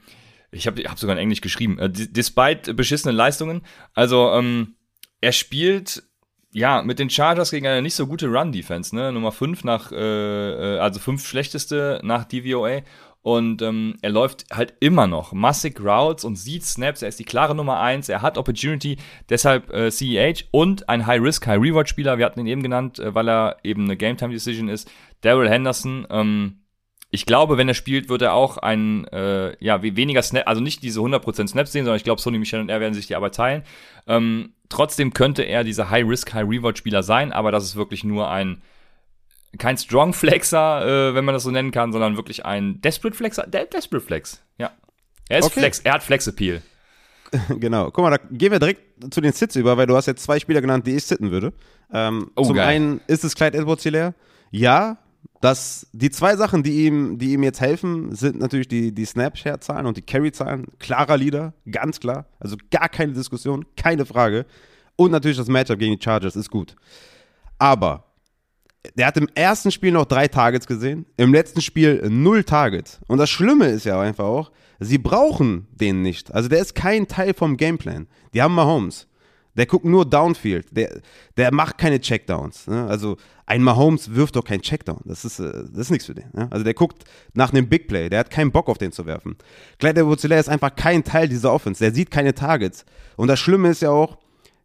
ich 0.52 0.68
habe 0.68 0.84
hab 0.84 1.00
sogar 1.00 1.16
in 1.16 1.22
Englisch 1.22 1.42
geschrieben, 1.42 1.80
äh, 1.80 1.90
despite 1.90 2.74
beschissenen 2.74 3.16
Leistungen. 3.16 3.62
Also, 3.94 4.32
ähm, 4.32 4.76
er 5.22 5.32
spielt 5.32 6.04
ja, 6.54 6.82
mit 6.82 7.00
den 7.00 7.10
Chargers 7.10 7.52
gegen 7.52 7.66
eine 7.66 7.82
nicht 7.82 7.96
so 7.96 8.08
gute 8.08 8.28
Run-Defense, 8.28 8.96
ne? 8.96 9.12
Nummer 9.12 9.32
5 9.32 9.64
nach, 9.64 9.92
äh, 9.92 9.96
äh, 9.96 10.80
also 10.80 11.00
5 11.00 11.26
schlechteste 11.26 12.02
nach 12.04 12.26
DVOA. 12.26 12.82
Und 13.24 13.62
ähm, 13.62 13.98
er 14.02 14.10
läuft 14.10 14.46
halt 14.52 14.74
immer 14.80 15.06
noch 15.06 15.32
massig 15.32 15.80
Routes 15.80 16.26
und 16.26 16.38
sieht 16.38 16.66
Snaps. 16.66 17.04
Er 17.04 17.10
ist 17.10 17.20
die 17.20 17.24
klare 17.24 17.54
Nummer 17.54 17.80
eins. 17.80 18.10
Er 18.10 18.24
hat 18.24 18.38
Opportunity, 18.38 18.98
deshalb 19.30 19.72
äh, 19.72 19.92
CEH 19.92 20.46
und 20.50 20.90
ein 20.90 21.06
High-Risk, 21.06 21.46
High-Reward-Spieler. 21.46 22.18
Wir 22.18 22.26
hatten 22.26 22.40
ihn 22.40 22.48
eben 22.48 22.64
genannt, 22.64 22.98
äh, 22.98 23.14
weil 23.14 23.30
er 23.30 23.58
eben 23.64 23.84
eine 23.84 23.96
Game-Time-Decision 23.96 24.70
ist. 24.70 24.90
Daryl 25.22 25.50
Henderson. 25.50 26.08
Ähm, 26.10 26.61
ich 27.14 27.26
glaube, 27.26 27.58
wenn 27.58 27.68
er 27.68 27.74
spielt, 27.74 28.08
wird 28.10 28.22
er 28.22 28.34
auch 28.34 28.58
ein, 28.58 29.06
äh, 29.10 29.56
ja, 29.64 29.84
weniger 29.84 30.22
Snap, 30.22 30.48
also 30.48 30.62
nicht 30.62 30.82
diese 30.82 31.02
100% 31.02 31.48
Snaps 31.50 31.72
sehen, 31.74 31.84
sondern 31.84 31.98
ich 31.98 32.06
glaube, 32.06 32.22
Sony 32.22 32.40
Michel 32.40 32.62
und 32.62 32.70
er 32.70 32.80
werden 32.80 32.94
sich 32.94 33.08
die 33.08 33.16
Arbeit 33.16 33.36
teilen. 33.36 33.64
Ähm, 34.08 34.54
trotzdem 34.70 35.14
könnte 35.14 35.44
er 35.44 35.64
dieser 35.66 35.90
High-Risk, 35.90 36.34
High-Reward-Spieler 36.34 37.04
sein, 37.04 37.34
aber 37.34 37.52
das 37.52 37.66
ist 37.66 37.76
wirklich 37.76 38.04
nur 38.06 38.30
ein, 38.32 38.62
kein 39.58 39.78
Strong 39.78 40.14
Flexer, 40.14 41.10
äh, 41.10 41.14
wenn 41.16 41.26
man 41.26 41.34
das 41.34 41.44
so 41.44 41.52
nennen 41.52 41.72
kann, 41.72 41.92
sondern 41.92 42.16
wirklich 42.16 42.46
ein 42.46 42.80
Desperate 42.80 43.16
Flexer, 43.18 43.46
De 43.46 43.68
Desperate 43.68 44.06
Flex, 44.06 44.42
ja. 44.58 44.72
Er 45.28 45.40
ist 45.40 45.46
Okay. 45.48 45.60
Flex, 45.60 45.80
er 45.80 45.94
hat 45.94 46.04
Flex-Appeal. 46.04 46.62
Genau. 47.60 47.92
Guck 47.92 48.04
mal, 48.04 48.10
da 48.10 48.18
gehen 48.30 48.52
wir 48.52 48.60
direkt 48.60 49.14
zu 49.14 49.22
den 49.22 49.32
Sits 49.32 49.56
über, 49.56 49.78
weil 49.78 49.88
du 49.88 49.96
hast 49.96 50.06
jetzt 50.06 50.22
zwei 50.24 50.38
Spieler 50.40 50.60
genannt, 50.60 50.86
die 50.86 50.96
ich 50.98 51.06
sitten 51.06 51.32
würde. 51.32 51.54
Ähm, 51.94 52.30
Oh, 52.36 52.44
zum 52.44 52.56
geil. 52.56 52.68
einen 52.68 53.02
ist 53.08 53.24
es 53.24 53.36
Clyde 53.36 53.58
edwards 53.58 53.84
hilaire 53.84 54.14
Ja, 54.50 54.98
das, 55.42 55.88
die 55.92 56.12
zwei 56.12 56.36
Sachen, 56.36 56.62
die 56.62 56.86
ihm, 56.86 57.18
die 57.18 57.34
ihm 57.34 57.44
jetzt 57.44 57.60
helfen, 57.60 58.16
sind 58.16 58.40
natürlich 58.40 58.68
die, 58.68 58.94
die 58.94 59.06
Snapshare-Zahlen 59.06 59.88
und 59.88 59.98
die 59.98 60.04
Carry-Zahlen. 60.04 60.68
Klarer 60.78 61.18
Leader, 61.18 61.54
ganz 61.70 62.00
klar. 62.00 62.28
Also 62.40 62.56
gar 62.70 62.88
keine 62.88 63.14
Diskussion, 63.14 63.66
keine 63.76 64.06
Frage. 64.06 64.46
Und 64.96 65.12
natürlich 65.12 65.38
das 65.38 65.48
Matchup 65.48 65.80
gegen 65.80 65.98
die 65.98 66.04
Chargers 66.04 66.36
ist 66.36 66.52
gut. 66.52 66.76
Aber 67.58 68.06
der 68.96 69.08
hat 69.08 69.18
im 69.18 69.28
ersten 69.34 69.72
Spiel 69.72 69.92
noch 69.92 70.06
drei 70.06 70.28
Targets 70.28 70.68
gesehen, 70.68 71.08
im 71.18 71.34
letzten 71.34 71.62
Spiel 71.62 72.08
null 72.10 72.44
Targets. 72.44 73.00
Und 73.08 73.18
das 73.18 73.30
Schlimme 73.30 73.68
ist 73.68 73.86
ja 73.86 74.00
einfach 74.00 74.26
auch, 74.26 74.52
sie 74.80 75.00
brauchen 75.00 75.68
den 75.72 76.04
nicht. 76.04 76.34
Also 76.34 76.50
der 76.50 76.60
ist 76.60 76.76
kein 76.76 77.08
Teil 77.08 77.34
vom 77.34 77.58
Gameplan. 77.58 78.08
Die 78.34 78.42
haben 78.42 78.54
Mahomes. 78.54 79.08
Der 79.56 79.66
guckt 79.66 79.86
nur 79.86 80.06
Downfield. 80.06 80.68
Der, 80.72 81.02
der 81.36 81.54
macht 81.54 81.78
keine 81.78 82.00
Checkdowns. 82.00 82.68
Ne? 82.68 82.86
Also 82.88 83.18
ein 83.52 83.64
Mahomes 83.64 84.16
wirft 84.16 84.38
doch 84.38 84.46
keinen 84.46 84.62
Checkdown. 84.62 85.02
Das 85.04 85.26
ist, 85.26 85.40
äh, 85.40 85.52
das 85.52 85.88
ist 85.88 85.92
nichts 85.92 86.06
für 86.06 86.16
den. 86.16 86.30
Ne? 86.32 86.48
Also 86.52 86.64
der 86.64 86.74
guckt 86.74 87.04
nach 87.34 87.52
einem 87.52 87.68
Big 87.68 87.90
Play. 87.90 88.08
Der 88.08 88.20
hat 88.20 88.30
keinen 88.30 88.50
Bock 88.50 88.70
auf 88.70 88.78
den 88.78 88.94
zu 88.94 89.06
werfen. 89.06 89.36
Clyde 89.78 90.00
edwards 90.00 90.24
ist 90.24 90.48
einfach 90.48 90.74
kein 90.74 91.04
Teil 91.04 91.28
dieser 91.28 91.52
Offense. 91.52 91.84
Der 91.84 91.94
sieht 91.94 92.12
keine 92.12 92.34
Targets. 92.34 92.86
Und 93.18 93.28
das 93.28 93.42
Schlimme 93.42 93.68
ist 93.68 93.82
ja 93.82 93.90
auch, 93.90 94.18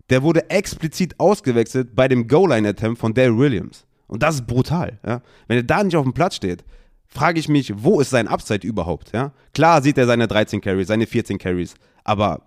der 0.09 0.23
wurde 0.23 0.51
explizit 0.51 1.19
ausgewechselt 1.19 1.97
bei 1.97 2.07
dem 2.07 2.29
Goal-Line-Attempt 2.29 3.01
von 3.01 3.13
Dale 3.13 3.37
Williams. 3.37 3.87
Und 4.07 4.23
das 4.23 4.37
ist 4.37 4.47
brutal. 4.47 5.01
Ja? 5.05 5.21
Wenn 5.49 5.57
er 5.57 5.65
da 5.65 5.83
nicht 5.83 5.97
auf 5.97 6.05
dem 6.05 6.15
Platz 6.15 6.37
steht, 6.37 6.65
frage 7.09 7.41
ich 7.41 7.49
mich, 7.49 7.73
wo 7.77 7.99
ist 8.01 8.11
sein 8.11 8.29
Upside 8.29 8.65
überhaupt? 8.65 9.11
Ja? 9.13 9.33
Klar 9.53 9.83
sieht 9.83 9.99
er 9.99 10.07
seine 10.07 10.29
13 10.29 10.61
Carries, 10.61 10.87
seine 10.87 11.09
14 11.09 11.39
Carries, 11.39 11.75
aber 12.05 12.43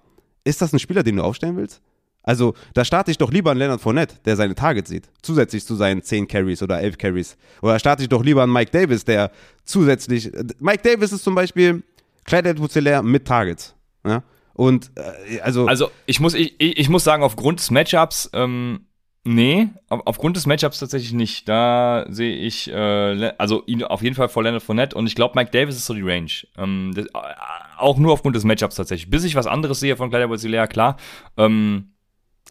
ist 0.45 0.61
das 0.61 0.71
ein 0.71 0.79
Spieler, 0.79 1.03
den 1.03 1.17
du 1.17 1.23
aufstellen 1.23 1.57
willst? 1.57 1.81
Also, 2.29 2.53
da 2.75 2.85
starte 2.85 3.09
ich 3.09 3.17
doch 3.17 3.31
lieber 3.31 3.49
an 3.49 3.57
Leonard 3.57 3.81
Fournette, 3.81 4.17
der 4.23 4.35
seine 4.35 4.53
Targets 4.53 4.87
sieht, 4.87 5.09
zusätzlich 5.23 5.65
zu 5.65 5.73
seinen 5.73 6.03
10 6.03 6.27
Carries 6.27 6.61
oder 6.61 6.79
11 6.79 6.99
Carries. 6.99 7.37
Oder 7.63 7.79
starte 7.79 8.03
ich 8.03 8.09
doch 8.09 8.23
lieber 8.23 8.43
an 8.43 8.53
Mike 8.53 8.69
Davis, 8.69 9.03
der 9.03 9.31
zusätzlich. 9.65 10.31
Mike 10.59 10.83
Davis 10.83 11.11
ist 11.11 11.23
zum 11.23 11.33
Beispiel 11.33 11.81
Clyde 12.25 12.49
edwards 12.49 12.75
mit 13.01 13.25
Targets. 13.25 13.73
Ja? 14.05 14.21
Und, 14.53 14.91
äh, 14.95 15.39
also, 15.39 15.65
Also 15.65 15.89
ich 16.05 16.19
muss, 16.19 16.35
ich, 16.35 16.53
ich 16.59 16.87
muss 16.87 17.03
sagen, 17.03 17.23
aufgrund 17.23 17.61
des 17.61 17.71
Matchups, 17.71 18.29
ähm, 18.33 18.81
nee, 19.23 19.69
auf, 19.87 20.01
aufgrund 20.05 20.37
des 20.37 20.45
Matchups 20.45 20.77
tatsächlich 20.77 21.13
nicht. 21.13 21.49
Da 21.49 22.05
sehe 22.09 22.35
ich, 22.35 22.69
äh, 22.69 23.33
also 23.39 23.63
ihn 23.65 23.83
auf 23.83 24.03
jeden 24.03 24.15
Fall 24.15 24.29
vor 24.29 24.43
Leonard 24.43 24.61
Fournette 24.61 24.95
und 24.95 25.07
ich 25.07 25.15
glaube, 25.15 25.33
Mike 25.35 25.49
Davis 25.49 25.77
ist 25.77 25.87
so 25.87 25.95
die 25.95 26.03
Range. 26.03 26.29
Ähm, 26.59 26.91
das, 26.93 27.07
äh, 27.07 27.09
auch 27.79 27.97
nur 27.97 28.13
aufgrund 28.13 28.35
des 28.35 28.43
Matchups 28.43 28.75
tatsächlich. 28.75 29.09
Bis 29.09 29.23
ich 29.23 29.33
was 29.33 29.47
anderes 29.47 29.79
sehe 29.79 29.97
von 29.97 30.11
Kleider 30.11 30.27
Basilea, 30.27 30.67
klar. 30.67 30.97
Ähm, 31.35 31.93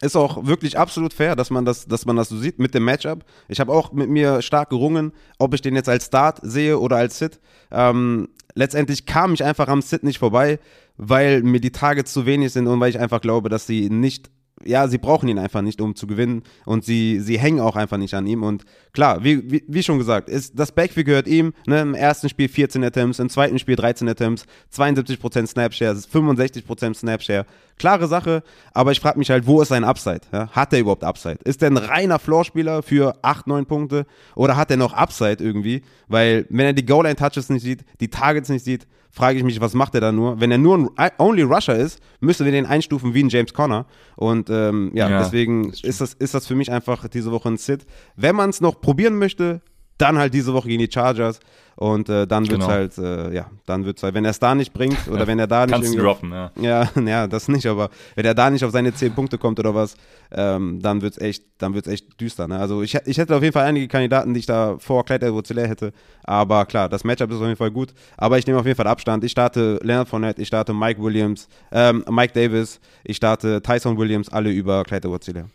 ist 0.01 0.15
auch 0.15 0.45
wirklich 0.45 0.77
absolut 0.77 1.13
fair, 1.13 1.35
dass 1.35 1.49
man 1.49 1.65
das, 1.65 1.85
dass 1.85 2.05
man 2.05 2.15
das 2.15 2.29
so 2.29 2.37
sieht 2.37 2.59
mit 2.59 2.73
dem 2.73 2.85
Matchup. 2.85 3.25
Ich 3.47 3.59
habe 3.59 3.71
auch 3.71 3.91
mit 3.91 4.09
mir 4.09 4.41
stark 4.41 4.69
gerungen, 4.69 5.11
ob 5.37 5.53
ich 5.53 5.61
den 5.61 5.75
jetzt 5.75 5.89
als 5.89 6.05
Start 6.05 6.39
sehe 6.41 6.79
oder 6.79 6.97
als 6.97 7.17
Sit. 7.17 7.39
Ähm, 7.71 8.29
letztendlich 8.55 9.05
kam 9.05 9.33
ich 9.33 9.43
einfach 9.43 9.67
am 9.67 9.81
Sit 9.81 10.03
nicht 10.03 10.19
vorbei, 10.19 10.59
weil 10.97 11.43
mir 11.43 11.59
die 11.59 11.71
Targets 11.71 12.13
zu 12.13 12.25
wenig 12.25 12.53
sind 12.53 12.67
und 12.67 12.79
weil 12.79 12.89
ich 12.89 12.99
einfach 12.99 13.21
glaube, 13.21 13.49
dass 13.49 13.67
sie 13.67 13.89
nicht 13.89 14.29
ja, 14.65 14.87
sie 14.87 14.97
brauchen 14.97 15.29
ihn 15.29 15.39
einfach 15.39 15.61
nicht, 15.61 15.81
um 15.81 15.95
zu 15.95 16.07
gewinnen. 16.07 16.43
Und 16.65 16.85
sie, 16.85 17.19
sie 17.19 17.39
hängen 17.39 17.59
auch 17.59 17.75
einfach 17.75 17.97
nicht 17.97 18.13
an 18.13 18.27
ihm. 18.27 18.43
Und 18.43 18.65
klar, 18.93 19.23
wie, 19.23 19.51
wie, 19.51 19.63
wie 19.67 19.83
schon 19.83 19.97
gesagt, 19.97 20.29
ist, 20.29 20.57
das 20.57 20.71
Backfield 20.71 21.05
gehört 21.05 21.27
ihm. 21.27 21.53
Ne? 21.65 21.81
Im 21.81 21.93
ersten 21.93 22.29
Spiel 22.29 22.49
14 22.49 22.83
Attempts, 22.83 23.19
im 23.19 23.29
zweiten 23.29 23.59
Spiel 23.59 23.75
13 23.75 24.07
Attempts, 24.09 24.45
72% 24.73 25.47
Snapshare, 25.47 25.95
65% 25.95 26.93
Snapshare. 26.95 27.45
Klare 27.77 28.07
Sache, 28.07 28.43
aber 28.73 28.91
ich 28.91 28.99
frage 28.99 29.17
mich 29.17 29.29
halt, 29.29 29.47
wo 29.47 29.61
ist 29.61 29.69
sein 29.69 29.85
Upside? 29.85 30.21
Ja? 30.33 30.49
Hat 30.49 30.73
er 30.73 30.79
überhaupt 30.79 31.03
Upside? 31.05 31.39
Ist 31.45 31.63
er 31.63 31.69
ein 31.69 31.77
reiner 31.77 32.19
Floorspieler 32.19 32.83
für 32.83 33.17
8, 33.21 33.47
9 33.47 33.65
Punkte? 33.65 34.05
Oder 34.35 34.57
hat 34.57 34.69
er 34.69 34.77
noch 34.77 34.91
Upside 34.91 35.41
irgendwie? 35.41 35.83
Weil, 36.09 36.45
wenn 36.49 36.65
er 36.65 36.73
die 36.73 36.85
Goal-Line-Touches 36.85 37.49
nicht 37.49 37.63
sieht, 37.63 37.85
die 38.01 38.09
Targets 38.09 38.49
nicht 38.49 38.65
sieht, 38.65 38.85
frage 39.11 39.37
ich 39.37 39.43
mich, 39.43 39.59
was 39.59 39.73
macht 39.73 39.95
er 39.95 40.01
da 40.01 40.11
nur? 40.11 40.39
Wenn 40.39 40.51
er 40.51 40.57
nur 40.57 40.91
ein 40.95 41.11
Only 41.17 41.41
Rusher 41.43 41.75
ist, 41.75 41.99
müssen 42.19 42.45
wir 42.45 42.51
den 42.51 42.65
einstufen 42.65 43.13
wie 43.13 43.23
ein 43.23 43.29
James 43.29 43.53
Conner. 43.53 43.85
Und 44.15 44.49
ähm, 44.49 44.91
ja, 44.93 45.09
Ja, 45.09 45.19
deswegen 45.19 45.71
ist 45.71 46.01
das, 46.01 46.13
ist 46.13 46.33
das 46.33 46.45
für 46.47 46.55
mich 46.55 46.71
einfach 46.71 47.07
diese 47.07 47.31
Woche 47.31 47.49
ein 47.49 47.57
Sit. 47.57 47.85
Wenn 48.15 48.35
man 48.35 48.49
es 48.49 48.61
noch 48.61 48.79
probieren 48.81 49.17
möchte, 49.17 49.61
dann 49.99 50.17
halt 50.17 50.33
diese 50.33 50.53
Woche 50.53 50.67
gegen 50.67 50.79
die 50.85 50.91
Chargers. 50.91 51.39
Und 51.75 52.09
äh, 52.09 52.27
dann 52.27 52.43
wird 52.49 52.59
es 52.59 52.65
Genau. 52.67 52.67
halt, 52.67 52.97
äh, 52.97 53.33
ja, 53.33 53.45
dann 53.65 53.85
wird 53.85 53.95
es 53.95 54.03
halt, 54.03 54.13
wenn 54.13 54.25
er 54.25 54.31
es 54.31 54.39
da 54.39 54.53
nicht 54.53 54.73
bringt 54.73 54.97
oder 55.07 55.25
wenn 55.27 55.39
er 55.39 55.47
da 55.47 55.65
nicht 55.65 55.71
kannst 55.71 55.97
droppen, 55.97 56.33
ja. 56.33 56.51
ja, 56.59 56.89
ja, 57.05 57.25
das 57.25 57.47
nicht, 57.47 57.65
aber 57.67 57.89
wenn 58.15 58.25
er 58.25 58.33
da 58.33 58.49
nicht 58.49 58.65
auf 58.65 58.71
seine 58.71 58.93
10 58.93 59.13
Punkte 59.13 59.37
kommt 59.37 59.61
oder 59.61 59.73
was, 59.73 59.95
ähm, 60.29 60.81
dann 60.81 61.01
wird's 61.01 61.17
echt, 61.19 61.45
dann 61.57 61.73
wird's 61.73 61.87
echt 61.87 62.19
düster. 62.19 62.49
Ne? 62.49 62.59
Also 62.59 62.81
ich, 62.81 62.95
ich 63.05 63.17
hätte 63.17 63.33
auf 63.33 63.41
jeden 63.41 63.53
Fall 63.53 63.65
einige 63.65 63.87
Kandidaten, 63.87 64.33
die 64.33 64.41
ich 64.41 64.45
da 64.45 64.75
vor 64.77 65.05
Clyde 65.05 65.27
edwards 65.27 65.51
hätte. 65.51 65.93
Aber 66.25 66.65
klar, 66.65 66.89
das 66.89 67.05
Matchup 67.05 67.31
ist 67.31 67.37
auf 67.37 67.43
jeden 67.43 67.55
Fall 67.55 67.71
gut. 67.71 67.93
Aber 68.17 68.37
ich 68.37 68.45
nehme 68.45 68.59
auf 68.59 68.65
jeden 68.65 68.75
Fall 68.75 68.87
Abstand. 68.87 69.23
Ich 69.23 69.31
starte 69.31 69.79
Leonard 69.81 70.09
Fournette, 70.09 70.41
ich 70.41 70.49
starte 70.49 70.73
Mike 70.73 71.01
Williams, 71.01 71.47
ähm, 71.71 72.03
Mike 72.09 72.33
Davis, 72.33 72.81
ich 73.05 73.15
starte 73.15 73.61
Tyson 73.61 73.97
Williams, 73.97 74.27
alle 74.27 74.51
über 74.51 74.83
Clyde 74.83 75.07
edwards 75.07 75.27
Ja. 75.27 75.45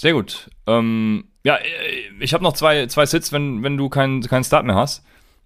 Sehr 0.00 0.12
gut. 0.12 0.50
Ähm, 0.66 1.24
ja, 1.44 1.56
äh, 1.56 1.60
ich 2.20 2.34
habe 2.34 2.42
noch 2.42 2.54
zwei, 2.54 2.86
zwei 2.86 3.06
Sits, 3.06 3.32
wenn, 3.32 3.62
wenn 3.62 3.76
du 3.76 3.88
keinen 3.88 4.22
keinen 4.22 4.44
Start 4.44 4.64
mehr 4.64 4.74
hast. 4.74 5.04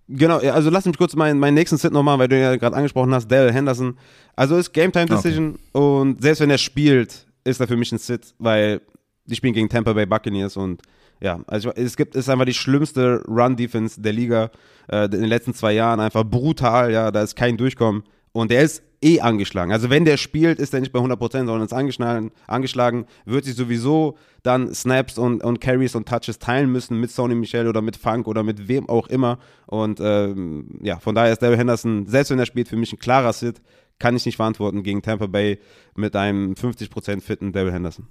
Genau, 0.08 0.38
also 0.38 0.70
lass 0.70 0.86
mich 0.86 0.96
kurz 0.96 1.14
meinen, 1.16 1.38
meinen 1.38 1.54
nächsten 1.54 1.76
Sit 1.76 1.92
noch 1.92 2.02
machen, 2.02 2.18
weil 2.18 2.28
du 2.28 2.36
ihn 2.36 2.42
ja 2.42 2.56
gerade 2.56 2.74
angesprochen 2.74 3.12
hast, 3.12 3.28
Daryl 3.28 3.52
Henderson. 3.52 3.98
Also 4.36 4.56
ist 4.56 4.72
Game 4.72 4.90
Time 4.90 5.06
Decision 5.06 5.58
und 5.72 6.22
selbst 6.22 6.40
wenn 6.40 6.48
er 6.48 6.56
spielt, 6.56 7.26
ist 7.44 7.60
er 7.60 7.68
für 7.68 7.76
mich 7.76 7.92
ein 7.92 7.98
Sit, 7.98 8.34
weil 8.38 8.80
die 9.26 9.34
spielen 9.34 9.52
gegen 9.52 9.68
Tampa 9.68 9.92
Bay 9.92 10.06
Buccaneers 10.06 10.56
und 10.56 10.80
ja, 11.20 11.40
also 11.46 11.72
es 11.72 11.96
gibt 11.96 12.14
ist 12.14 12.30
einfach 12.30 12.46
die 12.46 12.54
schlimmste 12.54 13.22
Run 13.28 13.56
Defense 13.56 14.00
der 14.00 14.12
Liga 14.12 14.50
äh, 14.90 15.04
in 15.04 15.10
den 15.10 15.24
letzten 15.24 15.52
zwei 15.52 15.72
Jahren 15.72 16.00
einfach 16.00 16.24
brutal, 16.24 16.90
ja, 16.90 17.10
da 17.10 17.22
ist 17.22 17.36
kein 17.36 17.58
Durchkommen 17.58 18.02
und 18.32 18.50
der 18.50 18.62
ist 18.62 18.82
eh 19.02 19.20
angeschlagen. 19.20 19.72
Also 19.72 19.90
wenn 19.90 20.04
der 20.04 20.16
spielt, 20.16 20.58
ist 20.58 20.74
er 20.74 20.80
nicht 20.80 20.92
bei 20.92 20.98
100%, 20.98 21.30
sondern 21.30 21.62
ist 21.62 21.72
angeschlagen, 21.72 22.32
angeschlagen 22.46 23.06
wird 23.24 23.44
sich 23.44 23.54
sowieso 23.54 24.18
dann 24.42 24.74
Snaps 24.74 25.18
und, 25.18 25.42
und 25.42 25.60
Carries 25.60 25.94
und 25.94 26.08
Touches 26.08 26.38
teilen 26.38 26.70
müssen 26.70 26.98
mit 26.98 27.10
Sony 27.10 27.34
Michel 27.34 27.68
oder 27.68 27.82
mit 27.82 27.96
Funk 27.96 28.26
oder 28.26 28.42
mit 28.42 28.68
wem 28.68 28.88
auch 28.88 29.08
immer. 29.08 29.38
Und 29.66 30.00
ähm, 30.00 30.78
ja, 30.82 30.98
von 30.98 31.14
daher 31.14 31.32
ist 31.32 31.42
Daryl 31.42 31.58
Henderson, 31.58 32.06
selbst 32.06 32.30
wenn 32.30 32.38
er 32.38 32.46
spielt, 32.46 32.68
für 32.68 32.76
mich 32.76 32.92
ein 32.92 32.98
klarer 32.98 33.32
Sit. 33.32 33.60
Kann 33.98 34.14
ich 34.14 34.26
nicht 34.26 34.36
verantworten 34.36 34.84
gegen 34.84 35.02
Tampa 35.02 35.26
Bay 35.26 35.58
mit 35.96 36.14
einem 36.14 36.52
50% 36.52 37.20
fitten 37.20 37.52
Daryl 37.52 37.72
Henderson. 37.72 38.06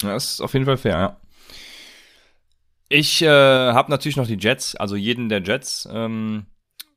Das 0.00 0.32
ist 0.32 0.40
auf 0.42 0.52
jeden 0.52 0.66
Fall 0.66 0.76
fair, 0.76 0.98
ja. 0.98 1.16
Ich 2.88 3.22
äh, 3.22 3.26
habe 3.28 3.90
natürlich 3.90 4.16
noch 4.16 4.26
die 4.26 4.36
Jets, 4.38 4.76
also 4.76 4.94
jeden 4.94 5.28
der 5.28 5.42
Jets. 5.42 5.88
Ähm, 5.90 6.46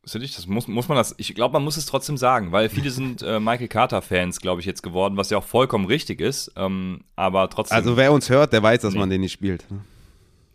sit 0.04 0.24
ich, 0.24 0.36
das 0.36 0.48
muss, 0.48 0.68
muss 0.68 0.88
man 0.88 0.98
das, 0.98 1.14
ich 1.18 1.36
glaube, 1.36 1.54
man 1.54 1.64
muss 1.64 1.78
es 1.78 1.86
trotzdem 1.86 2.18
sagen, 2.18 2.52
weil 2.52 2.70
viele 2.70 2.90
sind 2.90 3.22
äh, 3.22 3.40
Michael 3.40 3.68
Carter-Fans, 3.68 4.40
glaube 4.40 4.62
ich, 4.62 4.66
jetzt 4.68 4.82
geworden, 4.82 5.18
was 5.18 5.30
ja 5.30 5.38
auch 5.38 5.44
vollkommen 5.44 5.86
richtig 5.86 6.22
ist. 6.22 6.52
Ähm, 6.56 7.02
aber 7.16 7.50
trotzdem. 7.50 7.76
Also 7.76 7.96
wer 7.98 8.12
uns 8.12 8.30
hört, 8.30 8.54
der 8.54 8.64
weiß, 8.64 8.82
dass 8.82 8.94
Nee. 8.94 9.00
man 9.00 9.10
den 9.10 9.22
nicht 9.22 9.34
spielt. 9.34 9.66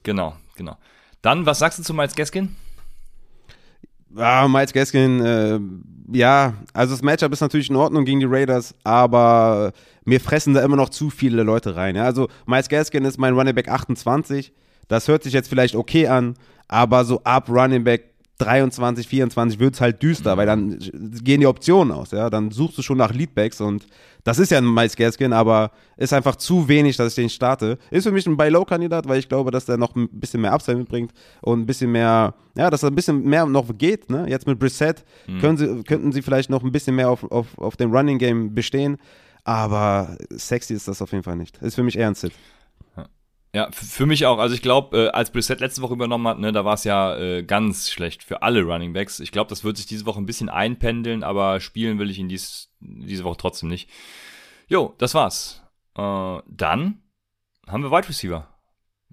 genau, 0.02 0.34
genau. 0.56 0.76
Dann, 1.22 1.46
was 1.46 1.58
sagst 1.58 1.78
du 1.78 1.82
zu 1.82 1.94
Miles 1.94 2.14
Gaskin? 2.14 2.54
Ah, 4.16 4.46
Miles 4.46 4.72
Gaskin, 4.72 5.20
äh, 5.24 5.58
ja, 6.12 6.54
also 6.72 6.94
das 6.94 7.02
Matchup 7.02 7.32
ist 7.32 7.40
natürlich 7.40 7.68
in 7.70 7.76
Ordnung 7.76 8.04
gegen 8.04 8.20
die 8.20 8.26
Raiders, 8.28 8.74
aber 8.84 9.72
mir 10.04 10.20
fressen 10.20 10.54
da 10.54 10.62
immer 10.62 10.76
noch 10.76 10.90
zu 10.90 11.10
viele 11.10 11.42
Leute 11.42 11.74
rein. 11.76 11.96
Ja? 11.96 12.04
Also 12.04 12.28
Miles 12.46 12.68
Gaskin 12.68 13.04
ist 13.04 13.18
mein 13.18 13.34
Running 13.34 13.54
Back 13.54 13.68
28. 13.68 14.52
Das 14.86 15.08
hört 15.08 15.22
sich 15.24 15.32
jetzt 15.32 15.48
vielleicht 15.48 15.74
okay 15.74 16.06
an, 16.06 16.34
aber 16.68 17.04
so 17.04 17.22
ab 17.24 17.48
Running 17.48 17.82
Back 17.84 18.13
23, 18.38 19.06
24 19.06 19.60
wird 19.60 19.74
es 19.74 19.80
halt 19.80 20.02
düster, 20.02 20.36
weil 20.36 20.46
dann 20.46 20.78
gehen 21.22 21.40
die 21.40 21.46
Optionen 21.46 21.92
aus, 21.92 22.10
ja. 22.10 22.30
Dann 22.30 22.50
suchst 22.50 22.76
du 22.76 22.82
schon 22.82 22.98
nach 22.98 23.12
Leadbacks 23.12 23.60
und 23.60 23.86
das 24.24 24.38
ist 24.38 24.50
ja 24.50 24.58
ein 24.58 24.72
Miles 24.72 24.96
Gaskin, 24.96 25.32
aber 25.32 25.70
ist 25.96 26.12
einfach 26.12 26.34
zu 26.36 26.66
wenig, 26.66 26.96
dass 26.96 27.10
ich 27.10 27.14
den 27.14 27.30
starte. 27.30 27.78
Ist 27.90 28.04
für 28.04 28.10
mich 28.10 28.26
ein 28.26 28.36
Buy-Low-Kandidat, 28.36 29.06
weil 29.06 29.20
ich 29.20 29.28
glaube, 29.28 29.52
dass 29.52 29.66
der 29.66 29.76
noch 29.76 29.94
ein 29.94 30.08
bisschen 30.08 30.40
mehr 30.40 30.52
Upside 30.52 30.78
mitbringt 30.78 31.12
und 31.42 31.60
ein 31.60 31.66
bisschen 31.66 31.92
mehr, 31.92 32.34
ja, 32.56 32.70
dass 32.70 32.82
er 32.82 32.90
ein 32.90 32.94
bisschen 32.96 33.22
mehr 33.22 33.46
noch 33.46 33.68
geht, 33.78 34.10
ne. 34.10 34.26
Jetzt 34.28 34.46
mit 34.48 34.58
Brissett 34.58 35.04
mhm. 35.28 35.38
können 35.40 35.56
sie, 35.56 35.82
könnten 35.84 36.10
sie 36.10 36.22
vielleicht 36.22 36.50
noch 36.50 36.64
ein 36.64 36.72
bisschen 36.72 36.96
mehr 36.96 37.10
auf, 37.10 37.30
auf, 37.30 37.56
auf 37.58 37.76
dem 37.76 37.92
Running-Game 37.92 38.52
bestehen, 38.52 38.96
aber 39.44 40.16
sexy 40.30 40.74
ist 40.74 40.88
das 40.88 41.02
auf 41.02 41.12
jeden 41.12 41.22
Fall 41.22 41.36
nicht. 41.36 41.58
Ist 41.62 41.76
für 41.76 41.84
mich 41.84 41.96
eher 41.96 42.08
ein 42.08 42.14
Sit. 42.14 42.32
Ja, 43.54 43.70
für 43.70 44.04
mich 44.04 44.26
auch. 44.26 44.38
Also 44.38 44.52
ich 44.52 44.62
glaube, 44.62 44.98
äh, 44.98 45.08
als 45.10 45.30
Brissett 45.30 45.60
letzte 45.60 45.80
Woche 45.80 45.94
übernommen 45.94 46.26
hat, 46.26 46.40
ne, 46.40 46.50
da 46.50 46.64
war 46.64 46.74
es 46.74 46.82
ja 46.82 47.16
äh, 47.16 47.44
ganz 47.44 47.88
schlecht 47.88 48.24
für 48.24 48.42
alle 48.42 48.62
Running 48.62 48.92
Backs. 48.92 49.20
Ich 49.20 49.30
glaube, 49.30 49.48
das 49.48 49.62
wird 49.62 49.76
sich 49.76 49.86
diese 49.86 50.06
Woche 50.06 50.20
ein 50.20 50.26
bisschen 50.26 50.48
einpendeln, 50.48 51.22
aber 51.22 51.60
spielen 51.60 52.00
will 52.00 52.10
ich 52.10 52.18
ihn 52.18 52.28
dies, 52.28 52.72
diese 52.80 53.22
Woche 53.22 53.36
trotzdem 53.36 53.68
nicht. 53.68 53.88
Jo, 54.66 54.96
das 54.98 55.14
war's. 55.14 55.62
Äh, 55.96 56.38
dann 56.48 57.02
haben 57.68 57.84
wir 57.84 57.92
Wide 57.92 58.08
Receiver. 58.08 58.53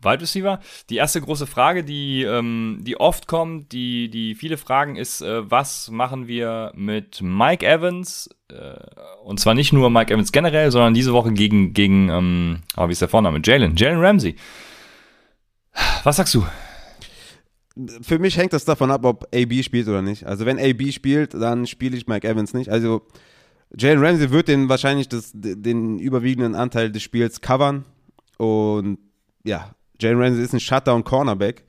Wide 0.02 0.22
Receiver. 0.22 0.60
Die 0.90 0.98
erste 0.98 1.22
große 1.22 1.48
Frage, 1.48 1.84
die, 1.84 2.24
ähm, 2.24 2.80
die 2.82 3.00
oft 3.00 3.28
kommt, 3.28 3.72
die, 3.72 4.10
die 4.10 4.36
viele 4.36 4.58
fragen, 4.58 4.96
ist, 4.96 5.22
äh, 5.22 5.50
was 5.50 5.90
machen 5.90 6.28
wir 6.28 6.72
mit 6.76 7.22
Mike 7.22 7.66
Evans? 7.66 8.30
Äh, 8.50 8.76
und 9.24 9.40
zwar 9.40 9.54
nicht 9.54 9.74
nur 9.74 9.90
Mike 9.90 10.14
Evans 10.14 10.32
generell, 10.32 10.72
sondern 10.72 10.94
diese 10.94 11.14
Woche 11.14 11.32
gegen, 11.34 11.74
gegen 11.74 12.10
ähm, 12.10 12.60
oh, 12.78 12.88
wie 12.88 12.94
ist 12.94 13.02
der 13.02 13.10
Vorname? 13.10 13.42
Jalen, 13.44 13.76
Jalen 13.76 14.00
Ramsey. 14.00 14.36
Was 16.04 16.18
sagst 16.18 16.34
du? 16.34 16.46
Für 18.02 18.20
mich 18.20 18.38
hängt 18.38 18.54
das 18.54 18.66
davon 18.66 18.92
ab, 18.92 19.06
ob 19.06 19.28
AB 19.34 19.64
spielt 19.64 19.88
oder 19.88 20.02
nicht. 20.02 20.26
Also 20.26 20.46
wenn 20.46 20.60
AB 20.60 20.92
spielt, 20.92 21.34
dann 21.34 21.66
spiele 21.68 21.96
ich 21.96 22.08
Mike 22.08 22.28
Evans 22.28 22.54
nicht. 22.54 22.70
Also 22.70 23.04
Jalen 23.78 24.04
Ramsey 24.04 24.32
wird 24.32 24.50
den 24.50 24.68
wahrscheinlich 24.68 25.08
das, 25.08 25.32
den 25.34 25.98
überwiegenden 26.00 26.56
Anteil 26.56 26.92
des 26.92 27.04
Spiels 27.04 27.40
covern. 27.40 27.86
Und 28.38 28.98
ja, 29.44 29.74
Jalen 30.02 30.22
Ramsey 30.22 30.44
ist 30.44 30.54
ein 30.54 30.60
Shutdown-Cornerback. 30.60 31.64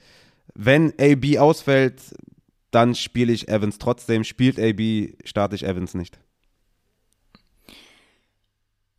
Wenn 0.54 0.92
AB 0.98 1.38
ausfällt, 1.38 2.00
dann 2.70 2.94
spiele 2.94 3.32
ich 3.32 3.48
Evans 3.48 3.78
trotzdem. 3.78 4.24
Spielt 4.24 4.58
AB, 4.58 5.14
starte 5.24 5.54
ich 5.54 5.64
Evans 5.64 5.94
nicht. 5.94 6.18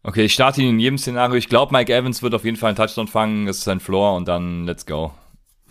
Okay, 0.03 0.25
ich 0.25 0.33
starte 0.33 0.61
ihn 0.61 0.69
in 0.69 0.79
jedem 0.79 0.97
Szenario. 0.97 1.35
Ich 1.35 1.47
glaube, 1.47 1.73
Mike 1.73 1.93
Evans 1.93 2.21
wird 2.21 2.33
auf 2.33 2.43
jeden 2.43 2.57
Fall 2.57 2.69
einen 2.69 2.75
Touchdown 2.75 3.07
fangen. 3.07 3.45
Das 3.45 3.59
ist 3.59 3.63
sein 3.63 3.79
Floor 3.79 4.15
und 4.17 4.27
dann 4.27 4.65
let's 4.65 4.85
go. 4.85 5.13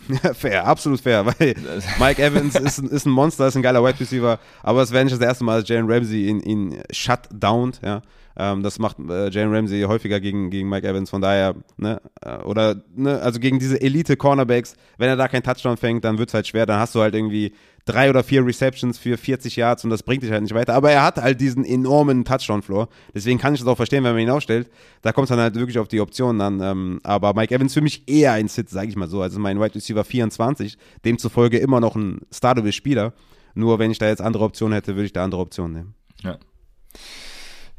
Ja, 0.09 0.33
fair, 0.33 0.65
absolut 0.65 0.99
fair, 0.99 1.25
weil 1.25 1.55
Mike 1.99 2.21
Evans 2.21 2.55
ist, 2.55 2.79
ist 2.79 3.05
ein 3.05 3.11
Monster, 3.11 3.47
ist 3.47 3.55
ein 3.55 3.61
geiler 3.61 3.83
Wide 3.83 3.99
Receiver, 3.99 4.39
aber 4.61 4.81
es 4.81 4.91
wäre 4.91 5.05
nicht 5.05 5.15
das 5.15 5.25
erste 5.25 5.43
Mal, 5.43 5.61
dass 5.61 5.69
Jalen 5.69 5.89
Ramsey 5.89 6.27
ihn, 6.27 6.39
ihn 6.41 6.83
shutdownt, 6.91 7.79
ja. 7.83 8.01
Ähm, 8.35 8.63
das 8.63 8.79
macht 8.79 8.97
äh, 8.99 9.29
Jalen 9.29 9.53
Ramsey 9.53 9.81
häufiger 9.83 10.19
gegen, 10.19 10.49
gegen 10.49 10.69
Mike 10.69 10.87
Evans, 10.87 11.09
von 11.09 11.21
daher, 11.21 11.55
ne, 11.77 12.01
äh, 12.21 12.37
oder, 12.37 12.83
ne, 12.95 13.19
also 13.21 13.39
gegen 13.39 13.59
diese 13.59 13.79
Elite-Cornerbacks, 13.79 14.75
wenn 14.97 15.09
er 15.09 15.15
da 15.15 15.27
keinen 15.27 15.43
Touchdown 15.43 15.77
fängt, 15.77 16.03
dann 16.03 16.17
wird 16.17 16.29
es 16.29 16.33
halt 16.33 16.47
schwer, 16.47 16.65
dann 16.65 16.79
hast 16.79 16.95
du 16.95 17.01
halt 17.01 17.13
irgendwie 17.13 17.53
drei 17.85 18.09
oder 18.09 18.23
vier 18.23 18.45
Receptions 18.45 18.97
für 18.97 19.17
40 19.17 19.55
Yards 19.55 19.83
und 19.83 19.89
das 19.89 20.03
bringt 20.03 20.23
dich 20.23 20.31
halt 20.31 20.43
nicht 20.43 20.53
weiter. 20.53 20.73
Aber 20.73 20.91
er 20.91 21.03
hat 21.03 21.17
halt 21.17 21.41
diesen 21.41 21.65
enormen 21.65 22.23
Touchdown-Floor. 22.23 22.87
Deswegen 23.13 23.39
kann 23.39 23.53
ich 23.53 23.59
das 23.59 23.67
auch 23.67 23.75
verstehen, 23.75 24.03
wenn 24.03 24.13
man 24.13 24.21
ihn 24.21 24.29
aufstellt. 24.29 24.69
Da 25.01 25.11
kommt 25.11 25.25
es 25.25 25.29
dann 25.29 25.39
halt 25.39 25.55
wirklich 25.55 25.77
auf 25.79 25.87
die 25.87 25.99
Optionen 25.99 26.41
an. 26.41 26.61
Ähm, 26.61 26.99
aber 27.03 27.33
Mike 27.33 27.53
Evans 27.53 27.73
für 27.73 27.81
mich 27.81 28.07
eher 28.07 28.33
ein 28.33 28.47
Sit, 28.47 28.69
sage 28.69 28.87
ich 28.87 28.95
mal 28.95 29.09
so. 29.09 29.21
Also 29.21 29.39
mein 29.39 29.59
Wide 29.59 29.75
Receiver 29.75 30.03
24, 30.03 30.77
demzufolge 31.03 31.57
immer 31.57 31.79
noch 31.79 31.95
ein 31.95 32.21
startable 32.31 32.71
Spieler. 32.71 33.13
Nur 33.53 33.79
wenn 33.79 33.91
ich 33.91 33.99
da 33.99 34.07
jetzt 34.07 34.21
andere 34.21 34.45
Optionen 34.45 34.73
hätte, 34.73 34.95
würde 34.95 35.05
ich 35.05 35.13
da 35.13 35.23
andere 35.23 35.41
Optionen 35.41 35.73
nehmen. 35.73 35.95
Ja. 36.23 36.37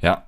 Ja. 0.05 0.25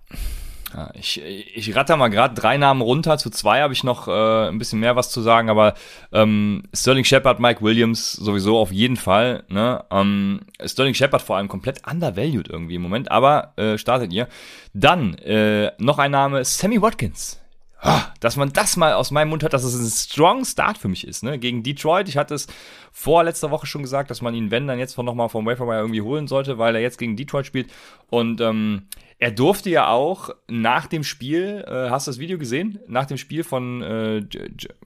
Ich, 0.94 1.22
ich 1.22 1.74
ratter 1.76 1.96
mal 1.96 2.08
gerade 2.08 2.34
drei 2.34 2.56
Namen 2.56 2.80
runter. 2.80 3.18
Zu 3.18 3.30
zwei 3.30 3.60
habe 3.60 3.72
ich 3.72 3.84
noch 3.84 4.08
äh, 4.08 4.48
ein 4.48 4.58
bisschen 4.58 4.80
mehr 4.80 4.96
was 4.96 5.10
zu 5.10 5.22
sagen, 5.22 5.48
aber 5.48 5.74
ähm, 6.12 6.64
Sterling 6.74 7.04
Shepard, 7.04 7.40
Mike 7.40 7.62
Williams 7.62 8.12
sowieso 8.12 8.58
auf 8.58 8.72
jeden 8.72 8.96
Fall. 8.96 9.44
Ne? 9.48 9.84
Ähm, 9.90 10.40
Sterling 10.64 10.94
Shepard 10.94 11.22
vor 11.22 11.36
allem 11.36 11.48
komplett 11.48 11.86
undervalued 11.86 12.48
irgendwie 12.48 12.74
im 12.74 12.82
Moment, 12.82 13.10
aber 13.10 13.52
äh, 13.56 13.78
startet 13.78 14.12
ihr. 14.12 14.28
Dann 14.74 15.14
äh, 15.18 15.70
noch 15.78 15.98
ein 15.98 16.10
Name, 16.10 16.44
Sammy 16.44 16.82
Watkins. 16.82 17.40
Ah, 17.78 18.06
dass 18.20 18.36
man 18.36 18.52
das 18.52 18.76
mal 18.76 18.94
aus 18.94 19.10
meinem 19.10 19.28
Mund 19.28 19.42
hört, 19.42 19.52
dass 19.52 19.62
es 19.62 19.74
ein 19.74 19.90
strong 19.90 20.44
Start 20.44 20.78
für 20.78 20.88
mich 20.88 21.06
ist, 21.06 21.22
ne? 21.22 21.38
Gegen 21.38 21.62
Detroit. 21.62 22.08
Ich 22.08 22.16
hatte 22.16 22.34
es 22.34 22.46
vor 22.90 23.22
letzter 23.22 23.50
Woche 23.50 23.66
schon 23.66 23.82
gesagt, 23.82 24.10
dass 24.10 24.22
man 24.22 24.34
ihn, 24.34 24.50
wenn, 24.50 24.66
dann 24.66 24.78
jetzt 24.78 24.96
nochmal 24.96 25.28
vom 25.28 25.44
Waferwire 25.44 25.80
irgendwie 25.80 26.00
holen 26.00 26.26
sollte, 26.26 26.56
weil 26.56 26.74
er 26.74 26.80
jetzt 26.80 26.98
gegen 26.98 27.16
Detroit 27.16 27.44
spielt. 27.44 27.70
Und 28.08 28.40
ähm, 28.40 28.86
er 29.18 29.30
durfte 29.30 29.68
ja 29.68 29.88
auch 29.88 30.30
nach 30.48 30.86
dem 30.86 31.04
Spiel, 31.04 31.64
äh, 31.66 31.90
hast 31.90 32.06
du 32.06 32.10
das 32.10 32.18
Video 32.18 32.38
gesehen? 32.38 32.78
Nach 32.86 33.04
dem 33.04 33.18
Spiel 33.18 33.44
von, 33.44 33.82
äh, 33.82 34.22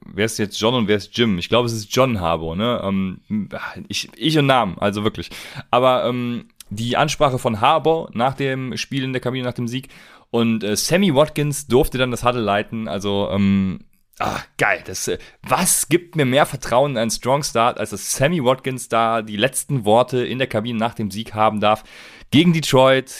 wer 0.05 0.25
ist 0.25 0.37
jetzt 0.37 0.59
John 0.59 0.73
und 0.73 0.87
wer 0.89 0.97
ist 0.97 1.17
Jim? 1.17 1.37
Ich 1.37 1.47
glaube, 1.47 1.67
es 1.67 1.73
ist 1.73 1.95
John 1.95 2.19
Harbour, 2.19 2.57
ne? 2.57 2.81
Ähm, 2.83 3.49
ich, 3.87 4.09
ich 4.15 4.37
und 4.37 4.47
Namen, 4.47 4.77
also 4.79 5.05
wirklich. 5.05 5.29
Aber 5.69 6.05
ähm, 6.05 6.49
die 6.69 6.97
Ansprache 6.97 7.39
von 7.39 7.61
Harbour 7.61 8.09
nach 8.13 8.33
dem 8.33 8.75
Spiel 8.77 9.03
in 9.03 9.13
der 9.13 9.21
Kabine, 9.21 9.45
nach 9.45 9.53
dem 9.53 9.67
Sieg. 9.67 9.89
Und 10.31 10.63
äh, 10.63 10.75
Sammy 10.75 11.13
Watkins 11.13 11.67
durfte 11.67 11.97
dann 11.97 12.09
das 12.09 12.23
Huddle 12.23 12.41
leiten. 12.41 12.87
Also, 12.87 13.29
ähm, 13.31 13.81
ah, 14.17 14.39
geil. 14.57 14.81
Das, 14.85 15.07
äh, 15.07 15.19
was 15.43 15.89
gibt 15.89 16.15
mir 16.15 16.25
mehr 16.25 16.45
Vertrauen 16.45 16.91
in 16.91 16.97
einen 16.97 17.11
Strong 17.11 17.43
Start, 17.43 17.77
als 17.77 17.91
dass 17.91 18.13
Sammy 18.13 18.43
Watkins 18.43 18.87
da 18.89 19.21
die 19.21 19.35
letzten 19.35 19.85
Worte 19.85 20.25
in 20.25 20.39
der 20.39 20.47
Kabine 20.47 20.79
nach 20.79 20.95
dem 20.95 21.11
Sieg 21.11 21.33
haben 21.33 21.59
darf? 21.59 21.83
Gegen 22.31 22.53
Detroit, 22.53 23.13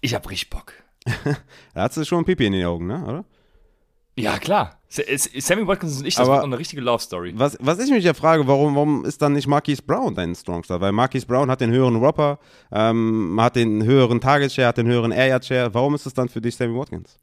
ich 0.00 0.14
hab 0.14 0.28
richtig 0.28 0.50
Bock. 0.50 0.72
da 1.74 1.82
hat 1.82 1.94
sie 1.94 2.04
schon 2.04 2.18
ein 2.18 2.24
Pipi 2.24 2.46
in 2.46 2.52
den 2.52 2.66
Augen, 2.66 2.88
ne? 2.88 3.04
Oder? 3.04 3.24
Ja, 4.18 4.38
klar. 4.38 4.75
Sammy 4.88 5.66
Watkins 5.66 5.98
und 5.98 6.06
ich, 6.06 6.14
das 6.14 6.26
Aber 6.26 6.38
war 6.38 6.44
eine 6.44 6.58
richtige 6.58 6.80
Love 6.80 7.02
Story. 7.02 7.32
Was, 7.36 7.56
was 7.60 7.78
ich 7.80 7.90
mich 7.90 8.04
ja 8.04 8.14
frage, 8.14 8.46
warum, 8.46 8.74
warum 8.76 9.04
ist 9.04 9.20
dann 9.20 9.32
nicht 9.32 9.46
Marquise 9.48 9.82
Brown 9.82 10.14
dein 10.14 10.34
Strongstar? 10.34 10.80
Weil 10.80 10.92
Marquise 10.92 11.26
Brown 11.26 11.50
hat 11.50 11.60
den 11.60 11.70
höheren 11.70 12.00
Whopper, 12.00 12.38
ähm, 12.70 13.36
hat 13.40 13.56
den 13.56 13.84
höheren 13.84 14.20
Target 14.20 14.52
Share, 14.52 14.68
hat 14.68 14.78
den 14.78 14.86
höheren 14.86 15.12
Air 15.12 15.26
Yard 15.28 15.44
Share. 15.44 15.74
Warum 15.74 15.94
ist 15.94 16.06
es 16.06 16.14
dann 16.14 16.28
für 16.28 16.40
dich 16.40 16.56
Sammy 16.56 16.78
Watkins? 16.78 17.18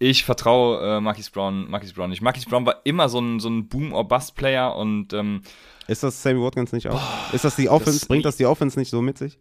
Ich 0.00 0.24
vertraue 0.24 0.96
äh, 0.96 1.00
Marquise 1.00 1.30
Brown, 1.30 1.68
Marquise 1.70 1.94
Brown 1.94 2.10
nicht. 2.10 2.22
Marquise 2.22 2.48
Brown 2.48 2.66
war 2.66 2.76
immer 2.84 3.08
so 3.08 3.20
ein, 3.20 3.40
so 3.40 3.48
ein 3.48 3.68
Boom-or-Bust-Player 3.68 4.76
und 4.76 5.12
ähm, 5.12 5.42
Ist 5.88 6.02
das 6.02 6.22
Sammy 6.22 6.40
Watkins 6.40 6.72
nicht 6.72 6.88
auch? 6.88 6.92
Boah, 6.92 7.34
ist 7.34 7.44
das 7.44 7.56
die 7.56 7.68
Offense? 7.68 8.00
Das, 8.00 8.08
bringt 8.08 8.24
das 8.24 8.36
die 8.36 8.46
Offense 8.46 8.78
nicht 8.78 8.90
so 8.90 9.02
mit 9.02 9.18
sich? 9.18 9.38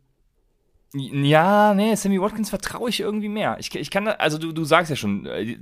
Ja, 0.93 1.73
nee, 1.73 1.95
Sammy 1.95 2.21
Watkins 2.21 2.49
vertraue 2.49 2.89
ich 2.89 3.01
irgendwie 3.01 3.29
mehr. 3.29 3.57
Ich, 3.59 3.75
ich 3.75 3.91
kann, 3.91 4.07
also 4.07 4.38
du, 4.38 4.53
du 4.53 4.63
sagst 4.63 4.89
ja 4.89 4.95
schon, 4.95 5.25
äh, 5.25 5.57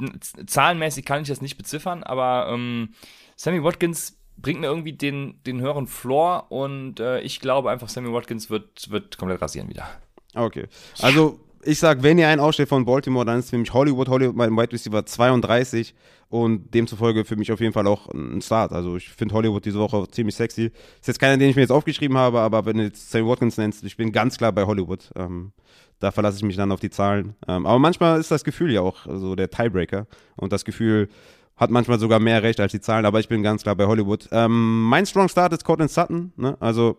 zahlenmäßig 0.45 1.03
kann 1.03 1.23
ich 1.23 1.27
das 1.27 1.41
nicht 1.41 1.57
beziffern, 1.57 2.03
aber 2.03 2.47
ähm, 2.51 2.89
Sammy 3.35 3.63
Watkins 3.63 4.19
bringt 4.37 4.59
mir 4.59 4.67
irgendwie 4.67 4.93
den, 4.93 5.41
den 5.45 5.61
höheren 5.61 5.87
Floor 5.87 6.51
und 6.51 6.99
äh, 6.99 7.21
ich 7.21 7.39
glaube 7.39 7.71
einfach, 7.71 7.89
Sammy 7.89 8.13
Watkins 8.13 8.49
wird, 8.49 8.91
wird 8.91 9.17
komplett 9.17 9.41
rasieren 9.41 9.69
wieder. 9.69 9.87
Okay. 10.35 10.67
Also 10.99 11.39
ich 11.65 11.79
sag, 11.79 12.03
wenn 12.03 12.17
ihr 12.17 12.27
einen 12.27 12.39
ausstellt 12.39 12.69
von 12.69 12.85
Baltimore, 12.85 13.25
dann 13.25 13.39
ist 13.39 13.49
für 13.49 13.57
mich 13.57 13.73
Hollywood, 13.73 14.07
Hollywood 14.07 14.35
mein 14.35 14.51
Wide 14.51 14.71
Receiver 14.71 15.05
32 15.05 15.93
und 16.29 16.73
demzufolge 16.73 17.25
für 17.25 17.35
mich 17.35 17.51
auf 17.51 17.59
jeden 17.59 17.73
Fall 17.73 17.87
auch 17.87 18.07
ein 18.09 18.41
Start. 18.41 18.71
Also 18.71 18.97
ich 18.97 19.09
finde 19.09 19.33
Hollywood 19.35 19.65
diese 19.65 19.79
Woche 19.79 20.07
ziemlich 20.09 20.35
sexy. 20.35 20.71
Ist 20.99 21.07
jetzt 21.07 21.19
keiner, 21.19 21.37
den 21.37 21.49
ich 21.49 21.55
mir 21.55 21.63
jetzt 21.63 21.71
aufgeschrieben 21.71 22.17
habe, 22.17 22.39
aber 22.39 22.65
wenn 22.65 22.77
du 22.77 22.83
jetzt 22.83 23.11
Sammy 23.11 23.27
Watkins 23.27 23.57
nennst, 23.57 23.83
ich 23.83 23.97
bin 23.97 24.11
ganz 24.11 24.37
klar 24.37 24.51
bei 24.51 24.65
Hollywood. 24.65 25.11
Ähm, 25.15 25.51
da 25.99 26.11
verlasse 26.11 26.37
ich 26.37 26.43
mich 26.43 26.55
dann 26.55 26.71
auf 26.71 26.79
die 26.79 26.89
Zahlen. 26.89 27.35
Ähm, 27.47 27.65
aber 27.65 27.79
manchmal 27.79 28.19
ist 28.19 28.31
das 28.31 28.43
Gefühl 28.43 28.71
ja 28.71 28.81
auch 28.81 29.05
so 29.05 29.35
der 29.35 29.49
Tiebreaker 29.49 30.07
und 30.35 30.51
das 30.51 30.65
Gefühl 30.65 31.09
hat 31.55 31.71
manchmal 31.71 31.99
sogar 31.99 32.19
mehr 32.19 32.43
Recht 32.43 32.59
als 32.59 32.73
die 32.73 32.81
Zahlen, 32.81 33.05
aber 33.05 33.19
ich 33.19 33.29
bin 33.29 33.41
ganz 33.41 33.63
klar 33.63 33.75
bei 33.75 33.85
Hollywood. 33.85 34.27
Ähm, 34.31 34.83
mein 34.83 35.05
Strong 35.05 35.29
Start 35.29 35.53
ist 35.53 35.63
Cortland 35.63 35.89
Sutton, 35.89 36.33
ne? 36.35 36.57
also 36.59 36.97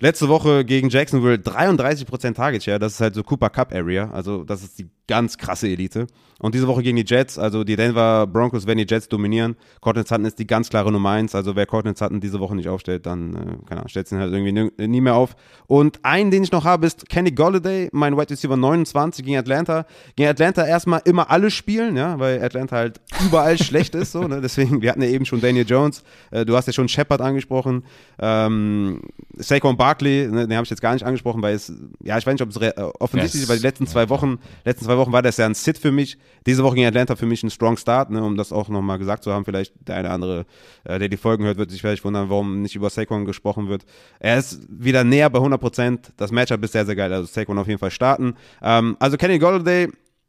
Letzte 0.00 0.28
Woche 0.28 0.64
gegen 0.64 0.88
Jacksonville 0.88 1.36
33% 1.36 2.34
Target 2.34 2.64
Share, 2.64 2.78
das 2.78 2.94
ist 2.94 3.00
halt 3.00 3.14
so 3.14 3.22
Cooper 3.22 3.50
Cup 3.50 3.72
Area, 3.72 4.10
also 4.10 4.44
das 4.44 4.62
ist 4.62 4.78
die 4.78 4.90
ganz 5.06 5.38
krasse 5.38 5.68
Elite. 5.68 6.06
Und 6.40 6.54
diese 6.54 6.66
Woche 6.66 6.82
gegen 6.82 6.96
die 6.96 7.04
Jets, 7.06 7.38
also 7.38 7.64
die 7.64 7.76
Denver 7.76 8.26
Broncos 8.26 8.66
werden 8.66 8.78
die 8.78 8.86
Jets 8.86 9.08
dominieren. 9.08 9.56
Cortland 9.80 10.08
Sutton 10.08 10.24
ist 10.24 10.38
die 10.38 10.46
ganz 10.46 10.68
klare 10.68 10.90
Nummer 10.90 11.10
1, 11.10 11.34
also 11.34 11.56
wer 11.56 11.64
Cortland 11.64 11.96
Sutton 11.96 12.20
diese 12.20 12.40
Woche 12.40 12.56
nicht 12.56 12.68
aufstellt, 12.68 13.06
dann, 13.06 13.34
äh, 13.34 13.38
keine 13.66 13.80
Ahnung, 13.80 13.88
stellt 13.88 14.10
ihn 14.12 14.18
halt 14.18 14.32
irgendwie 14.32 14.86
nie 14.86 15.00
mehr 15.00 15.14
auf. 15.14 15.36
Und 15.66 16.04
einen, 16.04 16.30
den 16.30 16.42
ich 16.42 16.52
noch 16.52 16.64
habe, 16.64 16.86
ist 16.86 17.08
Kenny 17.08 17.30
Golladay, 17.30 17.88
mein 17.92 18.16
Wide 18.16 18.30
Receiver 18.30 18.56
29 18.56 19.24
gegen 19.24 19.38
Atlanta. 19.38 19.86
Gegen 20.16 20.28
Atlanta 20.28 20.66
erstmal 20.66 21.00
immer 21.04 21.30
alle 21.30 21.50
spielen, 21.50 21.96
ja, 21.96 22.18
weil 22.18 22.42
Atlanta 22.42 22.76
halt 22.76 23.00
überall 23.24 23.56
schlecht 23.62 23.94
ist, 23.94 24.12
so, 24.12 24.26
ne? 24.26 24.40
deswegen, 24.40 24.82
wir 24.82 24.90
hatten 24.90 25.02
ja 25.02 25.08
eben 25.08 25.24
schon 25.24 25.40
Daniel 25.40 25.66
Jones, 25.66 26.02
äh, 26.30 26.44
du 26.44 26.56
hast 26.56 26.66
ja 26.66 26.72
schon 26.72 26.88
Shepard 26.88 27.20
angesprochen, 27.20 27.84
ähm, 28.18 29.00
Saquon 29.36 29.76
Barkley, 29.76 30.28
ne, 30.28 30.46
den 30.46 30.56
habe 30.56 30.64
ich 30.64 30.70
jetzt 30.70 30.82
gar 30.82 30.92
nicht 30.92 31.04
angesprochen, 31.04 31.42
weil 31.42 31.54
es, 31.54 31.72
ja, 32.02 32.18
ich 32.18 32.26
weiß 32.26 32.34
nicht, 32.34 32.42
ob 32.42 32.50
es 32.50 32.56
äh, 32.56 32.72
offensichtlich 32.98 33.34
yes. 33.34 33.42
ist, 33.44 33.48
weil 33.48 33.58
die 33.58 33.62
letzten 33.62 33.86
zwei 33.86 34.08
Wochen, 34.08 34.38
letzten 34.64 34.84
zwei 34.84 34.93
zwei 34.94 34.98
Wochen 34.98 35.12
war 35.12 35.22
das 35.22 35.36
ja 35.36 35.46
ein 35.46 35.54
Sit 35.54 35.78
für 35.78 35.92
mich. 35.92 36.18
Diese 36.46 36.62
Woche 36.62 36.76
gegen 36.76 36.86
Atlanta 36.86 37.16
für 37.16 37.26
mich 37.26 37.42
ein 37.42 37.50
Strong 37.50 37.76
Start, 37.76 38.10
ne, 38.10 38.22
um 38.22 38.36
das 38.36 38.52
auch 38.52 38.68
nochmal 38.68 38.98
gesagt 38.98 39.24
zu 39.24 39.32
haben. 39.32 39.44
Vielleicht 39.44 39.74
der 39.88 39.96
eine 39.96 40.06
oder 40.06 40.14
andere, 40.14 40.46
äh, 40.84 40.98
der 40.98 41.08
die 41.08 41.16
Folgen 41.16 41.44
hört, 41.44 41.58
wird 41.58 41.70
sich 41.70 41.80
vielleicht 41.80 42.04
wundern, 42.04 42.30
warum 42.30 42.62
nicht 42.62 42.76
über 42.76 42.90
Saquon 42.90 43.24
gesprochen 43.24 43.68
wird. 43.68 43.84
Er 44.20 44.38
ist 44.38 44.60
wieder 44.68 45.04
näher 45.04 45.30
bei 45.30 45.38
100 45.38 45.60
Prozent. 45.60 46.12
Das 46.16 46.30
Matchup 46.30 46.62
ist 46.64 46.72
sehr, 46.72 46.86
sehr 46.86 46.96
geil. 46.96 47.12
Also 47.12 47.26
Saquon 47.26 47.58
auf 47.58 47.66
jeden 47.66 47.78
Fall 47.78 47.90
starten. 47.90 48.34
Ähm, 48.62 48.96
also 49.00 49.16
Kenny 49.16 49.38
Golladay, 49.38 49.88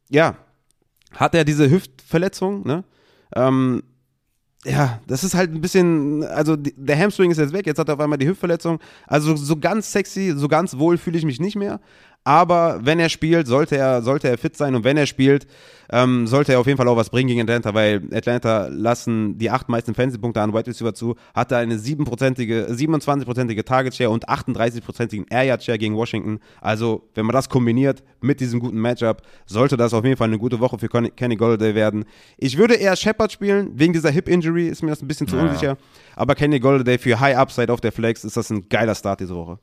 ja, 0.10 0.36
hat 1.12 1.36
er 1.36 1.46
diese 1.46 1.70
Hüftverletzung, 1.70 2.66
ne? 2.66 2.84
Ähm, 3.36 3.84
ja, 4.66 5.00
das 5.06 5.24
ist 5.24 5.36
halt 5.36 5.52
ein 5.52 5.62
bisschen, 5.62 6.24
also 6.24 6.56
der 6.56 6.98
Hamstring 6.98 7.30
ist 7.30 7.38
jetzt 7.38 7.54
weg, 7.54 7.68
jetzt 7.68 7.78
hat 7.78 7.88
er 7.88 7.94
auf 7.94 8.00
einmal 8.00 8.18
die 8.18 8.28
Hüftverletzung. 8.28 8.80
Also 9.06 9.36
so 9.36 9.58
ganz 9.58 9.92
sexy, 9.92 10.34
so 10.36 10.48
ganz 10.48 10.78
wohl 10.78 10.98
fühle 10.98 11.20
ich 11.20 11.26
mich 11.26 11.40
nicht 11.40 11.56
mehr. 11.56 11.80
Aber 12.26 12.80
wenn 12.84 13.00
er 13.00 13.10
spielt, 13.10 13.46
sollte 13.46 13.78
er, 13.78 14.02
sollte 14.02 14.28
er 14.28 14.40
fit 14.40 14.58
sein 14.58 14.74
und 14.74 14.84
wenn 14.84 14.98
er 14.98 15.06
spielt, 15.06 15.46
ähm, 15.92 16.26
sollte 16.26 16.54
er 16.54 16.60
auf 16.60 16.66
jeden 16.66 16.78
Fall 16.78 16.88
auch 16.88 16.98
was 16.98 17.12
bringen 17.12 17.28
gegen 17.28 17.42
Atlanta, 17.42 17.76
weil 17.76 18.02
Atlanta 18.12 18.68
lassen 18.72 19.38
die 19.38 19.52
acht 19.52 19.70
meisten 19.70 19.94
Fantasy-Punkte 19.94 20.42
an 20.42 20.52
Wide 20.52 20.66
Receiver 20.66 20.96
zu, 20.96 21.16
hatte 21.36 21.56
eine 21.56 21.76
7%ige, 21.76 22.66
27%ige 22.72 23.64
Target-Share 23.64 24.10
und 24.10 24.28
38%igen 24.28 25.28
Air-Yard-Share 25.30 25.78
gegen 25.78 25.96
Washington. 25.96 26.40
Also, 26.62 27.08
wenn 27.14 27.28
man 27.28 27.34
das 27.34 27.48
kombiniert 27.48 28.02
mit 28.22 28.40
diesem 28.40 28.60
guten 28.60 28.82
Matchup, 28.82 29.22
sollte 29.46 29.78
das 29.78 29.94
auf 29.94 30.04
jeden 30.04 30.18
Fall 30.18 30.30
eine 30.30 30.40
gute 30.40 30.60
Woche 30.60 30.80
für 30.80 30.90
Kenny 30.90 31.36
Golladay 31.36 31.76
werden. 31.76 32.06
Ich 32.38 32.58
würde 32.58 32.74
eher 32.74 32.96
Shepard 32.96 33.32
spielen, 33.32 33.70
wegen 33.76 33.94
dieser 33.94 34.10
Hip-Injury 34.10 34.68
ist 34.68 34.82
mir 34.82 34.90
das 34.90 35.04
ein 35.04 35.08
bisschen 35.08 35.28
zu 35.28 35.36
ja. 35.36 35.44
unsicher. 35.44 35.78
Aber 36.16 36.34
Kenny 36.34 36.60
Golladay 36.60 36.98
für 36.98 37.20
High 37.20 37.38
Upside 37.38 37.72
auf 37.72 37.82
der 37.82 37.92
Flex 37.92 38.24
ist 38.24 38.36
das 38.36 38.50
ein 38.50 38.68
geiler 38.68 38.96
Start 38.96 39.20
diese 39.20 39.36
Woche. 39.36 39.60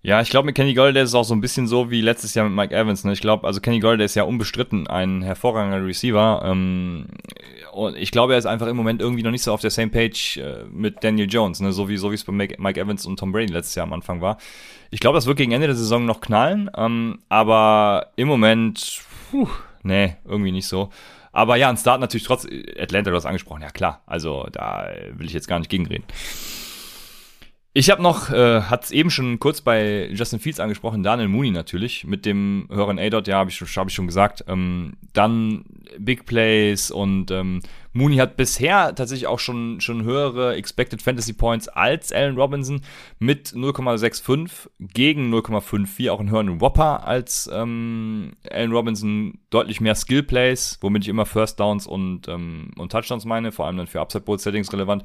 Ja, 0.00 0.20
ich 0.20 0.30
glaube, 0.30 0.46
mit 0.46 0.54
Kenny 0.54 0.74
Golladay 0.74 1.02
ist 1.02 1.10
es 1.10 1.14
auch 1.16 1.24
so 1.24 1.34
ein 1.34 1.40
bisschen 1.40 1.66
so 1.66 1.90
wie 1.90 2.00
letztes 2.00 2.34
Jahr 2.34 2.48
mit 2.48 2.54
Mike 2.54 2.74
Evans. 2.74 3.02
Ne? 3.02 3.12
Ich 3.12 3.20
glaube, 3.20 3.46
also 3.46 3.60
Kenny 3.60 3.80
Golladay 3.80 4.04
ist 4.04 4.14
ja 4.14 4.22
unbestritten 4.22 4.86
ein 4.86 5.22
hervorragender 5.22 5.84
Receiver. 5.84 6.42
Ähm, 6.44 7.06
und 7.72 7.96
ich 7.96 8.12
glaube, 8.12 8.34
er 8.34 8.38
ist 8.38 8.46
einfach 8.46 8.68
im 8.68 8.76
Moment 8.76 9.02
irgendwie 9.02 9.24
noch 9.24 9.32
nicht 9.32 9.42
so 9.42 9.52
auf 9.52 9.60
der 9.60 9.70
same 9.70 9.88
Page 9.88 10.36
äh, 10.36 10.64
mit 10.70 11.02
Daniel 11.02 11.28
Jones, 11.28 11.60
ne? 11.60 11.72
so 11.72 11.88
wie 11.88 11.96
so 11.96 12.12
wie 12.12 12.14
es 12.14 12.22
bei 12.22 12.32
Mike 12.32 12.80
Evans 12.80 13.06
und 13.06 13.18
Tom 13.18 13.32
Brady 13.32 13.52
letztes 13.52 13.74
Jahr 13.74 13.86
am 13.86 13.92
Anfang 13.92 14.20
war. 14.20 14.38
Ich 14.90 15.00
glaube, 15.00 15.16
das 15.16 15.26
wird 15.26 15.36
gegen 15.36 15.50
Ende 15.50 15.66
der 15.66 15.76
Saison 15.76 16.04
noch 16.04 16.20
knallen, 16.20 16.70
ähm, 16.76 17.18
aber 17.28 18.06
im 18.14 18.28
Moment, 18.28 19.02
puh, 19.30 19.48
nee, 19.82 20.16
irgendwie 20.24 20.52
nicht 20.52 20.68
so. 20.68 20.90
Aber 21.32 21.56
ja, 21.56 21.68
ein 21.68 21.76
Start 21.76 22.00
natürlich 22.00 22.24
trotz 22.24 22.46
Atlanta, 22.78 23.10
du 23.10 23.16
hast 23.16 23.26
angesprochen, 23.26 23.62
ja 23.62 23.70
klar. 23.70 24.02
Also 24.06 24.46
da 24.52 24.88
will 25.12 25.26
ich 25.26 25.32
jetzt 25.32 25.48
gar 25.48 25.58
nicht 25.58 25.70
gegenreden. 25.70 26.04
Ich 27.78 27.90
habe 27.90 28.02
noch, 28.02 28.30
äh, 28.30 28.62
hat 28.62 28.82
es 28.82 28.90
eben 28.90 29.08
schon 29.08 29.38
kurz 29.38 29.60
bei 29.60 30.08
Justin 30.10 30.40
Fields 30.40 30.58
angesprochen, 30.58 31.04
Daniel 31.04 31.28
Mooney 31.28 31.52
natürlich, 31.52 32.02
mit 32.02 32.26
dem 32.26 32.66
höheren 32.72 32.98
A-Dot, 32.98 33.28
ja, 33.28 33.36
habe 33.36 33.50
ich, 33.50 33.60
hab 33.60 33.86
ich 33.86 33.94
schon 33.94 34.08
gesagt. 34.08 34.44
Ähm, 34.48 34.94
dann 35.12 35.64
Big 35.96 36.26
Plays 36.26 36.90
und 36.90 37.30
ähm, 37.30 37.60
Mooney 37.92 38.16
hat 38.16 38.36
bisher 38.36 38.96
tatsächlich 38.96 39.28
auch 39.28 39.38
schon, 39.38 39.80
schon 39.80 40.02
höhere 40.02 40.56
Expected 40.56 41.02
Fantasy 41.02 41.34
Points 41.34 41.68
als 41.68 42.10
Allen 42.10 42.36
Robinson 42.36 42.80
mit 43.20 43.50
0,65 43.50 44.70
gegen 44.80 45.32
0,54, 45.32 46.10
auch 46.10 46.18
einen 46.18 46.30
höheren 46.30 46.60
Whopper 46.60 47.06
als 47.06 47.48
ähm, 47.52 48.32
Allen 48.50 48.72
Robinson, 48.72 49.38
deutlich 49.50 49.80
mehr 49.80 49.94
Skill 49.94 50.24
Plays, 50.24 50.78
womit 50.80 51.04
ich 51.04 51.08
immer 51.08 51.26
First 51.26 51.60
Downs 51.60 51.86
und, 51.86 52.26
ähm, 52.26 52.72
und 52.76 52.90
Touchdowns 52.90 53.24
meine, 53.24 53.52
vor 53.52 53.66
allem 53.66 53.76
dann 53.76 53.86
für 53.86 54.00
Upside 54.00 54.24
Bowl 54.24 54.36
Settings 54.36 54.72
relevant. 54.72 55.04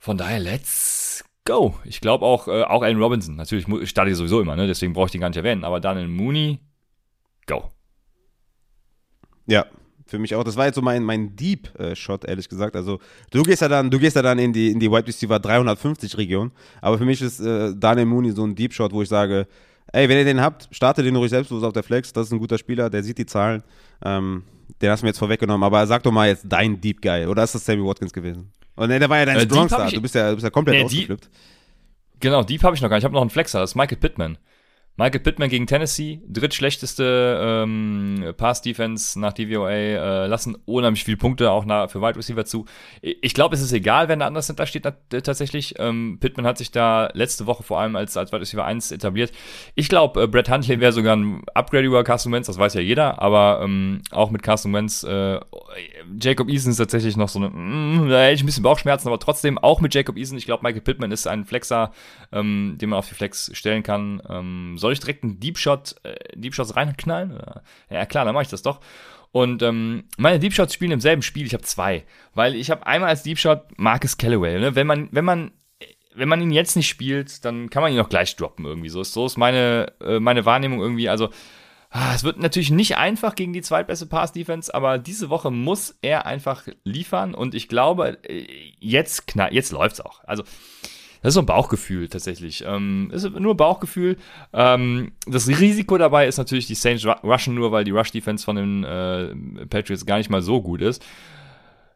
Von 0.00 0.18
daher, 0.18 0.40
let's 0.40 1.05
go. 1.46 1.74
Ich 1.84 2.00
glaube 2.00 2.26
auch, 2.26 2.48
äh, 2.48 2.62
auch 2.62 2.82
Allen 2.82 3.00
Robinson. 3.00 3.36
Natürlich 3.36 3.66
starte 3.88 4.10
ich 4.10 4.16
sowieso 4.16 4.40
immer, 4.40 4.56
ne? 4.56 4.66
deswegen 4.66 4.92
brauche 4.92 5.06
ich 5.06 5.12
den 5.12 5.22
gar 5.22 5.28
nicht 5.28 5.38
erwähnen. 5.38 5.64
Aber 5.64 5.80
Daniel 5.80 6.08
Mooney, 6.08 6.58
go. 7.46 7.70
Ja, 9.46 9.64
für 10.06 10.18
mich 10.18 10.34
auch. 10.34 10.44
Das 10.44 10.56
war 10.56 10.66
jetzt 10.66 10.74
so 10.74 10.82
mein, 10.82 11.02
mein 11.02 11.34
Deep-Shot, 11.34 12.24
ehrlich 12.24 12.48
gesagt. 12.48 12.76
Also 12.76 13.00
du 13.30 13.42
gehst 13.42 13.62
ja 13.62 13.68
dann, 13.68 13.90
du 13.90 13.98
gehst 13.98 14.16
ja 14.16 14.22
dann 14.22 14.38
in 14.38 14.52
die, 14.52 14.70
in 14.70 14.78
die 14.78 14.90
Wide 14.90 15.06
Receiver 15.06 15.38
350 15.38 16.16
Region. 16.18 16.52
Aber 16.80 16.98
für 16.98 17.04
mich 17.04 17.22
ist 17.22 17.40
äh, 17.40 17.74
Daniel 17.74 18.06
Mooney 18.06 18.32
so 18.32 18.44
ein 18.44 18.54
Deep-Shot, 18.54 18.92
wo 18.92 19.02
ich 19.02 19.08
sage, 19.08 19.46
ey, 19.92 20.08
wenn 20.08 20.18
ihr 20.18 20.24
den 20.24 20.40
habt, 20.40 20.68
startet 20.70 21.06
den 21.06 21.16
ruhig 21.16 21.30
selbstlos 21.30 21.62
auf 21.62 21.72
der 21.72 21.82
Flex. 21.82 22.12
Das 22.12 22.26
ist 22.26 22.32
ein 22.32 22.38
guter 22.38 22.58
Spieler, 22.58 22.90
der 22.90 23.02
sieht 23.02 23.18
die 23.18 23.26
Zahlen. 23.26 23.62
Ähm, 24.04 24.42
den 24.80 24.90
hast 24.90 25.00
du 25.00 25.06
mir 25.06 25.10
jetzt 25.10 25.18
vorweggenommen. 25.18 25.64
Aber 25.64 25.86
sag 25.86 26.02
doch 26.02 26.12
mal 26.12 26.28
jetzt 26.28 26.44
dein 26.48 26.80
Deep 26.80 27.00
Guy. 27.00 27.26
Oder 27.26 27.44
ist 27.44 27.54
das 27.54 27.64
Sammy 27.64 27.84
Watkins 27.84 28.12
gewesen? 28.12 28.52
Und 28.76 28.88
ne, 28.88 28.98
der 28.98 29.08
war 29.08 29.18
ja 29.18 29.26
dein 29.26 29.36
äh, 29.36 29.40
Strong 29.42 29.68
Star. 29.68 29.90
Du 29.90 30.00
bist 30.00 30.14
ja, 30.14 30.30
du 30.30 30.36
bist 30.36 30.44
ja 30.44 30.50
komplett 30.50 30.76
nee, 30.76 30.84
ausgeflippt. 30.84 31.28
Genau, 32.20 32.42
Deep 32.42 32.62
habe 32.62 32.76
ich 32.76 32.82
noch 32.82 32.88
gar 32.88 32.96
nicht. 32.96 33.02
Ich 33.02 33.04
habe 33.04 33.14
noch 33.14 33.20
einen 33.20 33.30
Flexer, 33.30 33.60
das 33.60 33.70
ist 33.70 33.74
Michael 33.74 33.98
Pittman. 33.98 34.38
Michael 34.98 35.20
Pittman 35.20 35.50
gegen 35.50 35.66
Tennessee, 35.66 36.22
drittschlechteste 36.26 37.38
ähm, 37.42 38.32
Pass-Defense 38.36 39.20
nach 39.20 39.34
DVOA, 39.34 39.70
äh, 39.70 40.26
lassen 40.26 40.56
unheimlich 40.64 41.04
viele 41.04 41.18
Punkte 41.18 41.50
auch 41.50 41.66
nach, 41.66 41.90
für 41.90 42.00
Wide 42.00 42.16
Receiver 42.16 42.46
zu. 42.46 42.64
Ich 43.02 43.34
glaube, 43.34 43.54
es 43.54 43.60
ist 43.60 43.72
egal, 43.72 44.08
wenn 44.08 44.20
der 44.20 44.28
andere 44.28 44.42
Center 44.42 44.66
steht 44.66 44.84
tatsächlich. 45.10 45.74
Ähm, 45.78 46.16
Pittman 46.18 46.46
hat 46.46 46.56
sich 46.56 46.70
da 46.70 47.10
letzte 47.12 47.46
Woche 47.46 47.62
vor 47.62 47.78
allem 47.78 47.94
als, 47.94 48.16
als 48.16 48.32
Wide 48.32 48.40
Receiver 48.40 48.64
1 48.64 48.90
etabliert. 48.90 49.32
Ich 49.74 49.90
glaube, 49.90 50.22
äh, 50.22 50.26
Brett 50.26 50.50
Huntley 50.50 50.80
wäre 50.80 50.92
sogar 50.92 51.14
ein 51.14 51.42
Upgrade 51.52 51.84
über 51.84 52.02
Carson 52.02 52.32
Wentz, 52.32 52.46
das 52.46 52.58
weiß 52.58 52.72
ja 52.74 52.80
jeder, 52.80 53.20
aber 53.20 53.60
ähm, 53.62 54.00
auch 54.12 54.30
mit 54.30 54.42
Carson 54.42 54.72
Wentz, 54.72 55.02
äh, 55.02 55.40
Jacob 56.20 56.48
Eason 56.48 56.70
ist 56.70 56.78
tatsächlich 56.78 57.18
noch 57.18 57.28
so 57.28 57.38
eine, 57.38 57.50
mm, 57.50 58.08
da 58.08 58.22
hätte 58.22 58.34
ich 58.34 58.42
ein 58.42 58.46
bisschen 58.46 58.62
Bauchschmerzen, 58.62 59.08
aber 59.08 59.18
trotzdem 59.18 59.58
auch 59.58 59.82
mit 59.82 59.94
Jacob 59.94 60.16
Eason, 60.16 60.38
ich 60.38 60.46
glaube, 60.46 60.62
Michael 60.62 60.80
Pittman 60.80 61.12
ist 61.12 61.26
ein 61.26 61.44
Flexer, 61.44 61.92
ähm, 62.32 62.76
den 62.80 62.88
man 62.88 62.98
auf 62.98 63.08
die 63.08 63.14
Flex 63.14 63.50
stellen 63.52 63.82
kann. 63.82 64.22
Ähm, 64.28 64.78
soll 64.86 64.92
ich 64.92 65.00
direkt 65.00 65.24
einen 65.24 65.40
Deep 65.40 65.58
Shot, 65.58 65.96
äh, 66.04 66.14
Deep 66.34 66.54
reinknallen? 66.58 67.40
Ja, 67.90 68.06
klar, 68.06 68.24
dann 68.24 68.34
mache 68.34 68.44
ich 68.44 68.50
das 68.50 68.62
doch. 68.62 68.80
Und 69.32 69.62
ähm, 69.62 70.04
meine 70.16 70.38
Deep 70.38 70.54
Shots 70.54 70.72
spielen 70.72 70.92
im 70.92 71.00
selben 71.00 71.22
Spiel. 71.22 71.46
Ich 71.46 71.52
habe 71.52 71.64
zwei, 71.64 72.04
weil 72.34 72.54
ich 72.54 72.70
habe 72.70 72.86
einmal 72.86 73.10
als 73.10 73.22
Deep 73.22 73.38
Shot 73.38 73.66
Marcus 73.76 74.16
Callaway. 74.16 74.58
Ne? 74.58 74.74
Wenn 74.74 74.86
man, 74.86 75.08
wenn 75.10 75.24
man 75.24 75.50
wenn 76.16 76.28
man 76.28 76.40
ihn 76.40 76.50
jetzt 76.50 76.76
nicht 76.76 76.88
spielt, 76.88 77.44
dann 77.44 77.70
kann 77.70 77.82
man 77.82 77.92
ihn 77.92 78.00
auch 78.00 78.08
gleich 78.08 78.36
droppen 78.36 78.64
irgendwie. 78.64 78.88
So 78.88 79.02
ist, 79.02 79.12
so 79.12 79.26
ist 79.26 79.36
meine, 79.36 79.92
äh, 80.00 80.18
meine 80.18 80.46
Wahrnehmung 80.46 80.80
irgendwie. 80.80 81.08
Also, 81.08 81.28
ah, 81.90 82.14
es 82.14 82.24
wird 82.24 82.38
natürlich 82.38 82.70
nicht 82.70 82.96
einfach 82.96 83.34
gegen 83.34 83.52
die 83.52 83.62
zweitbeste 83.62 84.06
Pass-Defense, 84.06 84.74
aber 84.74 84.98
diese 84.98 85.28
Woche 85.28 85.50
muss 85.50 85.98
er 86.02 86.26
einfach 86.26 86.66
liefern 86.84 87.34
und 87.34 87.54
ich 87.54 87.68
glaube, 87.68 88.18
äh, 88.24 88.46
jetzt, 88.80 89.34
jetzt 89.50 89.72
läuft's 89.72 90.00
auch. 90.00 90.24
Also, 90.24 90.42
das 91.22 91.30
ist 91.30 91.34
so 91.34 91.40
ein 91.40 91.46
Bauchgefühl 91.46 92.08
tatsächlich. 92.08 92.64
Ähm, 92.66 93.10
ist 93.12 93.28
nur 93.30 93.56
Bauchgefühl. 93.56 94.16
Ähm, 94.52 95.12
das 95.26 95.48
Risiko 95.48 95.98
dabei 95.98 96.26
ist 96.26 96.38
natürlich, 96.38 96.66
die 96.66 96.74
Saints 96.74 97.06
rushen 97.06 97.54
nur, 97.54 97.72
weil 97.72 97.84
die 97.84 97.90
Rush-Defense 97.90 98.44
von 98.44 98.56
den 98.56 98.84
äh, 98.84 99.66
Patriots 99.66 100.06
gar 100.06 100.18
nicht 100.18 100.30
mal 100.30 100.42
so 100.42 100.60
gut 100.62 100.82
ist. 100.82 101.04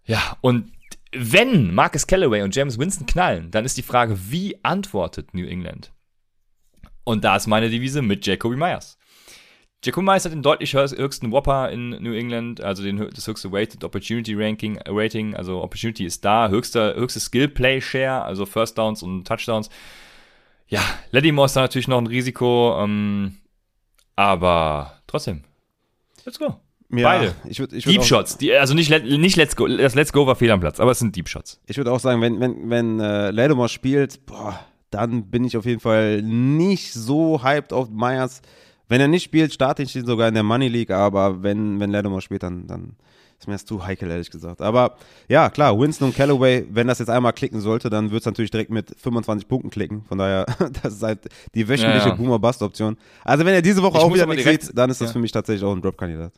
Ja, 0.04 0.36
und 0.40 0.72
wenn 1.12 1.74
Marcus 1.74 2.06
Callaway 2.06 2.42
und 2.42 2.54
James 2.54 2.78
Winston 2.78 3.06
knallen, 3.06 3.50
dann 3.50 3.64
ist 3.64 3.76
die 3.76 3.82
Frage, 3.82 4.16
wie 4.30 4.62
antwortet 4.64 5.34
New 5.34 5.46
England? 5.46 5.92
Und 7.04 7.24
da 7.24 7.36
ist 7.36 7.46
meine 7.46 7.70
Devise 7.70 8.02
mit 8.02 8.26
Jacoby 8.26 8.56
Myers. 8.56 8.99
Myers 9.86 10.24
hat 10.24 10.32
den 10.32 10.42
deutlich 10.42 10.74
höchsten 10.74 11.32
Whopper 11.32 11.70
in 11.70 11.90
New 12.02 12.12
England, 12.12 12.60
also 12.60 12.82
den, 12.82 13.08
das 13.14 13.26
höchste 13.26 13.50
Weighted 13.50 13.82
Opportunity 13.82 14.34
Ranking, 14.34 14.76
äh, 14.76 14.90
Rating, 14.90 15.34
also 15.34 15.62
Opportunity 15.62 16.04
ist 16.04 16.24
da, 16.24 16.48
höchster, 16.48 16.94
höchste 16.94 17.20
Skill 17.20 17.48
Play 17.48 17.80
Share, 17.80 18.22
also 18.22 18.44
First 18.44 18.76
Downs 18.76 19.02
und 19.02 19.26
Touchdowns. 19.26 19.70
Ja, 20.68 20.82
Lattimore 21.10 21.46
ist 21.46 21.56
da 21.56 21.62
natürlich 21.62 21.88
noch 21.88 21.98
ein 21.98 22.06
Risiko, 22.06 22.78
ähm, 22.78 23.38
aber 24.16 25.00
trotzdem, 25.06 25.44
let's 26.24 26.38
go. 26.38 26.60
Ja, 26.92 27.04
Beide. 27.04 27.34
Ich 27.48 27.60
würd, 27.60 27.72
ich 27.72 27.86
würd 27.86 27.96
Deep 27.96 28.04
Shots. 28.04 28.36
Die, 28.38 28.52
also 28.52 28.74
nicht, 28.74 28.90
nicht 28.90 29.36
Let's 29.36 29.54
Go. 29.54 29.68
Das 29.68 29.94
Let's 29.94 30.12
Go 30.12 30.26
war 30.26 30.34
fehl 30.34 30.50
am 30.50 30.58
Platz, 30.58 30.80
aber 30.80 30.90
es 30.90 30.98
sind 30.98 31.14
Deep 31.14 31.28
Shots. 31.28 31.60
Ich 31.66 31.76
würde 31.76 31.92
auch 31.92 32.00
sagen, 32.00 32.20
wenn, 32.20 32.40
wenn, 32.40 32.68
wenn 32.68 32.98
äh, 32.98 33.30
Lattimore 33.30 33.68
spielt, 33.68 34.26
boah, 34.26 34.58
dann 34.90 35.30
bin 35.30 35.44
ich 35.44 35.56
auf 35.56 35.66
jeden 35.66 35.80
Fall 35.80 36.20
nicht 36.22 36.92
so 36.92 37.42
hyped 37.42 37.72
auf 37.72 37.88
Myers. 37.90 38.42
Wenn 38.90 39.00
er 39.00 39.06
nicht 39.06 39.22
spielt, 39.22 39.54
starte 39.54 39.84
ich 39.84 39.94
ihn 39.94 40.04
sogar 40.04 40.26
in 40.26 40.34
der 40.34 40.42
Money 40.42 40.66
League, 40.66 40.90
aber 40.90 41.44
wenn, 41.44 41.78
wenn 41.78 41.92
Lattimore 41.92 42.20
spielt, 42.20 42.42
dann, 42.42 42.66
dann 42.66 42.96
ist 43.38 43.46
mir 43.46 43.54
das 43.54 43.64
zu 43.64 43.86
heikel, 43.86 44.10
ehrlich 44.10 44.32
gesagt. 44.32 44.60
Aber 44.60 44.96
ja, 45.28 45.48
klar, 45.48 45.78
Winston 45.78 46.08
und 46.08 46.16
Callaway, 46.16 46.66
wenn 46.68 46.88
das 46.88 46.98
jetzt 46.98 47.08
einmal 47.08 47.32
klicken 47.32 47.60
sollte, 47.60 47.88
dann 47.88 48.10
wird 48.10 48.22
es 48.22 48.26
natürlich 48.26 48.50
direkt 48.50 48.70
mit 48.70 48.92
25 48.98 49.46
Punkten 49.46 49.70
klicken. 49.70 50.02
Von 50.06 50.18
daher, 50.18 50.44
das 50.82 50.94
ist 50.94 51.02
halt 51.04 51.28
die 51.54 51.68
wöchentliche 51.68 52.08
ja, 52.08 52.08
ja. 52.08 52.14
Boomer-Bust-Option. 52.14 52.96
Also 53.22 53.44
wenn 53.44 53.54
er 53.54 53.62
diese 53.62 53.80
Woche 53.80 53.98
ich 53.98 54.02
auch 54.02 54.12
wieder 54.12 54.26
nichts 54.26 54.66
sieht, 54.66 54.76
dann 54.76 54.90
ist 54.90 55.00
das 55.00 55.10
ja. 55.10 55.12
für 55.12 55.20
mich 55.20 55.30
tatsächlich 55.30 55.64
auch 55.64 55.72
ein 55.72 55.82
Drop-Kandidat. 55.82 56.32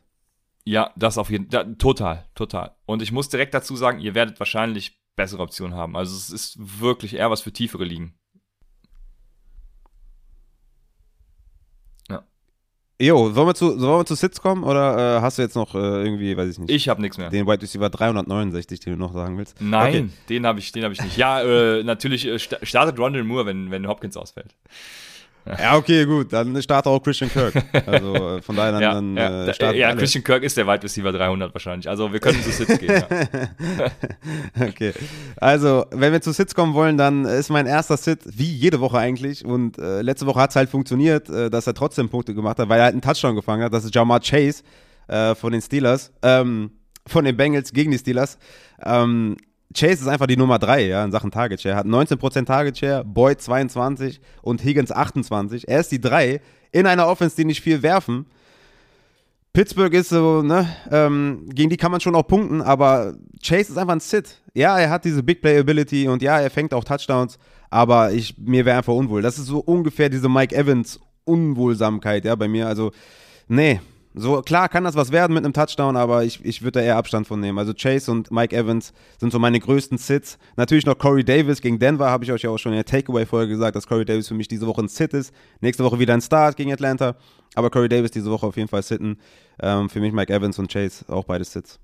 Ja, 0.63 0.91
das 0.95 1.17
auf 1.17 1.31
jeden 1.31 1.49
Fall. 1.49 1.75
Total, 1.77 2.23
total. 2.35 2.75
Und 2.85 3.01
ich 3.01 3.11
muss 3.11 3.29
direkt 3.29 3.55
dazu 3.55 3.75
sagen, 3.75 3.99
ihr 3.99 4.13
werdet 4.13 4.39
wahrscheinlich 4.39 5.01
bessere 5.15 5.41
Optionen 5.41 5.75
haben. 5.75 5.97
Also 5.97 6.15
es 6.15 6.29
ist 6.29 6.57
wirklich 6.79 7.15
eher 7.15 7.31
was 7.31 7.41
für 7.41 7.51
tiefere 7.51 7.83
Ligen. 7.83 8.13
Jo, 13.01 13.31
sollen 13.31 13.47
wir 13.47 13.55
zu, 13.55 13.77
sollen 13.79 13.99
wir 14.01 14.05
zu 14.05 14.15
Sits 14.15 14.39
kommen 14.39 14.63
oder 14.63 15.17
äh, 15.17 15.21
hast 15.21 15.37
du 15.37 15.41
jetzt 15.41 15.55
noch 15.55 15.73
äh, 15.73 15.77
irgendwie, 15.77 16.37
weiß 16.37 16.49
ich 16.49 16.59
nicht. 16.59 16.69
Ich 16.69 16.87
habe 16.89 17.01
nichts 17.01 17.17
mehr. 17.17 17.29
Den 17.29 17.47
White 17.47 17.63
Receiver 17.63 17.89
369, 17.89 18.79
den 18.81 18.93
du 18.93 18.99
noch 18.99 19.13
sagen 19.13 19.37
willst? 19.37 19.59
Nein, 19.59 19.87
okay. 19.87 20.09
den 20.29 20.45
habe 20.45 20.59
ich, 20.59 20.71
hab 20.75 20.91
ich 20.91 21.01
nicht. 21.01 21.17
Ja, 21.17 21.41
äh, 21.41 21.83
natürlich 21.83 22.27
äh, 22.27 22.37
startet 22.39 22.99
Rondell 22.99 23.23
Moore, 23.23 23.47
wenn, 23.47 23.71
wenn 23.71 23.87
Hopkins 23.87 24.15
ausfällt. 24.15 24.55
Ja, 25.59 25.77
okay, 25.77 26.05
gut. 26.05 26.31
Dann 26.31 26.61
startet 26.61 26.89
auch 26.91 27.01
Christian 27.01 27.29
Kirk. 27.29 27.53
Also 27.85 28.37
äh, 28.37 28.41
von 28.41 28.55
daher 28.55 28.71
dann, 28.71 28.81
Ja, 28.81 28.93
dann 28.93 29.17
ja, 29.17 29.45
äh, 29.45 29.53
starten 29.53 29.77
ja 29.77 29.87
alle. 29.89 29.97
Christian 29.97 30.23
Kirk 30.23 30.43
ist 30.43 30.55
der 30.57 30.65
Wide 30.67 30.83
Receiver 30.83 31.11
300 31.11 31.53
wahrscheinlich. 31.53 31.89
Also 31.89 32.11
wir 32.11 32.19
können 32.19 32.41
zu 32.41 32.51
Sitz 32.51 32.79
gehen. 32.79 32.91
Ja. 32.91 33.07
Okay. 34.59 34.93
Also, 35.37 35.85
wenn 35.91 36.13
wir 36.13 36.21
zu 36.21 36.31
Sits 36.31 36.55
kommen 36.55 36.73
wollen, 36.73 36.97
dann 36.97 37.25
ist 37.25 37.49
mein 37.49 37.65
erster 37.65 37.97
Sit 37.97 38.19
wie 38.25 38.51
jede 38.51 38.79
Woche 38.79 38.97
eigentlich. 38.97 39.43
Und 39.43 39.77
äh, 39.77 40.01
letzte 40.01 40.25
Woche 40.25 40.39
hat 40.39 40.51
es 40.51 40.55
halt 40.55 40.69
funktioniert, 40.69 41.29
äh, 41.29 41.49
dass 41.49 41.67
er 41.67 41.73
trotzdem 41.73 42.09
Punkte 42.09 42.33
gemacht 42.33 42.59
hat, 42.59 42.69
weil 42.69 42.79
er 42.79 42.85
halt 42.85 42.93
einen 42.93 43.01
Touchdown 43.01 43.35
gefangen 43.35 43.63
hat. 43.63 43.73
Das 43.73 43.83
ist 43.83 43.93
Jamar 43.93 44.19
Chase 44.19 44.63
äh, 45.07 45.35
von 45.35 45.51
den 45.51 45.61
Steelers, 45.61 46.11
ähm, 46.21 46.71
von 47.07 47.25
den 47.25 47.35
Bengals 47.35 47.73
gegen 47.73 47.91
die 47.91 47.97
Steelers. 47.97 48.37
Ähm, 48.83 49.37
Chase 49.75 50.03
ist 50.03 50.07
einfach 50.07 50.27
die 50.27 50.37
Nummer 50.37 50.59
3 50.59 50.87
ja, 50.87 51.03
in 51.03 51.11
Sachen 51.11 51.31
Target 51.31 51.61
Share. 51.61 51.75
Hat 51.75 51.85
19% 51.85 52.45
Target 52.45 52.77
Share, 52.77 53.03
Boyd 53.03 53.41
22 53.41 54.21
und 54.41 54.63
Higgins 54.63 54.91
28. 54.91 55.67
Er 55.67 55.79
ist 55.79 55.91
die 55.91 56.01
3 56.01 56.41
in 56.71 56.85
einer 56.85 57.07
Offense, 57.07 57.35
die 57.35 57.45
nicht 57.45 57.61
viel 57.61 57.81
werfen. 57.81 58.25
Pittsburgh 59.53 59.93
ist 59.93 60.09
so, 60.09 60.41
ne, 60.41 60.67
ähm, 60.89 61.47
gegen 61.53 61.69
die 61.69 61.77
kann 61.77 61.91
man 61.91 62.01
schon 62.01 62.15
auch 62.15 62.25
punkten, 62.25 62.61
aber 62.61 63.13
Chase 63.43 63.71
ist 63.71 63.77
einfach 63.77 63.93
ein 63.93 63.99
Sit. 63.99 64.41
Ja, 64.55 64.79
er 64.79 64.89
hat 64.89 65.05
diese 65.05 65.21
Big 65.21 65.41
Play 65.41 65.59
Ability 65.59 66.07
und 66.07 66.23
ja, 66.23 66.39
er 66.39 66.49
fängt 66.49 66.73
auch 66.73 66.83
Touchdowns, 66.83 67.37
aber 67.69 68.11
ich, 68.11 68.35
mir 68.39 68.65
wäre 68.65 68.77
einfach 68.77 68.93
unwohl. 68.93 69.21
Das 69.21 69.37
ist 69.37 69.45
so 69.45 69.59
ungefähr 69.59 70.09
diese 70.09 70.27
Mike 70.27 70.55
Evans 70.55 70.99
Unwohlsamkeit, 71.25 72.25
ja, 72.25 72.35
bei 72.35 72.47
mir. 72.47 72.67
Also, 72.67 72.91
nee. 73.47 73.79
So, 74.15 74.41
klar 74.41 74.69
kann 74.69 74.83
das 74.83 74.95
was 74.95 75.11
werden 75.11 75.33
mit 75.33 75.43
einem 75.43 75.53
Touchdown, 75.53 75.97
aber 75.97 76.23
ich, 76.23 76.43
ich 76.45 76.61
würde 76.61 76.79
da 76.79 76.85
eher 76.85 76.97
Abstand 76.97 77.27
von 77.27 77.39
nehmen. 77.39 77.57
Also 77.57 77.73
Chase 77.73 78.11
und 78.11 78.29
Mike 78.29 78.55
Evans 78.55 78.93
sind 79.19 79.31
so 79.31 79.39
meine 79.39 79.59
größten 79.59 79.97
Sits. 79.97 80.37
Natürlich 80.55 80.85
noch 80.85 80.97
Corey 80.97 81.23
Davis 81.23 81.61
gegen 81.61 81.79
Denver, 81.79 82.09
habe 82.09 82.23
ich 82.23 82.31
euch 82.31 82.43
ja 82.43 82.51
auch 82.51 82.59
schon 82.59 82.73
in 82.73 82.77
der 82.77 82.85
Takeaway-Folge 82.85 83.53
gesagt, 83.53 83.75
dass 83.75 83.87
Corey 83.87 84.05
Davis 84.05 84.27
für 84.27 84.35
mich 84.35 84.47
diese 84.47 84.67
Woche 84.67 84.81
ein 84.81 84.87
Sit 84.87 85.13
ist. 85.13 85.33
Nächste 85.61 85.83
Woche 85.83 85.97
wieder 85.97 86.13
ein 86.13 86.21
Start 86.21 86.57
gegen 86.57 86.71
Atlanta. 86.71 87.15
Aber 87.55 87.71
Corey 87.71 87.89
Davis 87.89 88.11
diese 88.11 88.29
Woche 88.29 88.45
auf 88.45 88.55
jeden 88.55 88.69
Fall 88.69 88.83
sitten. 88.83 89.17
Ähm, 89.59 89.89
für 89.89 89.99
mich 89.99 90.13
Mike 90.13 90.31
Evans 90.31 90.59
und 90.59 90.71
Chase 90.71 91.05
auch 91.07 91.25
beide 91.25 91.43
Sits. 91.43 91.79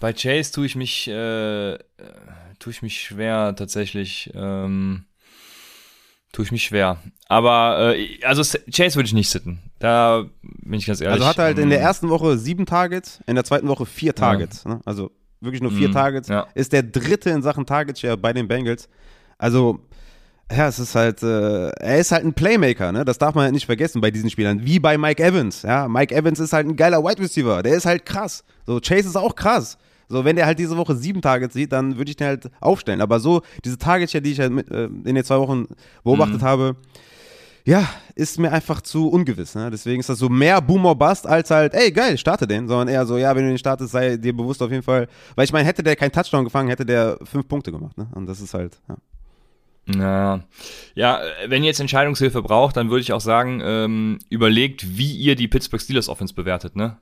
Bei 0.00 0.12
Chase 0.12 0.52
tue 0.52 0.66
ich 0.66 0.76
mich, 0.76 1.08
äh, 1.08 1.78
tue 2.58 2.72
ich 2.72 2.82
mich 2.82 3.02
schwer 3.02 3.54
tatsächlich. 3.56 4.30
Ähm, 4.34 5.04
tue 6.32 6.44
ich 6.44 6.52
mich 6.52 6.64
schwer. 6.64 6.98
Aber 7.28 7.94
äh, 7.96 8.18
also 8.24 8.42
Chase 8.70 8.96
würde 8.96 9.06
ich 9.06 9.12
nicht 9.14 9.30
sitten. 9.30 9.58
Da 9.78 10.24
bin 10.42 10.78
ich 10.78 10.86
ganz 10.86 11.00
ehrlich. 11.00 11.14
Also 11.14 11.26
hat 11.26 11.38
er 11.38 11.44
halt 11.44 11.58
in 11.58 11.70
der 11.70 11.78
ähm, 11.80 11.84
ersten 11.84 12.08
Woche 12.08 12.38
sieben 12.38 12.66
Targets, 12.66 13.20
in 13.26 13.34
der 13.34 13.44
zweiten 13.44 13.68
Woche 13.68 13.86
vier 13.86 14.14
Targets. 14.14 14.64
Ne? 14.64 14.80
Also 14.84 15.10
wirklich 15.40 15.62
nur 15.62 15.70
vier 15.70 15.88
Mhm, 15.88 15.92
Targets. 15.92 16.28
ja. 16.28 16.46
Ist 16.54 16.72
der 16.72 16.82
dritte 16.82 17.30
in 17.30 17.42
Sachen 17.42 17.64
Target 17.66 17.98
Share 17.98 18.16
bei 18.16 18.32
den 18.32 18.48
Bengals. 18.48 18.88
Also, 19.38 19.80
ja, 20.50 20.66
es 20.66 20.78
ist 20.78 20.94
halt, 20.94 21.22
äh, 21.22 21.68
er 21.68 21.98
ist 21.98 22.10
halt 22.10 22.24
ein 22.24 22.32
Playmaker, 22.32 22.90
ne? 22.90 23.04
Das 23.04 23.18
darf 23.18 23.34
man 23.34 23.44
halt 23.44 23.52
nicht 23.54 23.66
vergessen 23.66 24.00
bei 24.00 24.10
diesen 24.10 24.30
Spielern. 24.30 24.64
Wie 24.64 24.78
bei 24.80 24.96
Mike 24.98 25.22
Evans. 25.22 25.62
Ja, 25.62 25.86
Mike 25.88 26.14
Evans 26.14 26.40
ist 26.40 26.52
halt 26.52 26.66
ein 26.66 26.74
geiler 26.76 27.04
Wide 27.04 27.22
Receiver. 27.22 27.62
Der 27.62 27.74
ist 27.74 27.86
halt 27.86 28.04
krass. 28.06 28.42
So, 28.66 28.80
Chase 28.80 29.08
ist 29.08 29.16
auch 29.16 29.36
krass. 29.36 29.76
So, 30.08 30.24
wenn 30.24 30.36
der 30.36 30.46
halt 30.46 30.58
diese 30.58 30.76
Woche 30.76 30.96
sieben 30.96 31.20
Targets 31.20 31.54
sieht, 31.54 31.72
dann 31.72 31.98
würde 31.98 32.10
ich 32.10 32.16
den 32.16 32.26
halt 32.26 32.50
aufstellen. 32.60 33.00
Aber 33.00 33.20
so, 33.20 33.42
diese 33.64 33.78
Target 33.78 34.10
Share, 34.10 34.22
die 34.22 34.32
ich 34.32 34.40
halt 34.40 34.52
mit, 34.52 34.70
äh, 34.70 34.84
in 34.84 35.14
den 35.14 35.24
zwei 35.24 35.38
Wochen 35.38 35.66
beobachtet 36.02 36.42
habe, 36.42 36.76
ja, 37.64 37.86
ist 38.14 38.38
mir 38.38 38.50
einfach 38.50 38.80
zu 38.80 39.08
ungewiss. 39.08 39.54
Ne? 39.54 39.70
Deswegen 39.70 40.00
ist 40.00 40.08
das 40.08 40.18
so 40.18 40.30
mehr 40.30 40.62
Boom 40.62 40.86
or 40.86 40.96
Bust 40.96 41.26
als 41.26 41.50
halt, 41.50 41.74
ey, 41.74 41.92
geil, 41.92 42.16
starte 42.16 42.46
den, 42.46 42.66
sondern 42.66 42.88
eher 42.88 43.04
so, 43.04 43.18
ja, 43.18 43.36
wenn 43.36 43.42
du 43.42 43.50
den 43.50 43.58
startest, 43.58 43.92
sei 43.92 44.16
dir 44.16 44.34
bewusst 44.34 44.62
auf 44.62 44.70
jeden 44.70 44.82
Fall. 44.82 45.06
Weil 45.34 45.44
ich 45.44 45.52
meine, 45.52 45.66
hätte 45.66 45.82
der 45.82 45.94
keinen 45.94 46.12
Touchdown 46.12 46.44
gefangen, 46.44 46.70
hätte 46.70 46.86
der 46.86 47.18
fünf 47.24 47.46
Punkte 47.46 47.70
gemacht. 47.70 47.98
Ne? 47.98 48.08
Und 48.14 48.26
das 48.26 48.40
ist 48.40 48.54
halt, 48.54 48.80
ja. 48.88 48.96
Ja. 49.96 50.44
ja, 50.94 51.20
wenn 51.46 51.62
ihr 51.62 51.68
jetzt 51.68 51.80
Entscheidungshilfe 51.80 52.42
braucht, 52.42 52.76
dann 52.76 52.90
würde 52.90 53.00
ich 53.00 53.12
auch 53.12 53.20
sagen, 53.20 53.60
ähm, 53.64 54.18
überlegt, 54.28 54.98
wie 54.98 55.14
ihr 55.16 55.34
die 55.34 55.48
Pittsburgh 55.48 55.80
Steelers 55.80 56.10
Offense 56.10 56.34
bewertet, 56.34 56.76
ne? 56.76 56.98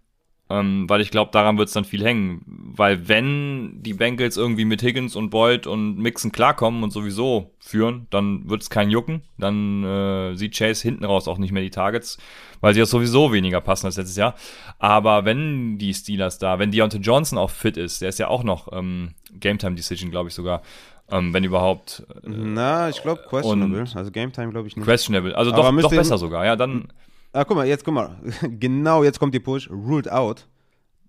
Ähm, 0.49 0.89
weil 0.89 1.01
ich 1.01 1.11
glaube, 1.11 1.33
daran 1.33 1.59
wird 1.59 1.69
es 1.69 1.75
dann 1.75 1.85
viel 1.85 2.05
hängen. 2.05 2.43
Weil 2.47 3.09
wenn 3.09 3.83
die 3.83 3.95
Bengals 3.95 4.37
irgendwie 4.37 4.65
mit 4.65 4.81
Higgins 4.81 5.17
und 5.17 5.31
Boyd 5.31 5.67
und 5.67 5.99
Mixon 5.99 6.31
klarkommen 6.31 6.85
und 6.85 6.93
sowieso 6.93 7.51
führen, 7.59 8.07
dann 8.11 8.49
wird 8.49 8.63
es 8.63 8.71
kein 8.71 8.91
Jucken. 8.91 9.23
Dann 9.39 9.83
äh, 9.83 10.35
sieht 10.37 10.57
Chase 10.57 10.83
hinten 10.83 11.05
raus 11.05 11.27
auch 11.27 11.39
nicht 11.39 11.51
mehr 11.51 11.65
die 11.65 11.71
Targets, 11.71 12.19
weil 12.61 12.75
sie 12.75 12.81
ja 12.81 12.87
sowieso 12.87 13.33
weniger 13.33 13.61
passen 13.61 13.87
als 13.87 13.97
letztes 13.97 14.17
Jahr. 14.17 14.37
Aber 14.79 15.25
wenn 15.25 15.79
die 15.79 15.93
Steelers 15.93 16.39
da, 16.39 16.61
wenn 16.61 16.71
Deontay 16.71 16.99
Johnson 16.99 17.39
auch 17.39 17.51
fit 17.51 17.77
ist, 17.77 18.01
der 18.01 18.11
ist 18.11 18.21
ja 18.21 18.29
auch 18.29 18.45
noch 18.45 18.73
ähm, 18.73 19.15
Game 19.33 19.59
Time 19.59 19.75
Decision, 19.75 20.13
glaube 20.13 20.29
ich 20.29 20.35
sogar, 20.35 20.63
ähm, 21.11 21.35
wenn 21.35 21.43
überhaupt 21.43 22.05
äh, 22.23 22.29
Na, 22.29 22.89
ich 22.89 23.03
glaube, 23.03 23.23
questionable. 23.29 23.85
also 23.95 24.11
Game 24.13 24.33
Time 24.33 24.51
glaube 24.51 24.69
ich 24.69 24.77
nicht. 24.77 24.85
questionable. 24.85 25.37
Also 25.37 25.51
doch, 25.51 25.77
doch 25.81 25.91
besser 25.91 26.19
sogar. 26.19 26.45
Ja, 26.45 26.55
dann 26.55 26.89
Ah, 27.37 27.45
guck 27.45 27.57
mal, 27.57 27.67
jetzt 27.67 27.85
guck 27.85 27.93
mal. 27.95 28.17
genau, 28.59 29.05
jetzt 29.05 29.19
kommt 29.19 29.35
die 29.35 29.41
Push. 29.41 29.69
Ruled 29.71 30.11
out. 30.11 30.47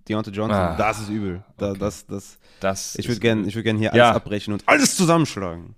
Deontay 0.09 0.32
Johnson. 0.32 0.57
Ah, 0.57 0.75
das 0.78 0.99
ist 0.99 1.09
übel. 1.09 1.43
Da, 1.57 1.69
okay. 1.71 1.80
das, 1.80 2.05
das, 2.05 2.38
das. 2.59 2.95
ich 2.95 3.07
würde 3.07 3.19
gerne 3.21 3.53
würd 3.53 3.63
gern 3.63 3.78
hier 3.78 3.93
Ja. 3.93 4.05
alles 4.05 4.15
abbrechen 4.17 4.53
und 4.53 4.63
alles 4.65 4.95
zusammenschlagen. 4.95 5.75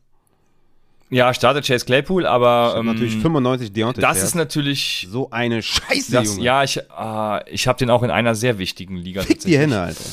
Ja, 1.12 1.34
startet 1.34 1.66
Chase 1.66 1.86
Claypool, 1.86 2.26
aber 2.26 2.76
ähm, 2.78 2.86
natürlich 2.86 3.18
95 3.18 3.74
Deontay 3.74 4.02
das 4.02 4.22
ist 4.22 4.36
natürlich. 4.36 5.08
so 5.10 5.30
eine 5.32 5.62
Scheiße, 5.62 6.12
Das, 6.12 6.26
Junge. 6.28 6.44
ja, 6.44 6.64
ich, 6.64 6.92
ah, 6.92 7.44
ich 7.48 7.68
habe 7.68 7.80
den 7.80 7.90
auch 7.90 8.04
in 8.04 8.12
einer 8.12 8.36
sehr 8.36 8.58
wichtigen 8.60 8.96
Liga. 8.96 9.22
Fick 9.22 9.40
die. 9.40 9.58
Hände, 9.58 9.80
Alter. 9.80 10.04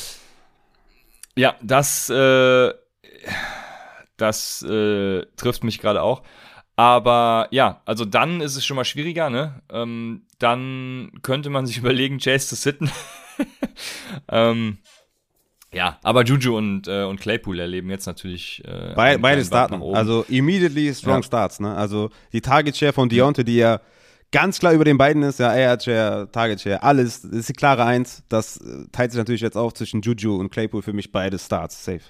Ja, 1.36 1.54
das, 1.62 2.08
äh, 2.08 2.72
das 4.16 4.62
äh, 4.62 5.24
trifft 5.36 5.64
mich 5.64 5.78
gerade 5.80 6.02
auch. 6.02 6.22
Aber 6.76 7.48
ja, 7.50 7.80
also 7.86 8.04
dann 8.04 8.42
ist 8.42 8.56
es 8.56 8.64
schon 8.66 8.76
mal 8.76 8.84
schwieriger, 8.84 9.30
ne? 9.30 9.62
Ähm, 9.70 10.25
dann 10.38 11.10
könnte 11.22 11.50
man 11.50 11.66
sich 11.66 11.78
überlegen, 11.78 12.18
Chase 12.18 12.48
zu 12.48 12.54
sitten. 12.56 12.90
ähm, 14.30 14.78
ja, 15.72 15.98
aber 16.02 16.24
Juju 16.24 16.56
und, 16.56 16.88
äh, 16.88 17.04
und 17.04 17.20
Claypool 17.20 17.58
erleben 17.60 17.90
jetzt 17.90 18.06
natürlich 18.06 18.62
äh, 18.64 18.94
Be 18.94 19.18
beide 19.20 19.44
starten. 19.44 19.82
Also 19.94 20.24
immediately 20.28 20.94
strong 20.94 21.18
Ja. 21.18 21.22
starts. 21.22 21.60
Ne? 21.60 21.74
Also 21.74 22.10
die 22.32 22.40
Target 22.40 22.76
Share 22.76 22.92
von 22.92 23.08
Deontay, 23.08 23.44
die 23.44 23.56
ja 23.56 23.80
ganz 24.32 24.58
klar 24.58 24.72
über 24.72 24.84
den 24.84 24.96
beiden 24.96 25.22
ist, 25.22 25.38
ja, 25.38 25.54
Air 25.54 25.78
Share, 25.80 26.28
Target 26.32 26.60
Share, 26.60 26.82
alles, 26.82 27.22
das 27.22 27.32
ist 27.32 27.48
die 27.50 27.52
klare 27.52 27.84
Eins. 27.84 28.22
Das 28.28 28.56
äh, 28.58 28.86
teilt 28.92 29.12
sich 29.12 29.18
natürlich 29.18 29.40
jetzt 29.42 29.56
auf 29.56 29.74
zwischen 29.74 30.00
Juju 30.02 30.36
und 30.36 30.50
Claypool 30.50 30.82
für 30.82 30.92
mich 30.92 31.12
beide 31.12 31.38
Starts. 31.38 31.84
Safe. 31.84 32.00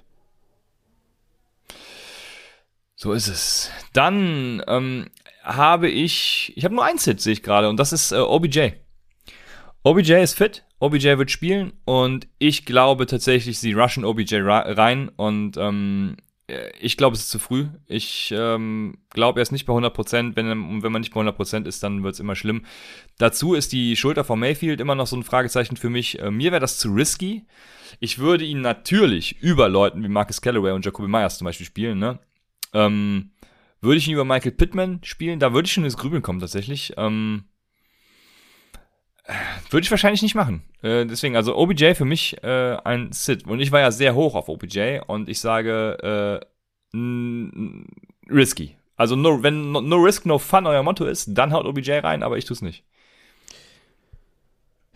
So 2.96 3.12
ist 3.12 3.28
es. 3.28 3.70
Dann 3.92 4.62
ähm, 4.66 5.06
habe 5.42 5.88
ich, 5.88 6.52
ich 6.56 6.64
habe 6.64 6.74
nur 6.74 6.84
ein 6.84 6.96
Sit, 6.96 7.20
sehe 7.20 7.34
ich 7.34 7.42
gerade, 7.42 7.68
und 7.68 7.78
das 7.78 7.92
ist 7.92 8.12
äh, 8.12 8.16
OBJ. 8.16 8.70
OBJ 9.82 10.14
ist 10.14 10.34
fit, 10.34 10.64
OBJ 10.80 11.18
wird 11.18 11.30
spielen 11.30 11.74
und 11.84 12.26
ich 12.38 12.64
glaube 12.64 13.06
tatsächlich, 13.06 13.58
sie 13.58 13.74
rushen 13.74 14.04
OBJ 14.04 14.36
rein 14.40 15.10
und 15.10 15.58
ähm, 15.58 16.16
äh, 16.48 16.70
ich 16.80 16.96
glaube, 16.96 17.14
es 17.14 17.20
ist 17.20 17.30
zu 17.30 17.38
früh. 17.38 17.66
Ich 17.86 18.32
ähm, 18.34 18.96
glaube, 19.10 19.40
er 19.40 19.42
ist 19.42 19.52
nicht 19.52 19.66
bei 19.66 19.74
100%. 19.74 20.34
Wenn, 20.34 20.82
wenn 20.82 20.92
man 20.92 21.02
nicht 21.02 21.12
bei 21.12 21.20
100% 21.20 21.66
ist, 21.66 21.82
dann 21.82 22.02
wird 22.02 22.14
es 22.14 22.20
immer 22.20 22.34
schlimm. 22.34 22.64
Dazu 23.18 23.54
ist 23.54 23.72
die 23.72 23.94
Schulter 23.94 24.24
von 24.24 24.40
Mayfield 24.40 24.80
immer 24.80 24.94
noch 24.94 25.06
so 25.06 25.16
ein 25.16 25.22
Fragezeichen 25.22 25.76
für 25.76 25.90
mich. 25.90 26.18
Äh, 26.18 26.30
mir 26.30 26.50
wäre 26.50 26.60
das 26.60 26.78
zu 26.78 26.92
risky. 26.92 27.44
Ich 28.00 28.18
würde 28.18 28.44
ihn 28.44 28.62
natürlich 28.62 29.38
über 29.40 29.68
Leuten 29.68 30.02
wie 30.02 30.08
Marcus 30.08 30.40
Callaway 30.40 30.72
und 30.72 30.84
Jacoby 30.84 31.08
Myers 31.08 31.38
zum 31.38 31.44
Beispiel 31.44 31.66
spielen, 31.66 31.98
ne? 31.98 32.18
Ähm, 32.76 33.30
würde 33.80 33.98
ich 33.98 34.06
ihn 34.06 34.14
über 34.14 34.24
Michael 34.24 34.52
Pittman 34.52 35.00
spielen, 35.02 35.38
da 35.38 35.52
würde 35.52 35.66
ich 35.66 35.72
schon 35.72 35.84
ins 35.84 35.96
Grübeln 35.96 36.22
kommen 36.22 36.40
tatsächlich. 36.40 36.92
Ähm, 36.96 37.44
äh, 39.24 39.32
würde 39.70 39.84
ich 39.84 39.90
wahrscheinlich 39.90 40.22
nicht 40.22 40.34
machen. 40.34 40.62
Äh, 40.82 41.06
deswegen, 41.06 41.36
also 41.36 41.56
OBJ 41.56 41.94
für 41.94 42.04
mich 42.04 42.42
äh, 42.42 42.76
ein 42.84 43.12
Sit. 43.12 43.46
Und 43.46 43.60
ich 43.60 43.72
war 43.72 43.80
ja 43.80 43.90
sehr 43.90 44.14
hoch 44.14 44.34
auf 44.34 44.48
OBJ 44.48 45.00
und 45.06 45.28
ich 45.28 45.40
sage 45.40 46.42
äh, 46.92 46.98
risky. 48.30 48.76
Also 48.96 49.16
no, 49.16 49.42
wenn 49.42 49.72
no, 49.72 49.80
no 49.80 49.96
risk, 49.96 50.26
no 50.26 50.38
fun 50.38 50.66
euer 50.66 50.82
Motto 50.82 51.04
ist, 51.04 51.28
dann 51.32 51.52
haut 51.52 51.66
OBJ 51.66 51.92
rein, 51.92 52.22
aber 52.22 52.38
ich 52.38 52.44
tue 52.44 52.54
es 52.54 52.62
nicht. 52.62 52.84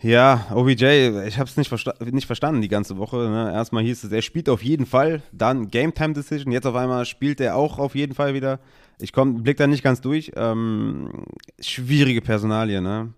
Ja, 0.03 0.47
OBJ, 0.55 1.27
ich 1.27 1.37
habe 1.37 1.47
es 1.47 1.57
nicht, 1.57 1.67
versta 1.67 1.93
nicht 2.03 2.25
verstanden 2.25 2.61
die 2.61 2.67
ganze 2.67 2.97
Woche. 2.97 3.17
Ne? 3.17 3.51
Erstmal 3.53 3.83
hieß 3.83 4.03
es, 4.03 4.11
er 4.11 4.23
spielt 4.23 4.49
auf 4.49 4.63
jeden 4.63 4.87
Fall, 4.87 5.21
dann 5.31 5.67
Game 5.67 5.93
Time 5.93 6.13
Decision. 6.13 6.51
Jetzt 6.51 6.65
auf 6.65 6.73
einmal 6.73 7.05
spielt 7.05 7.39
er 7.39 7.55
auch 7.55 7.77
auf 7.77 7.93
jeden 7.93 8.15
Fall 8.15 8.33
wieder. 8.33 8.59
Ich 8.99 9.13
komm, 9.13 9.43
blick 9.43 9.57
da 9.57 9.67
nicht 9.67 9.83
ganz 9.83 10.01
durch. 10.01 10.31
Ähm, 10.35 11.25
schwierige 11.59 12.21
Personalie, 12.21 12.81
ne? 12.81 13.13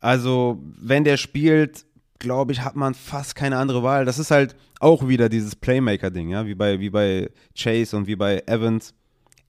Also, 0.00 0.58
wenn 0.78 1.04
der 1.04 1.16
spielt, 1.16 1.86
glaube 2.18 2.52
ich, 2.52 2.60
hat 2.62 2.76
man 2.76 2.92
fast 2.92 3.34
keine 3.34 3.56
andere 3.56 3.82
Wahl. 3.82 4.04
Das 4.04 4.18
ist 4.18 4.30
halt 4.30 4.54
auch 4.80 5.08
wieder 5.08 5.30
dieses 5.30 5.56
Playmaker-Ding, 5.56 6.28
ja, 6.28 6.44
wie 6.44 6.54
bei, 6.54 6.78
wie 6.78 6.90
bei 6.90 7.30
Chase 7.56 7.96
und 7.96 8.06
wie 8.06 8.16
bei 8.16 8.42
Evans. 8.46 8.92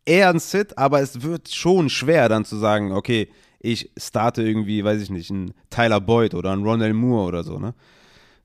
Eher 0.05 0.29
ein 0.29 0.39
Sit, 0.39 0.77
aber 0.77 1.01
es 1.01 1.23
wird 1.23 1.49
schon 1.49 1.89
schwer 1.89 2.29
dann 2.29 2.45
zu 2.45 2.55
sagen, 2.55 2.93
okay, 2.93 3.29
ich 3.63 3.89
starte 3.97 4.43
irgendwie, 4.43 4.83
weiß 4.83 5.01
ich 5.01 5.09
nicht, 5.09 5.31
einen 5.31 5.55
Tyler 5.71 5.99
Boyd 5.99 6.35
oder 6.35 6.51
einen 6.51 6.63
Ronald 6.63 6.93
Moore 6.93 7.27
oder 7.27 7.43
so, 7.43 7.57
ne? 7.57 7.73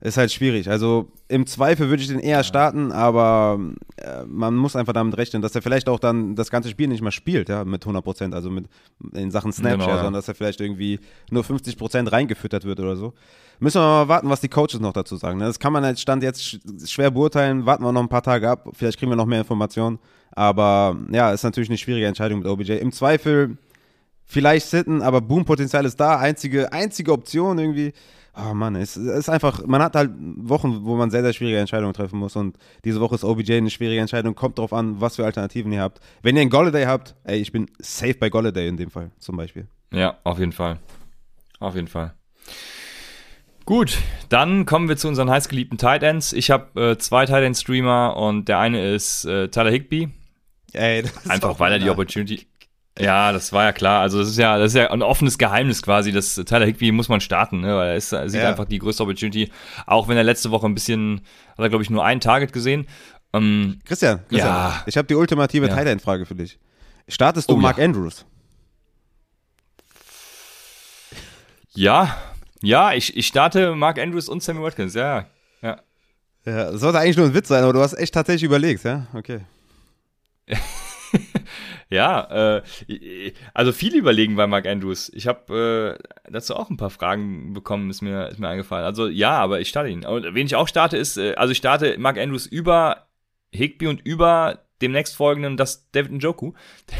ist 0.01 0.17
halt 0.17 0.31
schwierig. 0.31 0.69
Also 0.69 1.11
im 1.27 1.45
Zweifel 1.45 1.89
würde 1.89 2.01
ich 2.01 2.07
den 2.07 2.19
eher 2.19 2.43
starten, 2.43 2.91
aber 2.91 3.59
äh, 3.97 4.23
man 4.25 4.55
muss 4.55 4.77
einfach 4.77 4.93
damit 4.93 5.17
rechnen, 5.17 5.41
dass 5.41 5.53
er 5.55 5.61
vielleicht 5.61 5.89
auch 5.89 5.99
dann 5.99 6.35
das 6.35 6.49
ganze 6.49 6.69
Spiel 6.69 6.87
nicht 6.87 7.01
mehr 7.01 7.11
spielt, 7.11 7.49
ja, 7.49 7.65
mit 7.65 7.83
100 7.83 8.03
Prozent, 8.03 8.33
also 8.33 8.49
mit 8.49 8.67
in 9.13 9.29
Sachen 9.29 9.51
Snapchat, 9.51 9.79
genau, 9.79 9.89
ja. 9.89 9.97
sondern 9.97 10.13
dass 10.13 10.27
er 10.29 10.35
vielleicht 10.35 10.61
irgendwie 10.61 10.99
nur 11.31 11.43
50 11.43 11.77
Prozent 11.77 12.11
reingefüttert 12.11 12.63
wird 12.63 12.79
oder 12.79 12.95
so. 12.95 13.13
Müssen 13.59 13.81
wir 13.81 13.85
mal 13.85 14.07
warten, 14.07 14.29
was 14.29 14.39
die 14.39 14.47
Coaches 14.47 14.79
noch 14.79 14.93
dazu 14.93 15.17
sagen. 15.17 15.37
Ne? 15.37 15.45
Das 15.45 15.59
kann 15.59 15.73
man 15.73 15.83
als 15.83 15.99
Stand 15.99 16.23
jetzt 16.23 16.59
schwer 16.89 17.11
beurteilen. 17.11 17.65
Warten 17.65 17.83
wir 17.83 17.91
noch 17.91 18.01
ein 18.01 18.07
paar 18.07 18.23
Tage 18.23 18.49
ab. 18.49 18.69
Vielleicht 18.71 18.97
kriegen 18.97 19.11
wir 19.11 19.17
noch 19.17 19.25
mehr 19.25 19.39
Informationen. 19.39 19.99
Aber 20.31 20.95
ja, 21.11 21.33
ist 21.33 21.43
natürlich 21.43 21.67
eine 21.67 21.77
schwierige 21.77 22.07
Entscheidung 22.07 22.39
mit 22.39 22.47
OBJ. 22.47 22.73
Im 22.77 22.93
Zweifel 22.93 23.57
vielleicht 24.29 24.67
sitten, 24.67 25.01
aber 25.01 25.19
Boom-Potenzial 25.19 25.83
ist 25.85 25.99
da. 25.99 26.17
Einzige, 26.19 26.71
einzige 26.71 27.11
Option 27.11 27.57
irgendwie. 27.57 27.93
Oh 28.37 28.53
Mann, 28.53 28.75
es 28.75 28.95
ist 28.95 29.27
einfach, 29.27 29.65
man 29.65 29.81
hat 29.81 29.95
halt 29.95 30.11
Wochen, 30.17 30.85
wo 30.85 30.95
man 30.95 31.09
sehr, 31.09 31.23
sehr 31.23 31.33
schwierige 31.33 31.57
Entscheidungen 31.57 31.93
treffen 31.93 32.19
muss 32.19 32.35
und 32.37 32.57
diese 32.85 33.01
Woche 33.01 33.15
ist 33.15 33.25
OBJ 33.25 33.55
eine 33.55 33.69
schwierige 33.69 33.99
Entscheidung, 33.99 34.35
kommt 34.35 34.59
drauf 34.59 34.71
an, 34.71 35.01
was 35.01 35.17
für 35.17 35.25
Alternativen 35.25 35.73
ihr 35.73 35.81
habt. 35.81 35.99
Wenn 36.21 36.37
ihr 36.37 36.43
einen 36.43 36.51
Golladay 36.51 36.85
habt, 36.85 37.15
ey, 37.25 37.39
ich 37.39 37.51
bin 37.51 37.69
safe 37.79 38.13
bei 38.13 38.29
Golladay 38.29 38.69
in 38.69 38.77
dem 38.77 38.91
Fall 38.91 39.11
zum 39.17 39.35
Beispiel. 39.35 39.67
Ja, 39.91 40.19
auf 40.23 40.39
jeden 40.39 40.53
Fall. 40.53 40.77
Auf 41.59 41.75
jeden 41.75 41.87
Fall. 41.87 42.13
Gut, 43.65 43.97
dann 44.29 44.65
kommen 44.65 44.87
wir 44.87 44.95
zu 44.95 45.07
unseren 45.07 45.29
heißgeliebten 45.29 45.77
Tight 45.77 46.03
Ends. 46.03 46.31
Ich 46.31 46.49
habe 46.49 46.91
äh, 46.91 46.97
zwei 46.97 47.25
Tight 47.25 47.43
End 47.43 47.57
Streamer 47.57 48.15
und 48.15 48.47
der 48.47 48.59
eine 48.59 48.93
ist 48.93 49.25
äh, 49.25 49.49
Tyler 49.49 49.71
Higby. 49.71 50.09
Ey, 50.73 51.03
Einfach 51.27 51.59
weil 51.59 51.73
er 51.73 51.79
die 51.79 51.89
Opportunity 51.89 52.47
ja, 52.99 53.31
das 53.31 53.53
war 53.53 53.63
ja 53.65 53.71
klar. 53.71 54.01
Also 54.01 54.19
das 54.19 54.29
ist 54.29 54.37
ja, 54.37 54.57
das 54.57 54.71
ist 54.71 54.75
ja 54.75 54.91
ein 54.91 55.01
offenes 55.01 55.37
Geheimnis 55.37 55.81
quasi. 55.81 56.11
Das 56.11 56.35
Tyler 56.35 56.65
Higby 56.65 56.91
muss 56.91 57.09
man 57.09 57.21
starten, 57.21 57.61
ne? 57.61 57.75
weil 57.75 57.89
er, 57.89 57.95
ist, 57.95 58.11
er 58.11 58.29
sieht 58.29 58.41
ja. 58.41 58.49
einfach 58.49 58.65
die 58.65 58.79
größte 58.79 59.03
Opportunity. 59.03 59.51
Auch 59.85 60.07
wenn 60.07 60.17
er 60.17 60.23
letzte 60.23 60.51
Woche 60.51 60.65
ein 60.67 60.73
bisschen, 60.73 61.21
hat 61.51 61.59
er 61.59 61.69
glaube 61.69 61.83
ich 61.83 61.89
nur 61.89 62.03
ein 62.03 62.19
Target 62.19 62.53
gesehen. 62.53 62.87
Ähm, 63.33 63.79
Christian, 63.85 64.19
Christian, 64.27 64.47
ja. 64.47 64.83
ich 64.85 64.97
habe 64.97 65.07
die 65.07 65.15
ultimative 65.15 65.67
ja. 65.67 65.75
Tight 65.75 66.01
Frage 66.01 66.25
für 66.25 66.35
dich. 66.35 66.59
Startest 67.07 67.49
du 67.49 67.55
oh, 67.55 67.57
Mark 67.57 67.77
ja. 67.77 67.85
Andrews? 67.85 68.25
Ja, 71.73 72.17
ja, 72.61 72.93
ich, 72.93 73.15
ich 73.15 73.27
starte 73.27 73.75
Mark 73.75 73.99
Andrews 73.99 74.27
und 74.27 74.43
Sammy 74.43 74.61
Watkins, 74.61 74.93
ja, 74.93 75.27
ja. 75.61 75.79
Ja, 76.45 76.75
sollte 76.75 76.99
eigentlich 76.99 77.17
nur 77.17 77.27
ein 77.27 77.33
Witz 77.33 77.47
sein, 77.47 77.63
aber 77.63 77.73
du 77.73 77.81
hast 77.81 77.93
echt 77.93 78.13
tatsächlich 78.13 78.43
überlegt, 78.43 78.83
ja? 78.83 79.07
Okay. 79.13 79.41
Ja, 81.91 82.57
äh, 82.57 83.33
also 83.55 83.71
viel 83.71 83.95
überlegen 83.95 84.35
bei 84.35 84.45
Mark 84.45 84.67
Andrews. 84.67 85.11
Ich 85.15 85.25
habe 85.25 85.97
äh, 85.99 86.31
dazu 86.31 86.55
auch 86.55 86.69
ein 86.69 86.77
paar 86.77 86.91
Fragen 86.91 87.53
bekommen, 87.53 87.89
ist 87.89 88.01
mir, 88.01 88.27
ist 88.27 88.39
mir 88.39 88.47
eingefallen. 88.47 88.85
Also 88.85 89.07
ja, 89.07 89.31
aber 89.31 89.59
ich 89.59 89.69
starte 89.69 89.89
ihn. 89.89 90.05
Und 90.05 90.35
wen 90.35 90.45
ich 90.45 90.55
auch 90.55 90.67
starte 90.67 90.97
ist, 90.97 91.17
äh, 91.17 91.33
also 91.33 91.51
ich 91.51 91.57
starte 91.57 91.97
Mark 91.97 92.19
Andrews 92.19 92.45
über 92.45 93.07
Higby 93.51 93.87
und 93.87 94.01
über 94.05 94.65
dem 94.83 94.91
nächstfolgenden, 94.91 95.57
das 95.57 95.89
David 95.91 96.11
Njoku. 96.11 96.53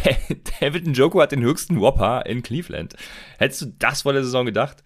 David 0.59 0.87
Njoku 0.87 1.21
hat 1.21 1.31
den 1.31 1.43
höchsten 1.43 1.79
Whopper 1.79 2.25
in 2.25 2.41
Cleveland. 2.41 2.95
Hättest 3.37 3.61
du 3.61 3.65
das 3.77 4.01
vor 4.01 4.13
der 4.13 4.23
Saison 4.23 4.45
gedacht? 4.45 4.83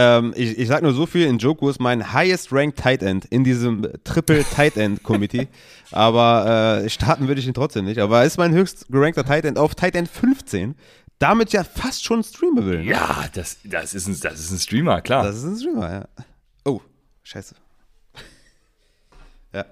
Ähm, 0.00 0.32
ich, 0.36 0.56
ich 0.56 0.68
sag 0.68 0.82
nur 0.82 0.92
so 0.92 1.06
viel, 1.06 1.26
in 1.26 1.38
Joku 1.38 1.68
ist 1.68 1.80
mein 1.80 2.12
highest 2.12 2.52
ranked 2.52 2.78
Tight 2.78 3.02
End 3.02 3.24
in 3.24 3.42
diesem 3.42 3.84
Triple 4.04 4.44
Tight 4.44 4.76
End 4.76 5.02
Committee. 5.02 5.48
Aber 5.90 6.82
äh, 6.84 6.88
starten 6.88 7.26
würde 7.26 7.40
ich 7.40 7.48
ihn 7.48 7.54
trotzdem 7.54 7.84
nicht. 7.84 7.98
Aber 7.98 8.20
er 8.20 8.24
ist 8.24 8.38
mein 8.38 8.52
höchst 8.52 8.86
gerankter 8.90 9.24
Tight 9.24 9.44
End 9.44 9.58
auf 9.58 9.74
Tight 9.74 9.96
End 9.96 10.08
15. 10.08 10.76
Damit 11.18 11.52
ja 11.52 11.64
fast 11.64 12.04
schon 12.04 12.22
streamable. 12.22 12.78
Ne? 12.78 12.84
Ja, 12.84 13.24
das, 13.32 13.58
das, 13.64 13.92
ist 13.92 14.06
ein, 14.06 14.16
das 14.20 14.38
ist 14.38 14.52
ein 14.52 14.58
Streamer, 14.60 15.00
klar. 15.00 15.24
Das 15.24 15.38
ist 15.38 15.42
ein 15.42 15.56
Streamer, 15.56 15.90
ja. 15.90 16.08
Oh, 16.64 16.80
scheiße. 17.24 17.56
ja. 19.52 19.64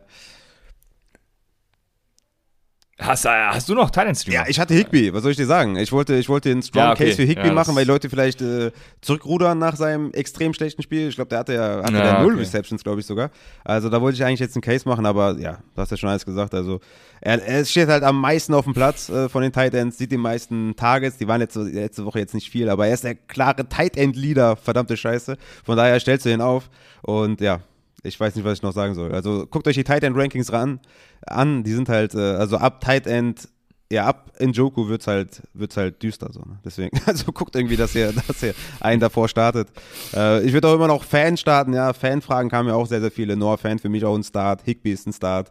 Hast, 2.99 3.27
äh, 3.27 3.29
hast 3.29 3.69
du 3.69 3.75
noch 3.75 3.91
Thailand 3.91 4.17
Streamer? 4.17 4.45
Ja, 4.45 4.45
ich 4.49 4.59
hatte 4.59 4.73
Higby, 4.73 5.13
was 5.13 5.21
soll 5.23 5.33
ich 5.33 5.37
dir 5.37 5.45
sagen? 5.45 5.77
Ich 5.77 5.93
wollte, 5.93 6.15
ich 6.15 6.31
wollte 6.31 6.49
den 6.49 6.63
Strong 6.63 6.83
ja, 6.83 6.93
okay. 6.93 7.05
Case 7.05 7.17
für 7.17 7.25
Higby 7.25 7.49
ja, 7.49 7.53
machen, 7.53 7.77
weil 7.77 7.85
die 7.85 7.91
Leute 7.91 8.09
vielleicht 8.09 8.41
äh, 8.41 8.73
zurückrudern 9.03 9.59
nach 9.59 9.77
seinem 9.77 10.13
extrem 10.13 10.55
schlechten 10.55 10.83
Spiel. 10.83 11.09
Ich 11.09 11.15
glaube, 11.15 11.29
der 11.29 11.41
hatte 11.41 11.53
ja, 11.53 11.83
hatte 11.83 11.93
ja, 11.93 12.23
null 12.23 12.33
okay. 12.33 12.43
Receptions, 12.43 12.83
glaube 12.83 13.01
ich 13.01 13.07
sogar. 13.07 13.31
Also 13.65 13.91
da 13.91 14.01
wollte 14.01 14.17
ich 14.17 14.25
eigentlich 14.25 14.41
jetzt 14.41 14.57
einen 14.57 14.63
Case 14.63 14.89
machen, 14.89 15.05
aber 15.05 15.39
ja, 15.39 15.59
du 15.75 15.83
hast 15.83 15.91
ja 15.91 15.99
schon 15.99 16.09
alles 16.09 16.25
gesagt. 16.25 16.55
Also 16.55 16.81
er, 17.21 17.47
er 17.47 17.67
steht 17.67 17.89
halt 17.89 18.03
am 18.03 18.19
meisten 18.19 18.55
auf 18.55 18.65
dem 18.65 18.73
Platz 18.73 19.11
äh, 19.11 19.29
von 19.29 19.43
den 19.43 19.53
Tight 19.53 19.75
Ends, 19.75 19.99
sieht 19.99 20.11
die 20.11 20.17
meisten 20.17 20.75
Targets, 20.75 21.19
die 21.19 21.29
waren 21.29 21.41
letzte, 21.41 21.65
letzte 21.65 22.07
Woche 22.07 22.21
jetzt 22.21 22.33
nicht 22.33 22.49
viel, 22.49 22.71
aber 22.71 22.87
er 22.87 22.95
ist 22.95 23.05
der 23.05 23.15
klare 23.15 23.69
Tight 23.69 23.99
End 23.99 24.17
Leader, 24.17 24.57
verdammte 24.57 24.97
Scheiße. 24.97 25.37
Von 25.65 25.77
daher 25.77 26.01
stellst 26.01 26.25
du 26.25 26.31
ihn 26.31 26.41
auf 26.41 26.71
und 27.03 27.43
ja, 27.43 27.61
ich 28.07 28.19
weiß 28.19 28.35
nicht, 28.35 28.45
was 28.45 28.59
ich 28.59 28.63
noch 28.63 28.73
sagen 28.73 28.95
soll. 28.95 29.13
Also 29.13 29.47
guckt 29.47 29.67
euch 29.69 29.75
die 29.75 29.85
Tight 29.85 30.03
End 30.03 30.17
Rankings 30.17 30.53
ran, 30.53 30.81
an. 31.27 31.65
Die 31.65 31.73
sind 31.73 31.89
halt, 31.89 32.15
äh, 32.15 32.19
also 32.19 32.57
ab 32.57 32.81
Tight 32.81 33.07
End, 33.07 33.49
ja, 33.91 34.07
ab 34.07 34.33
Njoku 34.41 34.89
wird's 34.89 35.07
halt, 35.07 35.43
wird's 35.55 35.77
halt 35.77 36.03
düster 36.03 36.33
so. 36.33 36.41
Ne? 36.41 36.59
Deswegen, 36.65 36.99
also 37.07 37.33
guckt 37.33 37.55
irgendwie, 37.55 37.77
dass 37.77 37.95
ihr, 37.95 38.13
dass 38.29 38.43
ihr 38.43 38.55
einen 38.81 39.01
davor 39.01 39.29
startet. 39.29 39.69
Äh, 40.15 40.45
ich 40.45 40.53
würde 40.53 40.69
auch 40.69 40.75
immer 40.75 40.89
noch 40.89 41.05
Fan 41.05 41.37
starten, 41.37 41.73
ja. 41.73 41.93
Fanfragen 41.93 42.51
kamen 42.51 42.69
ja 42.69 42.75
auch 42.75 42.87
sehr, 42.87 43.01
sehr 43.01 43.11
viele. 43.11 43.37
Noah 43.37 43.59
Fan 43.59 43.79
für 43.79 43.89
mich 43.89 44.05
auch 44.05 44.17
ein 44.17 44.25
Start. 44.25 44.63
Higby 44.65 44.93
ist 44.93 45.07
ein 45.07 45.13
Start. 45.13 45.51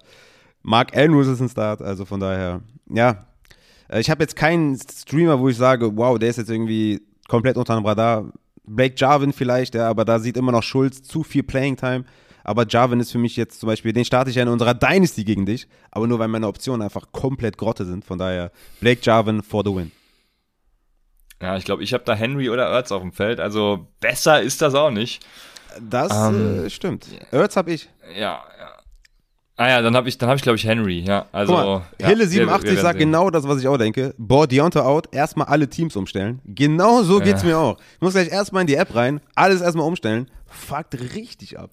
Mark 0.63 0.95
Andrews 0.97 1.27
ist 1.27 1.41
ein 1.41 1.49
Start. 1.49 1.81
Also 1.81 2.05
von 2.05 2.19
daher, 2.19 2.61
ja. 2.89 3.25
Äh, 3.89 4.01
ich 4.01 4.09
habe 4.09 4.23
jetzt 4.23 4.35
keinen 4.35 4.77
Streamer, 4.77 5.39
wo 5.39 5.49
ich 5.49 5.57
sage, 5.57 5.95
wow, 5.95 6.17
der 6.19 6.29
ist 6.29 6.37
jetzt 6.37 6.49
irgendwie 6.49 7.01
komplett 7.27 7.57
unter 7.57 7.75
dem 7.75 7.85
Radar. 7.85 8.31
Blake 8.67 8.95
Jarvin 8.97 9.31
vielleicht, 9.31 9.75
ja, 9.75 9.87
aber 9.87 10.05
da 10.05 10.19
sieht 10.19 10.37
immer 10.37 10.51
noch 10.51 10.63
Schulz 10.63 11.03
zu 11.03 11.23
viel 11.23 11.43
Playing 11.43 11.77
Time. 11.77 12.05
Aber 12.45 12.65
Jarvin 12.67 12.99
ist 12.99 13.11
für 13.11 13.17
mich 13.17 13.35
jetzt 13.35 13.59
zum 13.59 13.67
Beispiel, 13.67 13.91
den 13.91 14.05
starte 14.05 14.29
ich 14.29 14.35
ja 14.35 14.43
in 14.43 14.49
unserer 14.49 14.75
Dynasty 14.75 15.23
gegen 15.23 15.47
dich, 15.47 15.67
aber 15.89 16.05
nur 16.05 16.19
weil 16.19 16.27
meine 16.27 16.47
Optionen 16.47 16.83
einfach 16.83 17.11
komplett 17.11 17.57
Grotte 17.57 17.85
sind. 17.85 18.05
Von 18.05 18.19
daher 18.19 18.51
Blake 18.79 19.01
Jarvin 19.01 19.41
for 19.41 19.63
the 19.65 19.75
win. 19.75 19.91
Ja, 21.41 21.57
ich 21.57 21.65
glaube, 21.65 21.83
ich 21.83 21.93
habe 21.93 22.03
da 22.05 22.13
Henry 22.13 22.49
oder 22.49 22.67
Ertz 22.67 22.91
auf 22.91 23.01
dem 23.01 23.11
Feld. 23.11 23.39
Also 23.39 23.87
besser 23.99 24.41
ist 24.41 24.61
das 24.61 24.75
auch 24.75 24.91
nicht. 24.91 25.25
Das 25.81 26.11
ähm, 26.13 26.65
äh, 26.65 26.69
stimmt. 26.69 27.07
Ertz 27.31 27.57
habe 27.57 27.73
ich. 27.73 27.89
Ja, 28.13 28.43
ja. 28.59 28.75
Ah 29.57 29.69
ja, 29.69 29.81
dann 29.81 29.95
habe 29.95 30.07
ich, 30.07 30.17
dann 30.17 30.29
habe 30.29 30.37
ich 30.37 30.43
glaube 30.43 30.57
ich 30.57 30.65
Henry. 30.65 30.99
Ja, 30.99 31.27
also 31.31 31.53
mal, 31.53 31.81
ja, 31.99 32.07
Hille 32.07 32.27
87 32.27 32.69
wir, 32.69 32.75
wir 32.75 32.81
sagt 32.81 32.99
genau 32.99 33.31
das, 33.31 33.47
was 33.47 33.59
ich 33.59 33.67
auch 33.67 33.77
denke. 33.77 34.13
Boah, 34.17 34.45
Deontay 34.45 34.81
out, 34.81 35.07
erstmal 35.13 35.47
alle 35.47 35.67
Teams 35.67 35.95
umstellen. 35.95 36.41
Genau 36.45 37.01
so 37.01 37.19
geht's 37.19 37.41
ja. 37.41 37.47
mir 37.47 37.57
auch. 37.57 37.77
Ich 37.95 38.01
muss 38.01 38.13
gleich 38.13 38.29
erstmal 38.29 38.61
in 38.61 38.67
die 38.67 38.75
App 38.75 38.93
rein, 38.93 39.21
alles 39.33 39.61
erstmal 39.61 39.87
umstellen. 39.87 40.29
Fuckt 40.45 40.93
richtig 41.15 41.57
ab. 41.57 41.71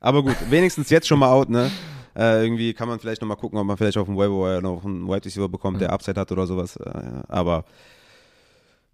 Aber 0.00 0.22
gut, 0.22 0.36
wenigstens 0.50 0.90
jetzt 0.90 1.08
schon 1.08 1.18
mal 1.18 1.30
out, 1.30 1.48
ne? 1.48 1.70
Äh, 2.16 2.42
irgendwie 2.42 2.72
kann 2.72 2.88
man 2.88 2.98
vielleicht 2.98 3.20
nochmal 3.20 3.36
gucken, 3.36 3.58
ob 3.58 3.66
man 3.66 3.76
vielleicht 3.76 3.98
auf 3.98 4.06
dem 4.06 4.16
Waiver 4.16 4.62
noch 4.62 4.84
einen 4.84 5.06
Wide 5.06 5.24
Receiver 5.24 5.48
bekommt, 5.48 5.80
der 5.80 5.92
Upside 5.92 6.18
hat 6.18 6.32
oder 6.32 6.46
sowas. 6.46 6.76
Äh, 6.76 6.90
aber 7.28 7.64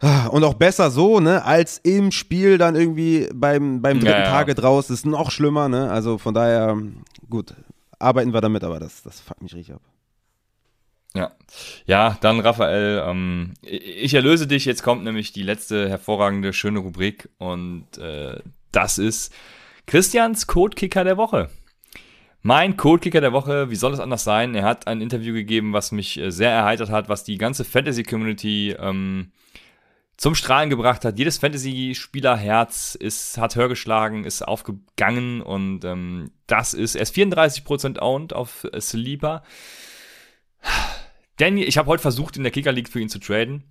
ah, 0.00 0.26
und 0.26 0.42
auch 0.42 0.54
besser 0.54 0.90
so, 0.90 1.20
ne, 1.20 1.44
als 1.44 1.78
im 1.78 2.10
Spiel 2.10 2.58
dann 2.58 2.74
irgendwie 2.74 3.28
beim, 3.32 3.80
beim 3.80 4.00
dritten 4.00 4.12
ja, 4.12 4.24
ja. 4.24 4.30
Tage 4.30 4.54
draus. 4.54 4.90
ist 4.90 5.06
noch 5.06 5.30
schlimmer, 5.30 5.68
ne? 5.68 5.88
Also 5.90 6.18
von 6.18 6.34
daher, 6.34 6.76
gut, 7.30 7.54
arbeiten 8.00 8.32
wir 8.32 8.40
damit, 8.40 8.64
aber 8.64 8.80
das, 8.80 9.02
das 9.04 9.20
fuckt 9.20 9.42
mich 9.42 9.54
richtig 9.54 9.76
ab. 9.76 9.82
Ja, 11.14 11.30
ja, 11.84 12.16
dann 12.22 12.40
Raphael, 12.40 13.04
ähm, 13.06 13.52
ich 13.60 14.14
erlöse 14.14 14.46
dich. 14.46 14.64
Jetzt 14.64 14.82
kommt 14.82 15.04
nämlich 15.04 15.32
die 15.32 15.42
letzte 15.42 15.88
hervorragende, 15.88 16.52
schöne 16.54 16.78
Rubrik 16.78 17.28
und 17.38 17.98
äh, 17.98 18.40
das 18.72 18.96
ist 18.96 19.32
Christians 19.86 20.46
Codekicker 20.46 21.04
der 21.04 21.16
Woche. 21.16 21.50
Mein 22.42 22.76
Codekicker 22.76 23.20
der 23.20 23.32
Woche, 23.32 23.70
wie 23.70 23.76
soll 23.76 23.92
es 23.92 24.00
anders 24.00 24.24
sein? 24.24 24.54
Er 24.54 24.64
hat 24.64 24.88
ein 24.88 25.00
Interview 25.00 25.32
gegeben, 25.32 25.72
was 25.72 25.92
mich 25.92 26.18
äh, 26.18 26.30
sehr 26.30 26.50
erheitert 26.50 26.90
hat, 26.90 27.08
was 27.08 27.22
die 27.22 27.38
ganze 27.38 27.64
Fantasy-Community 27.64 28.74
ähm, 28.78 29.30
zum 30.16 30.34
Strahlen 30.34 30.68
gebracht 30.68 31.04
hat. 31.04 31.18
Jedes 31.18 31.38
Fantasy-Spielerherz 31.38 32.96
ist, 32.96 33.38
hat 33.38 33.54
höher 33.54 33.68
geschlagen, 33.68 34.24
ist 34.24 34.42
aufgegangen 34.42 35.40
und 35.40 35.84
ähm, 35.84 36.32
das 36.48 36.74
ist, 36.74 36.96
er 36.96 37.02
ist 37.02 37.14
34% 37.14 38.00
owned 38.00 38.32
auf 38.32 38.66
Sleeper. 38.80 39.44
Daniel, 41.36 41.68
ich 41.68 41.78
habe 41.78 41.88
heute 41.88 42.02
versucht, 42.02 42.36
in 42.36 42.42
der 42.42 42.52
Kicker 42.52 42.72
League 42.72 42.88
für 42.88 43.00
ihn 43.00 43.08
zu 43.08 43.20
traden. 43.20 43.64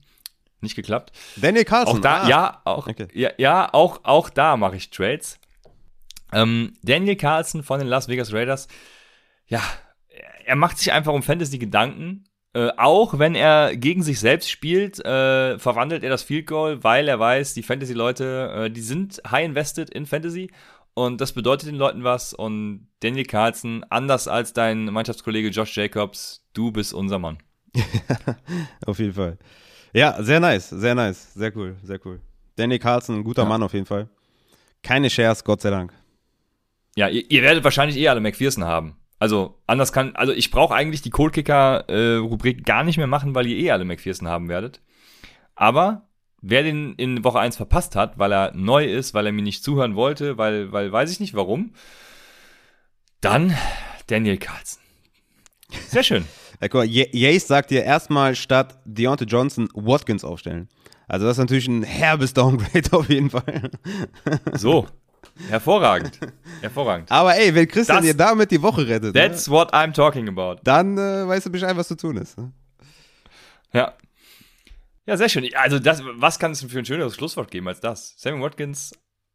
Nicht 0.62 0.76
geklappt. 0.76 1.12
Daniel 1.36 1.66
Carlson. 1.66 1.97
Auch 1.97 2.01
da, 2.01 2.22
ah. 2.22 2.30
ja, 2.30 2.62
auch, 2.64 2.88
okay. 2.88 3.07
ja, 3.14 3.32
ja, 3.38 3.74
auch, 3.74 4.01
auch 4.03 4.30
da 4.30 4.55
mache 4.55 4.78
ich 4.78 4.91
Trades. 4.91 5.41
Ähm, 6.32 6.73
Daniel 6.84 7.15
Carlson 7.15 7.63
von 7.63 7.79
den 7.79 7.88
Las 7.88 8.07
Vegas 8.07 8.34
Raiders, 8.34 8.67
ja, 9.47 9.61
er 10.45 10.55
macht 10.55 10.77
sich 10.77 10.91
einfach 10.91 11.13
um 11.13 11.23
Fantasy 11.23 11.57
Gedanken. 11.57 12.25
Äh, 12.53 12.71
auch 12.75 13.17
wenn 13.17 13.34
er 13.34 13.77
gegen 13.77 14.03
sich 14.03 14.19
selbst 14.19 14.49
spielt, 14.49 14.99
äh, 15.05 15.57
verwandelt 15.57 16.03
er 16.03 16.09
das 16.09 16.23
Field 16.23 16.47
Goal, 16.47 16.84
weil 16.84 17.07
er 17.07 17.17
weiß, 17.17 17.53
die 17.53 17.63
Fantasy-Leute, 17.63 18.65
äh, 18.65 18.69
die 18.69 18.82
sind 18.82 19.21
high 19.29 19.45
invested 19.45 19.89
in 19.89 20.05
Fantasy 20.05 20.51
und 20.93 21.21
das 21.21 21.32
bedeutet 21.32 21.69
den 21.69 21.75
Leuten 21.75 22.03
was. 22.03 22.34
Und 22.34 22.88
Daniel 22.99 23.25
Carlson, 23.25 23.86
anders 23.89 24.27
als 24.27 24.51
dein 24.51 24.86
Mannschaftskollege 24.86 25.49
Josh 25.49 25.77
Jacobs, 25.77 26.45
du 26.53 26.71
bist 26.71 26.93
unser 26.93 27.19
Mann. 27.19 27.38
auf 28.86 28.99
jeden 28.99 29.13
Fall. 29.13 29.38
Ja, 29.93 30.21
sehr 30.21 30.41
nice, 30.41 30.69
sehr 30.69 30.95
nice, 30.95 31.34
sehr 31.34 31.55
cool, 31.55 31.77
sehr 31.84 31.99
cool. 32.05 32.19
Danny 32.57 32.79
Carlson, 32.79 33.19
ein 33.19 33.23
guter 33.23 33.43
ja. 33.43 33.49
Mann 33.49 33.63
auf 33.63 33.73
jeden 33.73 33.86
Fall. 33.86 34.09
Keine 34.84 35.09
Shares, 35.09 35.43
Gott 35.43 35.61
sei 35.61 35.69
Dank. 35.69 35.93
Ja, 36.96 37.08
ihr, 37.08 37.30
ihr 37.30 37.42
werdet 37.42 37.64
wahrscheinlich 37.64 37.98
eh 37.98 38.08
alle 38.08 38.20
McPherson 38.20 38.66
haben. 38.66 38.98
Also 39.20 39.62
anders 39.68 39.94
kann, 39.94 40.16
also 40.16 40.34
ich 40.34 40.50
brauche 40.50 40.74
eigentlich 40.74 41.02
die 41.02 41.12
Cold 41.12 41.34
Kicker 41.34 41.88
äh, 41.88 42.16
Rubrik 42.16 42.66
gar 42.66 42.84
nicht 42.84 42.98
mehr 42.98 43.08
machen, 43.08 43.36
weil 43.36 43.46
ihr 43.46 43.58
eh 43.58 43.72
alle 43.72 43.86
McPherson 43.86 44.28
haben 44.28 44.50
werdet. 44.50 44.82
Aber 45.56 46.08
wer 46.42 46.64
den 46.64 46.96
in 46.96 47.24
Woche 47.24 47.39
1 47.39 47.56
verpasst 47.56 47.96
hat, 47.96 48.18
weil 48.18 48.34
er 48.34 48.52
neu 48.56 48.86
ist, 48.86 49.14
weil 49.14 49.28
er 49.28 49.32
mir 49.32 49.44
nicht 49.44 49.64
zuhören 49.64 49.96
wollte, 49.96 50.38
weil, 50.38 50.72
weil 50.72 50.92
weiß 50.92 51.12
ich 51.12 51.20
nicht 51.20 51.36
warum, 51.36 51.74
dann 53.22 53.56
Daniel 54.08 54.38
Carlson. 54.38 54.82
Sehr 55.88 56.04
schön. 56.04 56.26
Ja, 56.62 56.68
guck 56.68 56.82
mal, 56.82 56.86
Yates 56.86 57.48
sagt 57.48 57.72
dir 57.72 57.84
erstmal 57.84 58.36
statt 58.36 58.78
Deontay 58.86 59.26
Johnson 59.26 59.68
Watkins 59.74 60.24
aufstellen. 60.24 60.70
Also 61.08 61.26
das 61.26 61.38
ist 61.38 61.39
natürlich 61.42 61.68
ein 61.68 61.82
herbes 61.82 62.36
Downgrade 62.36 62.88
auf 62.92 63.10
jeden 63.10 63.32
Fall. 63.32 63.72
So, 64.54 64.86
hervorragend. 65.49 66.19
Hervorragend. 66.61 67.11
Aber 67.11 67.36
ey, 67.36 67.53
wenn 67.55 67.67
Christian 67.67 67.97
Das- 67.97 68.05
dir 68.05 68.15
damit 68.15 68.51
die 68.51 68.61
Woche 68.61 68.88
rettet, 68.88 69.13
ne, 69.15 69.22
That's 69.30 69.49
what 69.49 69.74
I'm 69.74 69.93
talking 69.93 70.28
about. 70.28 70.61
dann 70.63 70.97
äh, 70.97 71.28
weißt 71.28 71.45
du 71.47 71.51
Bescheid, 71.51 71.76
was 71.76 71.88
zu 71.88 71.95
tun 71.97 72.17
ist. 72.17 72.38
ne? 72.38 72.51
Ja. 73.74 73.93
Ja, 75.05 75.17
sehr 75.17 75.30
schön. 75.30 75.49
Also, 75.55 75.80
das, 75.80 76.01
was 76.15 76.38
kann 76.39 76.51
es 76.51 76.59
denn 76.59 76.69
für 76.69 76.80
ein 76.80 76.86
schöneres 76.86 77.15
Schlusswort 77.15 77.49
geben 77.49 77.67
als 77.67 77.80
das? 77.80 78.13
Sammy 78.17 78.41
Watkins 78.41 78.91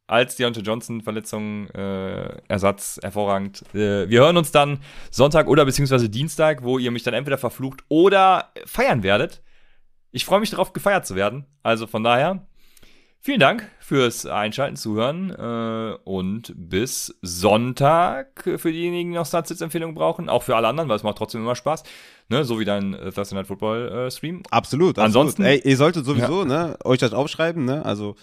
als 0.09 0.37
Deontay 0.37 0.61
Johnson 0.61 1.01
Verletzung, 1.01 1.67
äh, 1.71 2.37
Ersatz, 2.47 2.97
hervorragend. 3.03 3.63
Äh, 3.75 4.09
wir 4.09 4.21
hören 4.21 4.37
uns 4.37 4.51
dann 4.53 4.79
Sonntag 5.11 5.47
oder 5.47 5.65
beziehungsweise 5.65 6.07
Dienstag, 6.09 6.63
wo 6.63 6.77
ihr 6.79 6.91
mich 6.91 7.03
dann 7.03 7.13
entweder 7.13 7.37
verflucht 7.37 7.81
oder 7.89 8.53
feiern 8.65 9.03
werdet. 9.03 9.41
Ich 10.11 10.23
freue 10.23 10.39
mich 10.39 10.49
darauf, 10.49 10.71
gefeiert 10.71 11.05
zu 11.05 11.15
werden. 11.15 11.45
Also 11.61 11.87
von 11.87 12.05
daher, 12.05 12.47
vielen 13.27 13.41
Dank 13.41 13.69
fürs 13.81 14.25
Einschalten, 14.25 14.77
Zuhören 14.77 15.31
äh, 15.31 15.97
und 16.05 16.53
bis 16.55 17.13
Sonntag 17.21 18.41
für 18.55 18.71
diejenigen, 18.71 19.11
die 19.11 19.17
noch 19.17 19.25
Startsitz-Empfehlungen 19.25 19.95
brauchen. 19.95 20.29
Auch 20.29 20.43
für 20.43 20.55
alle 20.55 20.69
anderen, 20.69 20.87
weil 20.87 20.95
es 20.95 21.03
macht 21.03 21.17
trotzdem 21.17 21.41
immer 21.41 21.53
Spaß. 21.55 21.83
Ne? 22.29 22.45
So 22.45 22.57
wie 22.57 22.63
dein 22.63 22.93
äh, 22.93 23.11
Thursday 23.11 23.35
Night 23.35 23.47
Football 23.47 23.89
äh, 24.07 24.11
Stream. 24.11 24.43
Absolut, 24.49 24.91
absolut. 24.91 24.99
Ansonsten- 24.99 25.43
Ey, 25.43 25.59
ihr 25.61 25.75
solltet 25.75 26.05
sowieso, 26.05 26.45
ne, 26.45 26.77
euch 26.85 26.99
das 26.99 27.11
aufschreiben, 27.11 27.65
ne? 27.65 27.83
Also 27.83 28.15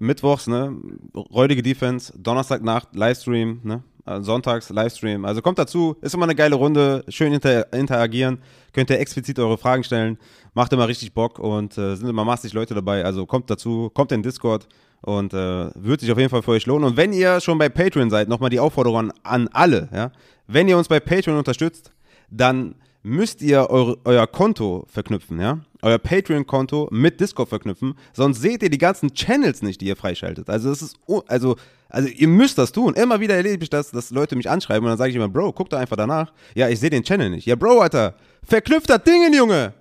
Mittwochs, 0.00 0.46
ne, 0.46 0.76
räudige 1.14 1.62
Defense, 1.62 2.12
Donnerstagnacht, 2.16 2.94
Livestream, 2.94 3.60
ne? 3.64 3.82
äh, 4.08 4.22
Sonntags, 4.22 4.70
Livestream. 4.70 5.24
Also 5.24 5.42
kommt 5.42 5.58
dazu, 5.58 5.96
ist 6.00 6.14
immer 6.14 6.24
eine 6.24 6.34
geile 6.34 6.56
Runde, 6.56 7.04
schön 7.08 7.32
inter 7.32 7.72
interagieren, 7.72 8.38
könnt 8.72 8.90
ihr 8.90 8.98
explizit 8.98 9.38
eure 9.38 9.58
Fragen 9.58 9.84
stellen, 9.84 10.18
macht 10.54 10.72
immer 10.72 10.88
richtig 10.88 11.12
Bock 11.12 11.38
und 11.38 11.76
äh, 11.78 11.94
sind 11.96 12.08
immer 12.08 12.24
massig 12.24 12.52
Leute 12.52 12.74
dabei. 12.74 13.04
Also 13.04 13.26
kommt 13.26 13.50
dazu, 13.50 13.90
kommt 13.92 14.12
in 14.12 14.22
Discord 14.22 14.66
und 15.02 15.32
äh, 15.32 15.70
wird 15.74 16.00
sich 16.00 16.10
auf 16.10 16.18
jeden 16.18 16.30
Fall 16.30 16.42
für 16.42 16.52
euch 16.52 16.66
lohnen. 16.66 16.84
Und 16.84 16.96
wenn 16.96 17.12
ihr 17.12 17.40
schon 17.40 17.58
bei 17.58 17.68
Patreon 17.68 18.10
seid, 18.10 18.28
nochmal 18.28 18.50
die 18.50 18.60
Aufforderung 18.60 19.12
an 19.22 19.48
alle, 19.52 19.88
ja, 19.92 20.12
wenn 20.46 20.68
ihr 20.68 20.78
uns 20.78 20.88
bei 20.88 21.00
Patreon 21.00 21.36
unterstützt, 21.36 21.92
dann 22.30 22.74
müsst 23.08 23.42
ihr 23.42 23.68
eure, 23.70 23.98
euer 24.04 24.26
Konto 24.26 24.86
verknüpfen, 24.88 25.40
ja? 25.40 25.60
Euer 25.82 25.98
Patreon-Konto 25.98 26.88
mit 26.90 27.20
Discord 27.20 27.48
verknüpfen, 27.48 27.94
sonst 28.12 28.40
seht 28.40 28.62
ihr 28.62 28.70
die 28.70 28.78
ganzen 28.78 29.14
Channels 29.14 29.62
nicht, 29.62 29.80
die 29.80 29.86
ihr 29.86 29.96
freischaltet. 29.96 30.50
Also 30.50 30.70
das 30.70 30.82
ist, 30.82 30.96
also, 31.28 31.56
also 31.88 32.08
ihr 32.08 32.28
müsst 32.28 32.58
das 32.58 32.72
tun. 32.72 32.94
Immer 32.94 33.20
wieder 33.20 33.36
erlebe 33.36 33.62
ich 33.62 33.70
das, 33.70 33.90
dass 33.90 34.10
Leute 34.10 34.36
mich 34.36 34.50
anschreiben 34.50 34.84
und 34.84 34.90
dann 34.90 34.98
sage 34.98 35.10
ich 35.10 35.16
immer, 35.16 35.28
Bro, 35.28 35.52
guck 35.52 35.70
da 35.70 35.78
einfach 35.78 35.96
danach. 35.96 36.32
Ja, 36.54 36.68
ich 36.68 36.80
sehe 36.80 36.90
den 36.90 37.04
Channel 37.04 37.30
nicht. 37.30 37.46
Ja, 37.46 37.54
Bro, 37.54 37.80
Alter, 37.80 38.14
verknüpft 38.42 38.90
das 38.90 39.02
Ding, 39.04 39.32
Junge. 39.32 39.74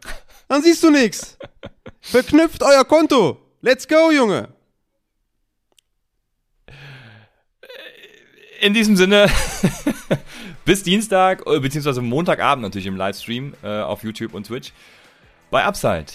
Dann 0.47 0.61
siehst 0.61 0.83
du 0.83 0.89
nichts. 0.89 1.37
Verknüpft 1.99 2.63
euer 2.63 2.85
Konto. 2.85 3.37
Let's 3.61 3.87
go, 3.87 4.11
Junge. 4.11 4.49
In 8.61 8.73
diesem 8.73 8.95
Sinne, 8.95 9.27
bis 10.67 10.83
Dienstag, 10.83 11.47
äh, 11.47 11.61
beziehungsweise 11.61 12.01
Montagabend 12.01 12.61
natürlich 12.61 12.87
im 12.87 12.97
Livestream 12.97 13.53
äh, 13.63 13.79
auf 13.79 14.03
YouTube 14.03 14.33
und 14.33 14.47
Twitch 14.47 14.73
bei 15.49 15.63
Upside, 15.63 16.07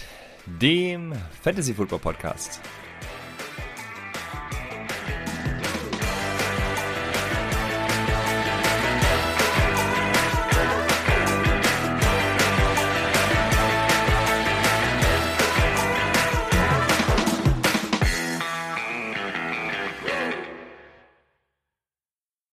dem 0.44 1.14
Fantasy 1.42 1.72
Football 1.72 2.00
Podcast. 2.00 2.60